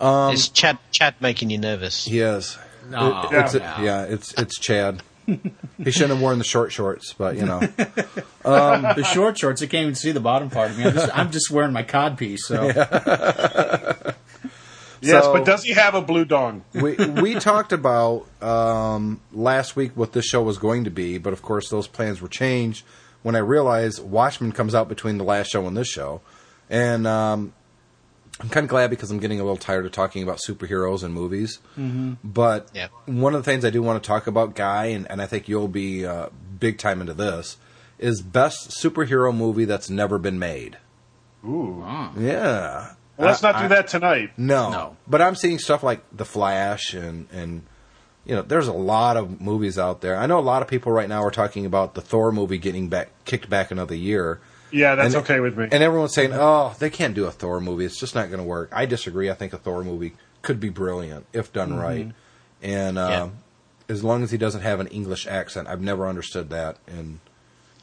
[0.00, 2.06] is Chad Chad making you nervous?
[2.08, 2.58] Yes.
[2.90, 3.60] No, It- it's, no.
[3.80, 5.02] yeah, it's it's Chad.
[5.82, 7.60] He shouldn't have worn the short shorts, but you know.
[7.60, 9.62] the short shorts.
[9.62, 10.84] I can't even see the bottom part of me.
[10.84, 12.46] I'm just, I'm just wearing my cod piece.
[12.46, 12.66] So
[15.04, 16.62] Yes, So- but does he have a blue dong?
[16.74, 21.32] we we talked about um, last week what this show was going to be, but
[21.32, 22.84] of course those plans were changed
[23.22, 26.20] when I realized Watchmen comes out between the last show and this show,
[26.70, 27.52] and um,
[28.42, 31.14] I'm kind of glad because I'm getting a little tired of talking about superheroes and
[31.14, 31.60] movies.
[31.78, 32.14] Mm-hmm.
[32.24, 32.88] But Yeah.
[33.06, 35.48] one of the things I do want to talk about, Guy, and, and I think
[35.48, 36.28] you'll be uh,
[36.58, 37.56] big time into this,
[37.98, 40.76] is best superhero movie that's never been made.
[41.44, 41.84] Ooh.
[42.18, 42.92] Yeah.
[43.16, 44.32] Well, let's I- not do I- that tonight.
[44.36, 44.70] No.
[44.70, 44.96] No.
[45.06, 47.62] But I'm seeing stuff like The Flash and and
[48.24, 50.16] you know, there's a lot of movies out there.
[50.16, 52.88] I know a lot of people right now are talking about the Thor movie getting
[52.88, 54.40] back kicked back another year.
[54.72, 55.68] Yeah, that's And- okay with me.
[55.70, 57.84] And everyone's saying, "Oh, they can't do a Thor movie.
[57.84, 59.30] It's just not going to work." I disagree.
[59.30, 62.10] I think a Thor movie could be brilliant if done right.
[62.62, 63.08] And uh,
[63.88, 63.94] Yeah.
[63.94, 67.20] as long as he doesn't have an English accent, I've never understood that in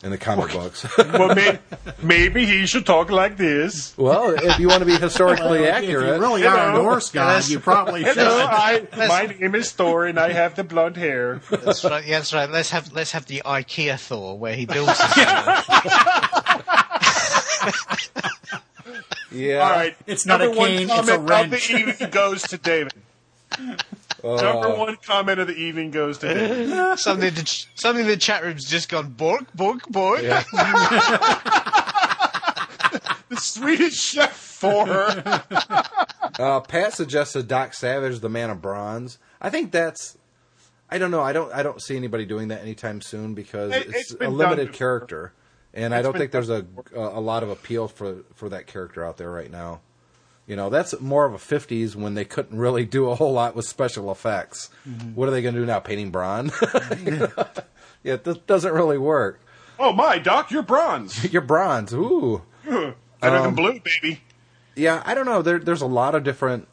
[0.02, 0.86] in the comic books.
[0.98, 1.57] well, maybe,
[2.02, 3.94] maybe he should talk like this.
[3.98, 7.11] well, if you want to be historically if you accurate, really You are a Norse
[7.11, 8.16] god, you probably should.
[8.16, 11.41] Hello, I, my name is Thor, and I have the blonde hair.
[11.52, 12.06] That's right.
[12.07, 12.49] Yeah, that's right.
[12.49, 14.98] Let's have let's have the IKEA Thor where he builds.
[17.60, 19.60] the yeah.
[19.60, 22.41] All right, It's not number a cane, one it's a comment of the evening goes
[22.44, 22.94] to David.
[24.23, 26.99] Number one comment of the evening goes to David.
[26.99, 30.22] something the ch- something the chat room's just gone bork bork bork.
[33.30, 35.23] The Swedish Chef Thor.
[36.40, 39.18] Uh, Pat suggested Doc Savage, the Man of Bronze.
[39.41, 40.18] I think that's.
[40.90, 41.19] I don't know.
[41.22, 41.52] I don't.
[41.53, 44.73] I don't see anybody doing that anytime soon because It- it's, it's a limited done.
[44.73, 45.34] character,
[45.74, 49.18] and I don't think there's a a lot of appeal for for that character out
[49.18, 49.82] there right now.
[50.48, 53.56] You know, that's more of a '50s when they couldn't really do a whole lot
[53.56, 54.70] with special effects.
[54.88, 55.14] Mm-hmm.
[55.14, 55.80] What are they going to do now?
[55.80, 56.52] Painting Braun?
[58.04, 59.41] yeah, it doesn't really work.
[59.78, 61.24] Oh my, Doc, you're bronze.
[61.32, 61.94] You're bronze.
[61.94, 62.41] Ooh.
[62.66, 64.22] Better Um, than blue, baby.
[64.76, 65.41] Yeah, I don't know.
[65.41, 66.68] There, there's a lot of different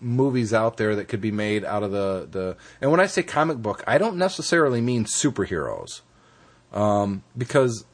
[0.00, 2.56] movies out there that could be made out of the, the.
[2.80, 6.00] And when I say comic book, I don't necessarily mean superheroes.
[6.72, 7.84] um, because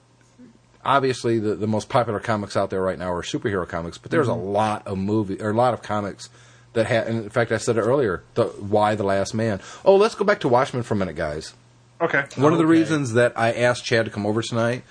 [0.87, 4.29] obviously the, the most popular comics out there right now are superhero comics, but there's
[4.29, 4.47] a mm-hmm.
[4.47, 6.31] lot of movie or a lot of comics
[6.73, 7.09] that have.
[7.09, 8.23] In fact, I said it earlier.
[8.35, 9.61] The Y the Last Man.
[9.85, 11.53] Oh, let's go back to Watchmen for a minute, guys.
[12.01, 12.25] Okay.
[12.37, 14.85] One of the reasons that I asked Chad to come over tonight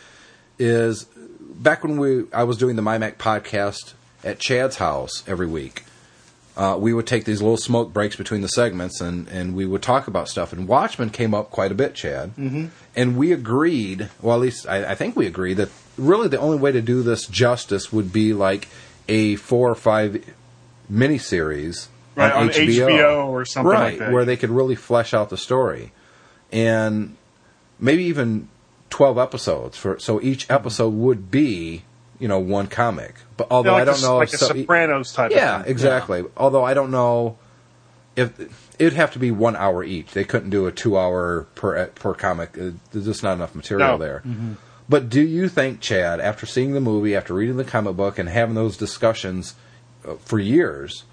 [0.59, 1.05] is
[1.39, 3.93] back when we I was doing the MyMac podcast
[4.23, 5.83] at Chad's house every week.
[6.57, 9.81] Uh, we would take these little smoke breaks between the segments and, and we would
[9.81, 10.53] talk about stuff.
[10.53, 12.35] And Watchmen came up quite a bit, Chad.
[12.37, 12.67] Mm-hmm.
[12.95, 16.57] And we agreed, well, at least I, I think we agreed, that really the only
[16.57, 18.69] way to do this justice would be like
[19.09, 20.23] a four or five
[20.91, 24.13] miniseries Right, on HBO or something like right, that.
[24.13, 25.91] where they could really flesh out the story.
[26.49, 27.17] And
[27.77, 28.47] maybe even
[28.89, 31.83] 12 episodes for so each episode would be
[32.25, 33.13] you know one comic.
[33.37, 35.29] But although like i don't a, know like if a so- Sopranos type.
[35.31, 35.71] yeah of thing.
[35.71, 36.23] exactly.
[36.35, 37.37] Although i don't know
[38.15, 38.31] if
[38.79, 40.11] it'd have to be one hour each.
[40.13, 42.57] They couldn't do a two hour per per comic.
[42.57, 43.97] Uh, there's just not enough material No.
[43.97, 44.23] there.
[44.87, 48.29] But do you think chad after seeing the movie after reading the comic book and
[48.29, 49.55] having those discussions
[50.07, 51.03] uh, for years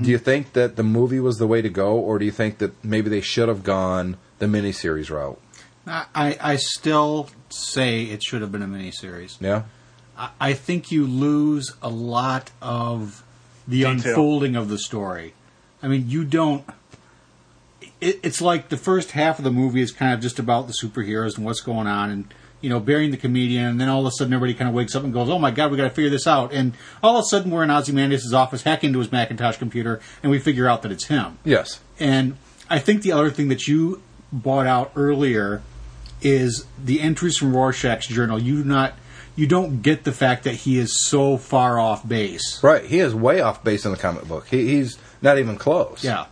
[0.00, 1.96] do you think that the movie was the way to go?
[1.96, 5.40] Or do you think that maybe they should have gone the miniseries route?
[5.88, 9.40] I, I I still say it should have been a miniseries.
[9.40, 9.62] yeah
[10.40, 13.24] I, think you lose a lot of
[13.66, 13.90] the Detail.
[13.92, 15.34] unfolding of the story.
[15.82, 16.64] I mean, you don't.
[18.00, 20.74] It, it's like the first half of the movie is kind of just about the
[20.80, 24.06] superheroes and what's going on, and you know, burying the comedian, and then all of
[24.06, 25.90] a sudden everybody kind of wakes up and goes, "Oh my god, we got to
[25.90, 29.10] figure this out!" And all of a sudden we're in Ozymandias' office, hack into his
[29.10, 31.38] Macintosh computer, and we figure out that it's him.
[31.44, 32.36] yes And
[32.70, 34.00] I think the other thing that you
[34.32, 35.62] brought out earlier
[36.22, 38.38] is the entries from Rorschach's journal.
[38.38, 38.94] You do not,
[39.36, 42.62] you don't get the fact that he is so far off base.
[42.62, 44.46] Right, he is way off base in the comic book.
[44.48, 46.04] He, he's not even close.
[46.04, 46.26] Yeah,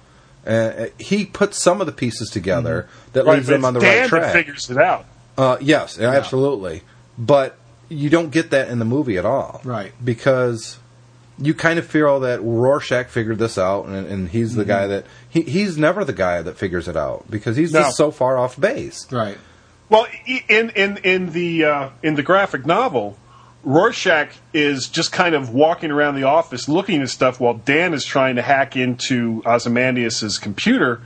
[0.47, 3.81] uh, he puts some of the pieces together that Right, leads but them on the
[3.81, 4.23] Dan right track.
[4.23, 5.05] that figures it out.
[5.39, 6.83] uh, yes, absolutely.
[7.19, 7.57] But
[7.89, 9.93] you don't get that in the movie at all, Right.
[10.05, 10.79] Because
[11.39, 15.07] you kind of feel that Rorschach figured this out, and, and he's the guy that
[15.29, 17.81] he, he's never the guy that figures it out because he's No.
[17.81, 19.11] just so far off base.
[19.11, 19.39] right.
[19.91, 20.07] Well,
[20.49, 23.19] in in in the uh, in the graphic novel,
[23.65, 28.05] Rorschach is just kind of walking around the office looking at stuff while Dan is
[28.05, 31.03] trying to hack into Ozymandias' computer,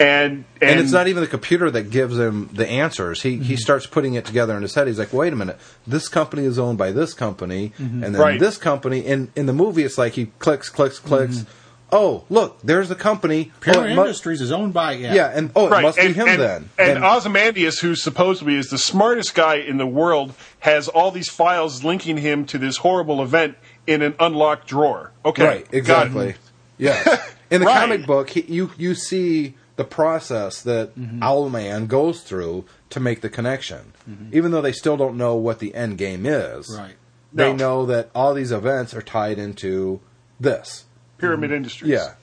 [0.00, 3.22] and, and And, it's not even the computer that gives him the answers.
[3.22, 3.58] He he mhm.
[3.58, 4.88] starts putting it together in his head.
[4.88, 8.04] He's like, wait a minute, this company is owned by this company, mhm.
[8.04, 8.40] and then Right.
[8.40, 8.98] this company.
[9.00, 11.38] In in the movie, it's like he clicks, clicks, clicks.
[11.38, 11.46] Mhm.
[11.92, 13.52] Oh, look, there's the company.
[13.54, 15.14] Oh, Parent mu- Industries is owned by yeah.
[15.14, 16.70] yeah, and oh, it Right, must and, be him and, then.
[16.78, 21.84] And, Ozymandias, who supposedly is the smartest guy in the world, has all these files
[21.84, 23.56] linking him to this horrible event
[23.86, 25.12] in an unlocked drawer.
[25.24, 26.34] Okay, right, exactly.
[26.78, 27.78] Yeah, in the Right.
[27.80, 31.22] comic book, he, you you see the process that mm-hmm.
[31.22, 34.36] Owlman goes through to make the connection, mm-hmm.
[34.36, 36.74] even though they still don't know what the end game is.
[36.76, 36.94] Right.
[37.32, 37.56] They No.
[37.56, 40.00] know that all these events are tied into
[40.40, 40.84] this.
[41.18, 41.90] Pyramid Industries.
[41.92, 42.14] Yeah.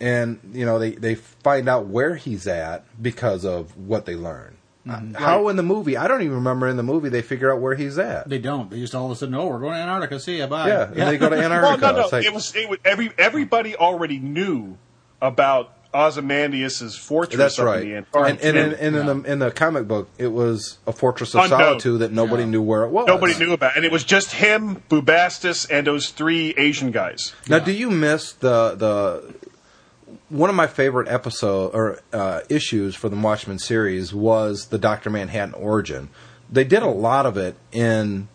[0.00, 4.56] And, you know, they, they find out where he's at because of what they learn.
[4.88, 7.60] Uh, How in the movie, I don't even remember in the movie they figure out
[7.60, 8.28] where he's at.
[8.28, 8.68] They don't.
[8.70, 10.20] They just all of a sudden, oh, we're going to Antarctica.
[10.20, 10.46] See ya.
[10.46, 10.68] Bye.
[10.68, 11.92] yeah, and they go to Well, Antarctica.
[11.92, 12.08] no, no.
[12.12, 14.76] Like- it was it was every everybody already knew
[15.22, 17.38] about Ozymandias' fortress.
[17.38, 17.82] That's right.
[17.82, 18.44] In the And, Antarctic.
[18.44, 21.58] and, and, in the in the comic book, it was a fortress of Unknown.
[21.60, 22.48] solitude that nobody Yeah.
[22.50, 23.06] knew where it was.
[23.06, 23.76] Nobody knew about, it.
[23.76, 27.32] and it was just him, Bubastis, and those three Asian guys.
[27.48, 29.34] Now, do you miss the the
[30.28, 35.10] one of my favorite episode or uh, issues for the Watchmen series was the Doctor
[35.10, 36.08] Manhattan origin.
[36.50, 38.28] They did a lot of it in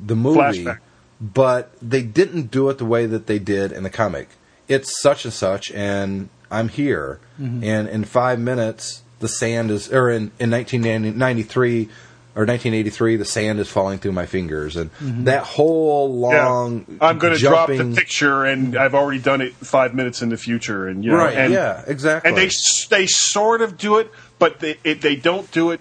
[0.00, 0.78] the movie, Flashback.
[1.20, 4.28] but they didn't do it the way that they did in the comic.
[4.68, 7.62] It's such and such, and I'm here, mm-hmm.
[7.64, 11.88] and in five minutes the sand is, or in in 1993
[12.36, 15.24] or 1983, the sand is falling through my fingers, and mm-hmm.
[15.24, 16.84] that whole long.
[16.88, 17.08] Yeah.
[17.08, 20.36] I'm going to drop the picture, and I've already done it five minutes in the
[20.36, 22.28] future, and you know, Right, and, yeah, exactly.
[22.28, 22.50] And they
[22.90, 25.80] they sort of do it, but they it, they don't do it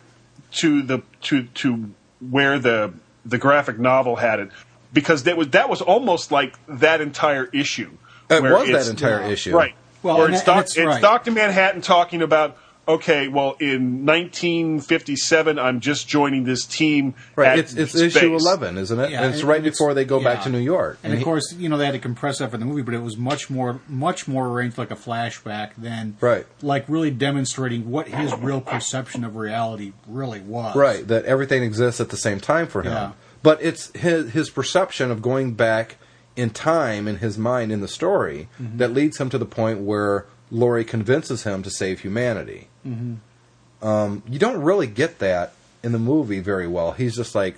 [0.53, 1.89] to the to to
[2.19, 2.93] where the
[3.25, 4.49] the graphic novel had it,
[4.93, 7.89] because that was that was almost like that entire issue.
[8.29, 9.29] It was that it's- entire yeah.
[9.29, 9.55] issue.
[9.55, 9.73] Right.
[10.03, 11.01] Well, Where and it's, that- doc, it's it's right.
[11.01, 11.31] Dr.
[11.31, 12.57] Manhattan talking about,
[12.87, 17.13] okay, well, in 1957, I'm just joining this team.
[17.35, 18.15] Right, at it's it's space.
[18.15, 19.11] issue eleven, isn't it?
[19.11, 20.99] Yeah, and it's and right it's- before they go back to New York.
[21.03, 22.93] And of he- course, you know they had to compress that for the movie, but
[22.93, 26.45] it was much more, much more arranged like a flashback than Right.
[26.61, 30.75] like really demonstrating what his real perception of reality really was.
[30.75, 32.91] right, that everything exists at the same time for him.
[32.91, 33.11] Yeah.
[33.41, 35.97] But it's his his perception of going back
[36.35, 38.77] in time in his mind in the story Mm-hmm.
[38.77, 42.67] that leads him to the point where Laurie convinces him to save humanity.
[42.87, 43.87] Mm-hmm.
[43.87, 45.53] Um, you don't really get that
[45.83, 46.93] in the movie very well.
[46.93, 47.57] He's just like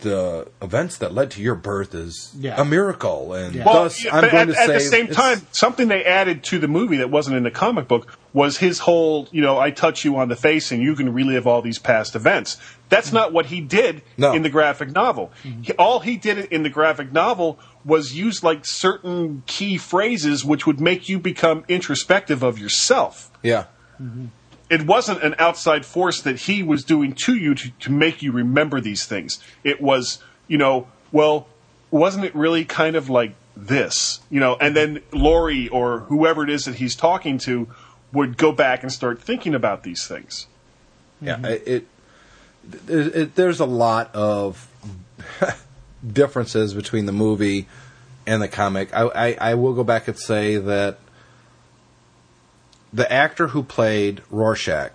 [0.00, 2.60] the events that led to your birth is Yeah.
[2.60, 3.64] a miracle, and Yeah.
[3.64, 6.04] Well, thus yeah, I'm but going at, to at say the same time, something they
[6.04, 9.58] added to the movie that wasn't in the comic book was his whole, you know,
[9.58, 12.58] I touch you on the face and you can relive all these past events.
[12.90, 14.32] That's not what he did No.
[14.34, 15.32] in the graphic novel.
[15.62, 17.58] He, all he did in the graphic novel
[17.88, 23.30] was use like certain key phrases which would make you become introspective of yourself.
[23.42, 23.64] yeah,
[24.00, 24.26] mm-hmm.
[24.70, 28.32] It wasn't an outside force that he was doing to you to, to make you
[28.32, 29.38] remember these things.
[29.64, 31.48] It was, you know, well,
[31.90, 34.20] wasn't it really kind of like this?
[34.28, 37.66] You know, and then Laurie or whoever it is that he's talking to
[38.12, 40.46] would go back and start thinking about these things.
[41.20, 41.46] yeah.
[41.46, 41.86] It, it,
[42.88, 44.68] it, it there's a lot of
[46.12, 47.66] differences between the movie
[48.26, 48.92] and the comic.
[48.94, 50.98] I, I, I will go back and say that
[52.92, 54.92] the actor who played Rorschach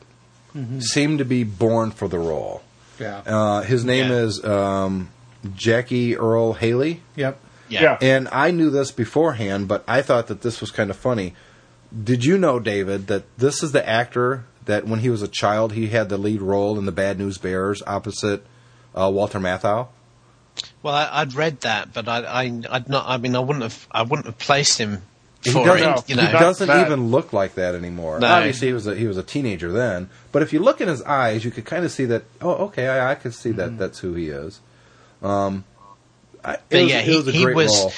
[0.79, 2.61] seemed to be born for the role.
[2.99, 3.21] Yeah.
[3.25, 4.17] Uh, his name Yeah.
[4.17, 5.09] is um,
[5.55, 7.01] Jackie Earle Haley.
[7.15, 7.39] yep.
[7.69, 7.97] Yeah.
[8.01, 11.33] And I knew this beforehand, but I thought that this was kind of funny.
[12.03, 15.73] Did you know, David, that this is the actor that when he was a child
[15.73, 18.45] he had the lead role in the Bad News Bears opposite
[18.93, 19.87] uh, Walter Matthau?
[20.81, 23.05] Well, I, I'd read that, but I, I, I'd not.
[23.07, 23.87] I mean, I wouldn't have.
[23.91, 25.01] I wouldn't have placed him
[25.43, 26.09] He doesn't, it.
[26.09, 28.19] You know, he doesn't Not even look like that anymore.
[28.19, 28.27] No.
[28.27, 31.01] Obviously, he was a, he was a teenager then, but if you look in his
[31.03, 32.23] eyes, you could kind of see that.
[32.41, 33.77] Oh, okay, I, I could see that.
[33.77, 34.59] That's who he is.
[35.21, 35.63] Um,
[36.43, 37.91] I, it was, yeah, it he- was a he was- role.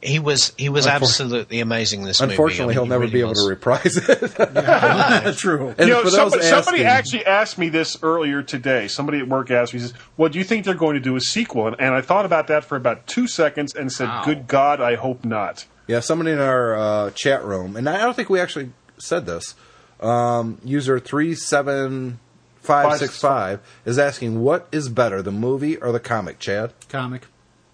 [0.00, 2.00] He was he was Unfor- absolutely amazing.
[2.00, 2.32] in This movie.
[2.32, 3.44] Unfortunately, I he'll mean, he never really be able was.
[3.44, 5.36] to reprise it.
[5.38, 5.74] True.
[5.76, 8.88] And you know, for those somebody, somebody actually asked me this earlier today.
[8.88, 11.16] Somebody at work asked me, he says, "Well, do you think they're going to do
[11.16, 14.24] a sequel?" And, and I thought about that for about two seconds and said, Wow.
[14.24, 18.14] "Good God, I hope not." Yeah, somebody in our uh, chat room, and I don't
[18.14, 19.54] think we actually said this.
[20.00, 22.18] Um, user three seven
[22.60, 27.26] five six five is asking, "What is better, the movie or the comic?" Chad, Comic.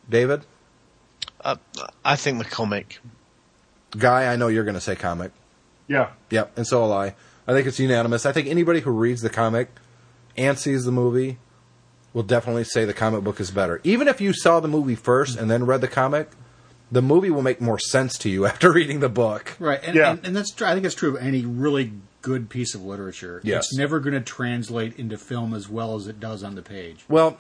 [0.09, 0.43] David,
[1.49, 1.57] Uh,
[2.05, 2.99] I think the comic.
[3.97, 5.33] Guy, I know you're going to say comic.
[5.87, 6.11] Yeah.
[6.31, 7.15] Yep, and so will I.
[7.47, 8.27] I think it's unanimous.
[8.27, 9.71] I think anybody who reads the comic
[10.37, 11.39] and sees the movie
[12.13, 13.81] will definitely say the comic book is better.
[13.85, 16.31] Even if you saw the movie first and then read the comic,
[16.93, 19.57] the movie will make more sense to you after reading the book.
[19.59, 20.11] Right, and, Yeah.
[20.11, 23.41] and, and that's I think it's true of any really good piece of literature.
[23.43, 23.65] Yes.
[23.71, 27.05] It's never going to translate into film as well as it does on the page.
[27.09, 27.39] Well,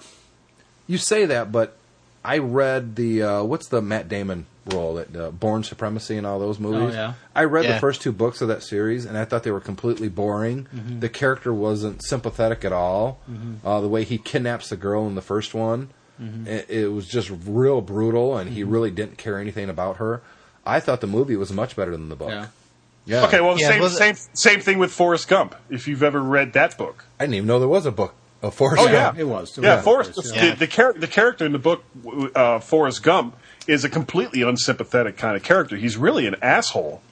[0.86, 1.76] you say that, but
[2.24, 6.38] I read the uh, what's the Matt Damon role that uh, Bourne Supremacy and all
[6.38, 6.94] those movies.
[6.94, 7.12] Oh, yeah.
[7.34, 10.08] I read the first two books of that series, and I thought they were completely
[10.08, 10.66] boring.
[10.74, 11.00] Mm-hmm.
[11.00, 13.18] The character wasn't sympathetic at all.
[13.64, 15.90] Uh, the way he kidnaps the girl in the first one,
[16.20, 16.48] Mm-hmm.
[16.48, 20.20] it, it was just real brutal, and he really didn't care anything about her.
[20.66, 22.30] I thought the movie was much better than the book.
[22.30, 22.46] Yeah.
[23.06, 23.26] Yeah.
[23.26, 25.54] Okay, well, Yeah, same, same, same thing with Forrest Gump.
[25.70, 28.54] If you've ever read that book, I didn't even know there was a book of
[28.54, 29.16] Forrest Oh, Gump.
[29.16, 29.20] yeah.
[29.22, 29.56] It was.
[29.58, 29.84] It yeah, was.
[29.84, 30.20] Forrest.
[30.34, 30.50] Yeah.
[30.50, 31.82] The, the, char- the character in the book,
[32.34, 33.36] uh, Forrest Gump,
[33.66, 35.76] is a completely unsympathetic kind of character.
[35.76, 37.02] He's really an asshole.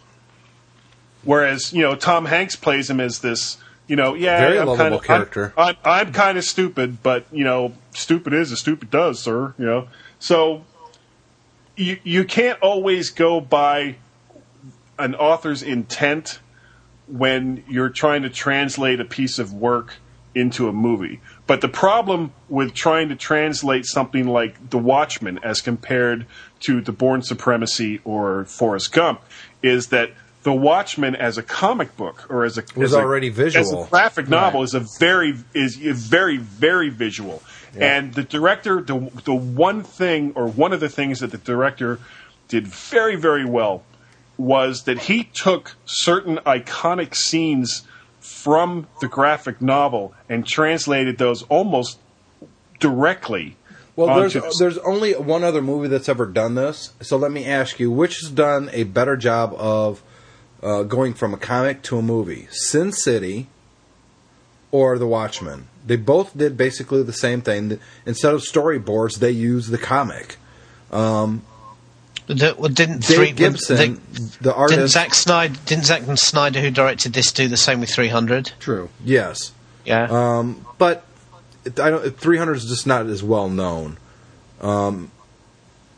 [1.24, 3.59] Whereas, you know, Tom Hanks plays him as this,
[3.89, 5.53] you know, yeah, Very I'm lovable kind of, character.
[5.59, 9.53] I'm, I'm, I'm kind of stupid, but you know, stupid is as stupid does, sir.
[9.59, 9.89] You know,
[10.20, 10.65] so
[11.77, 13.97] you you can't always go by
[14.98, 16.39] an author's intent
[17.09, 19.94] when you're trying to translate a piece of work
[20.37, 21.21] into a movie.
[21.47, 26.27] But the problem with trying to translate something like The Watchmen as compared
[26.61, 29.23] to The Bourne Supremacy or Forrest Gump
[29.63, 30.11] is that
[30.43, 33.85] The Watchmen as a comic book or as a Was as a- already as visual.
[33.85, 37.43] a graphic novel is a very is a very very visual.
[37.79, 41.99] And the director the the one thing or one of the things that the director
[42.49, 43.83] did very very well
[44.39, 47.83] was that he took certain iconic scenes
[48.27, 51.98] from the graphic novel and translated those almost
[52.81, 53.57] directly.
[53.94, 56.93] Well, there's there's only one other movie that's ever done this.
[57.01, 60.03] So let me ask you, which has done a better job of
[60.62, 63.47] uh, going from a comic to a movie, Sin City
[64.70, 65.69] or The Watchmen?
[65.86, 67.78] They both did basically the same thing.
[68.05, 70.36] Instead of storyboards, they used the comic.
[70.90, 71.43] The-
[72.28, 76.70] well, didn't Dave three, Gibson, they- the didn't artist, Zack Snyder didn't Zack Snyder who
[76.70, 78.53] directed this do the same with 300?
[78.61, 78.89] True.
[79.05, 79.53] yes,
[79.85, 80.07] Yeah.
[80.11, 81.05] um, but
[81.66, 82.16] I don't.
[82.19, 83.98] 300 is just not as well known.
[84.61, 85.11] Um,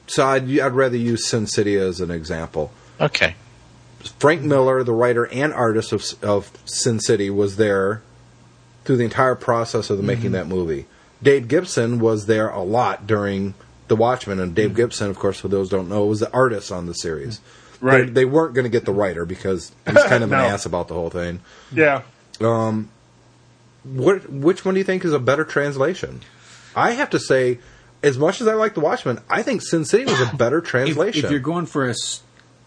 [0.06, 2.72] so I'd, I'd rather use Sin City as an example.
[3.00, 3.34] okay.
[4.20, 8.00] Frank Miller, the writer and artist of, of Sin City, was there
[8.84, 10.86] through the entire process of the making that movie.
[11.22, 13.54] Dave Gibson was there a lot during
[13.88, 16.70] The Watchmen, and Dave Gibson, of course, for those who don't know, was the artist
[16.72, 17.40] on the series.
[17.80, 18.06] Right.
[18.06, 20.38] They, they weren't going to get the writer because he's kind of No.
[20.38, 21.40] an ass about the whole thing.
[21.72, 22.02] yeah.
[22.40, 22.90] Um,
[23.84, 26.20] what which one do you think is a better translation?
[26.76, 27.58] I have to say,
[28.02, 30.64] as much as I like The Watchmen, I think Sin City was a better If,
[30.64, 31.24] translation.
[31.24, 32.22] if you're going for a s-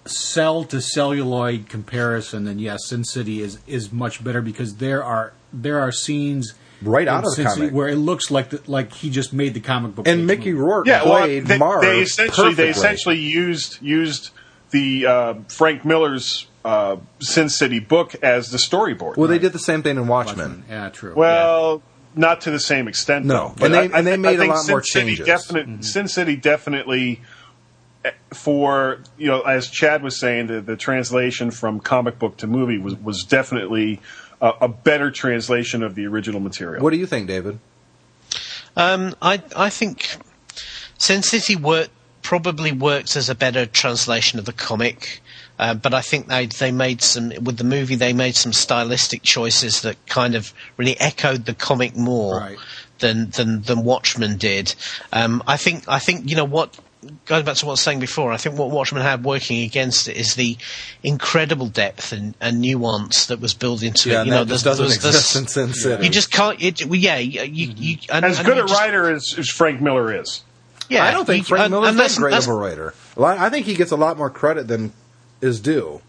[0.06, 5.34] cell to celluloid comparison, then yes, Sin City is is much better because there are
[5.54, 7.74] there are scenes Right out of the Sin City comic.
[7.74, 10.08] where it looks like the, like he just made the comic book.
[10.08, 10.64] and page Mickey movie.
[10.64, 14.32] Rourke Yeah, well, played they, Marv they essentially they essentially used used
[14.72, 19.18] the uh, Frank Miller's uh, Sin City book as the storyboard.
[19.18, 20.64] Well, they did the same thing in Watchmen.
[20.70, 21.14] Yeah, true.
[21.16, 21.82] Well,
[22.16, 23.26] not to the same extent.
[23.26, 23.66] No, though.
[23.66, 25.06] and they- I- I and they think- made I a think lot Sin more City
[25.16, 25.26] changes.
[25.28, 27.22] Definite, Sin City definitely,
[28.34, 32.78] for you know, as Chad was saying, the, the translation from comic book to movie
[32.78, 34.00] was was definitely
[34.42, 36.84] a, a better translation of the original material.
[36.84, 37.60] What do you think, David?
[38.76, 40.18] Um, I I think
[40.98, 41.90] Sin City work,
[42.22, 45.22] probably works as a better translation of the comic,
[45.60, 49.24] uh, but I think they they made some with the movie they made some stylistic
[49.24, 52.58] choices that kind of really echoed the comic more Right.
[53.00, 54.74] than than than Watchmen did.
[55.12, 56.78] Um, I think I think you know what.
[57.26, 60.08] Going back to what I was saying before, I think what Watchmen had working against
[60.08, 60.56] it is the
[61.04, 64.20] incredible depth and, and nuance that was built into Yeah, it.
[64.20, 66.04] and You know, that just there's- doesn't there's- exist in Sin City.
[66.04, 66.62] You just can't.
[66.62, 67.82] It, well, yeah, you, you, mm-hmm.
[67.84, 70.44] you and, as and good you a just- writer as, as Frank Miller is.
[70.90, 72.94] Yeah, I don't think you- Frank Miller is and that great of a writer.
[73.18, 74.92] I I think he gets a lot more credit than
[75.42, 76.02] is due.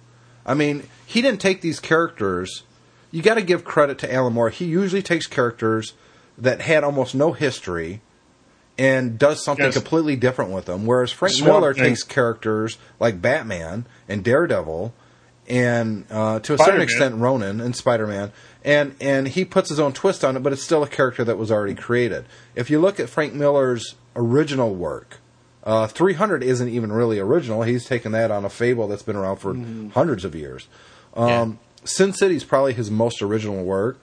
[0.44, 2.64] I mean, he didn't take these characters.
[3.10, 4.50] You got to give credit to Alan Moore.
[4.50, 5.94] He usually takes characters
[6.36, 8.00] that had almost no history
[8.78, 9.74] and does something Yes.
[9.74, 10.86] completely different with them.
[10.86, 11.84] Whereas Frank Swamp Miller Thing.
[11.84, 14.94] takes characters like Batman and Daredevil
[15.48, 16.82] and uh, to a certain Spider-Man.
[16.82, 18.32] extent Ronin and Spider Man,
[18.64, 21.36] and and he puts his own twist on it, but it's still a character that
[21.36, 22.24] was already created.
[22.54, 25.18] If you look at Frank Miller's original work,
[25.64, 27.62] uh, 300 isn't even really original.
[27.62, 29.54] He's taken that on a fable that's been around for
[29.94, 30.68] hundreds of years.
[31.14, 33.98] Um, Sin is probably his most original work,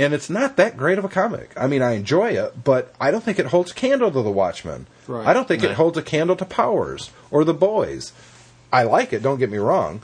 [0.00, 1.52] and it's not that great of a comic.
[1.56, 4.86] I mean, I enjoy it, but I don't think it holds candle to The Watchmen.
[5.06, 5.26] Right.
[5.26, 5.68] I don't think No.
[5.70, 8.12] it holds a candle to Powers or The Boys.
[8.72, 9.22] I like it.
[9.22, 10.00] Don't get me wrong.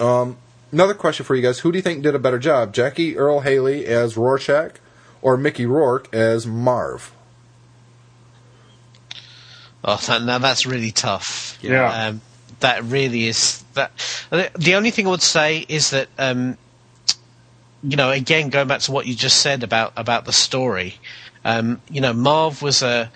[0.00, 0.36] Um,
[0.72, 3.40] another question for you guys: Who do you think did a better job, Jackie Earle
[3.40, 4.76] Haley as Rorschach,
[5.20, 7.12] or Mickey Rourke as Marv?
[9.84, 11.58] Oh, that, now that's really tough.
[11.60, 12.06] Yeah.
[12.08, 12.20] Um,
[12.60, 13.90] that really is that.
[14.30, 16.56] The only thing I would say is that, um,
[17.82, 20.96] you know, again going back to what you just said about about the story,
[21.44, 23.10] um, you know, Marv was a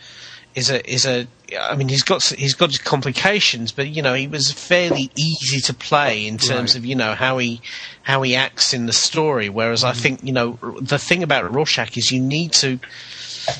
[0.54, 1.26] is a is a.
[1.60, 5.60] I mean, he's got he's got his complications, but you know, he was fairly easy
[5.60, 6.78] to play in terms Right.
[6.78, 7.60] of you know how he
[8.02, 9.48] how he acts in the story.
[9.48, 12.80] Whereas I think you know the thing about Rorschach is you need to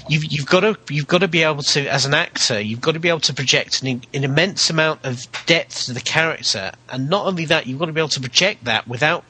[0.09, 2.95] you've you've got to you've got to be able to as an actor you've got
[2.95, 7.09] to be able to project an, an immense amount of depth to the character and
[7.09, 9.23] not only that you've got to be able to project that without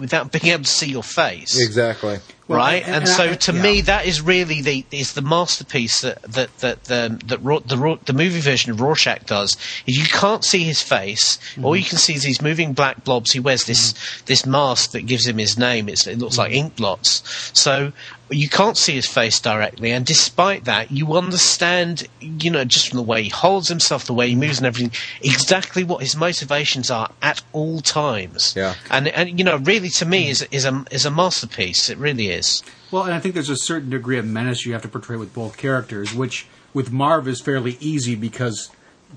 [0.00, 2.18] without being able to see your face Exactly.
[2.46, 3.62] Well, right and- and, and so I- to yeah.
[3.62, 7.76] me that is really the is the masterpiece that that that the that Ro- the
[7.76, 9.56] Ro- the movie version of Rorschach does
[9.86, 11.78] is you can't see his face all Mm-hmm.
[11.78, 13.94] you can see is these moving black blobs he wears this
[14.26, 16.58] this mask that gives him his name it's, it looks like Mm-hmm.
[16.66, 17.22] ink blots
[17.52, 17.92] so
[18.30, 22.96] you can't see his face directly and despite that you understand you know just from
[22.98, 24.90] the way he holds himself the way he moves and everything
[25.22, 28.74] exactly what his motivations are at all times Yeah.
[28.90, 32.28] and and you know really to me is is a is a masterpiece it really
[32.28, 35.16] is Well, and I think there's a certain degree of menace you have to portray
[35.16, 38.70] with both characters, which with Marv is fairly easy because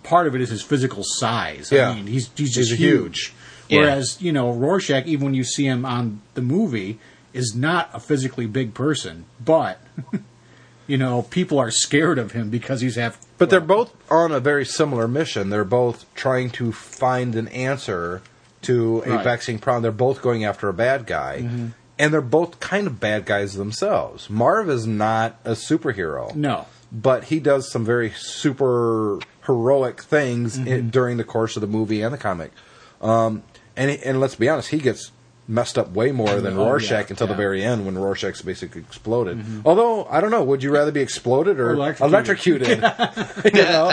[0.03, 1.69] part of it is his physical size.
[1.71, 1.89] Yeah.
[1.89, 3.33] I mean, he's he's just He's huge.
[3.69, 3.79] Yeah.
[3.79, 6.99] Whereas you know Rorschach, even when you see him on the movie,
[7.33, 9.79] is not a physically big person, but
[10.87, 13.19] you know people are scared of him because he's half.
[13.37, 15.49] But they're both on a very similar mission.
[15.49, 18.21] They're both trying to find an answer
[18.63, 19.23] to a Right.
[19.23, 19.81] vexing problem.
[19.83, 21.41] They're both going after a bad guy.
[21.43, 21.67] Mm-hmm.
[21.97, 24.27] And they're both kind of bad guys themselves.
[24.29, 26.33] Marv is not a superhero.
[26.35, 26.65] no.
[26.93, 32.01] But he does some very super heroic things i during the course of the movie
[32.01, 32.51] and the comic.
[33.01, 33.43] Um,
[33.77, 35.11] and, and let's be honest, he gets
[35.51, 38.81] messed up way more than Oh, Rorschach yeah, until the very end when Rorschach's basically
[38.81, 39.43] exploded.
[39.65, 42.79] Although, I don't know, would you rather be exploded or Electrocuted.
[42.79, 43.53] electrocuted?
[43.53, 43.89] you know,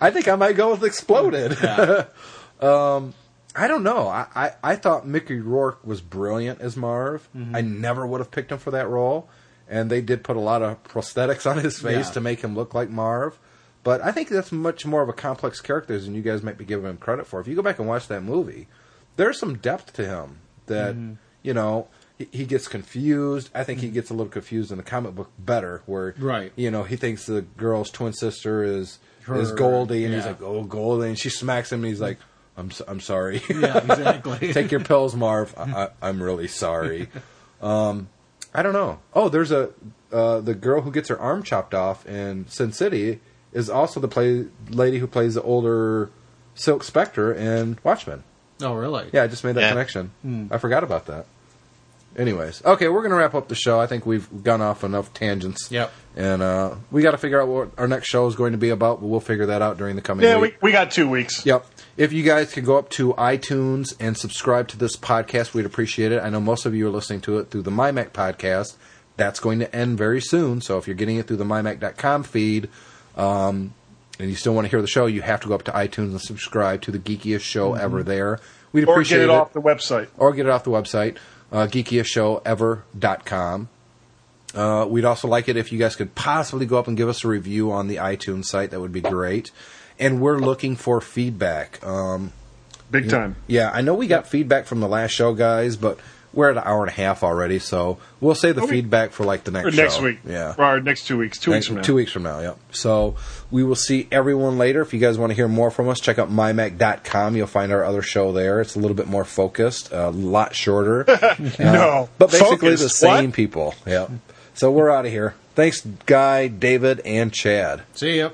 [0.00, 1.52] I think I might go with exploded.
[2.60, 3.14] um,
[3.54, 4.08] I don't know.
[4.08, 7.28] I, I, I thought Mickey Rourke was brilliant as Marv.
[7.34, 7.56] Mm-hmm.
[7.56, 9.28] I never would have picked him for that role.
[9.68, 12.12] And they did put a lot of prosthetics on his face Yeah.
[12.14, 13.38] to make him look like Marv.
[13.82, 16.64] But I think that's much more of a complex character than you guys might be
[16.64, 17.40] giving him credit for.
[17.40, 18.66] If you go back and watch that movie,
[19.16, 21.14] there's some depth to him that, Mm-hmm.
[21.42, 21.88] you know,
[22.18, 23.50] he, he gets confused.
[23.54, 26.52] I think he gets a little confused in the comic book better, where, Right.
[26.56, 28.98] you know, he thinks the girl's twin sister is
[29.28, 32.18] is Goldie, and he's like, "Oh, Goldie," and she smacks him, and he's like,
[32.56, 33.42] "I'm so, I'm sorry.
[33.50, 34.52] Yeah, exactly.
[34.52, 35.52] Take your pills, Marv.
[35.58, 37.08] I, I'm really sorry."
[37.60, 38.08] um,
[38.54, 39.00] I don't know.
[39.14, 39.70] Oh, there's a
[40.12, 43.18] uh, the girl who gets her arm chopped off in Sin City
[43.52, 46.10] is also the play lady who plays the older
[46.54, 48.22] Silk Spectre in Watchmen.
[48.62, 49.08] Oh, really?
[49.12, 49.68] Yeah, I just made that Yeah.
[49.70, 50.48] connection.
[50.50, 51.26] I forgot about that.
[52.16, 53.78] Anyways, okay, we're gonna wrap up the show.
[53.78, 55.70] I think we've gone off enough tangents.
[55.70, 55.92] Yep.
[56.16, 58.70] And uh, we got to figure out what our next show is going to be
[58.70, 60.56] about, but we'll figure that out during the coming Yeah, week.
[60.62, 61.44] we, we got two weeks.
[61.44, 61.66] Yep.
[61.98, 66.12] If you guys could go up to iTunes and subscribe to this podcast, we'd appreciate
[66.12, 66.22] it.
[66.22, 68.76] I know most of you are listening to it through the MyMac podcast.
[69.18, 70.62] That's going to end very soon.
[70.62, 72.70] So if you're getting it through the MyMac.com feed,
[73.18, 73.74] um,
[74.18, 76.10] and you still want to hear the show, you have to go up to iTunes
[76.10, 78.40] and subscribe to the geekiest show ever there.
[78.72, 80.08] We'd Or appreciate get it off the website.
[80.16, 81.16] or get it off the website,
[81.52, 83.68] uh, geekiestshowever.com.
[84.54, 87.24] Uh, we'd also like it if you guys could possibly go up and give us
[87.24, 88.70] a review on the iTunes site.
[88.70, 89.50] That would be great.
[89.98, 91.84] And we're looking for feedback.
[91.86, 92.32] Um,
[92.90, 93.36] Big time.
[93.46, 95.98] yeah, I know we got feedback from the last show, guys, but
[96.32, 99.44] we're at an hour and a half already, so we'll save the feedback for like
[99.44, 100.02] the next Or next show.
[100.04, 100.18] week.
[100.26, 100.54] Yeah.
[100.56, 101.38] Or next two weeks.
[101.38, 101.82] Two weeks from now.
[101.82, 102.58] Two weeks from now, yep.
[102.72, 103.16] So
[103.50, 104.80] we will see everyone later.
[104.82, 107.36] If you guys want to hear more from us, check out mymac.com.
[107.36, 108.60] You'll find our other show there.
[108.60, 111.04] It's a little bit more focused, a lot shorter.
[111.16, 112.08] Uh, no.
[112.18, 113.34] But basically the same What?
[113.34, 113.74] people.
[113.86, 114.10] Yep.
[114.54, 115.34] So we're out of here.
[115.54, 117.82] Thanks, Guy, David, and Chad.
[117.94, 118.30] See ya.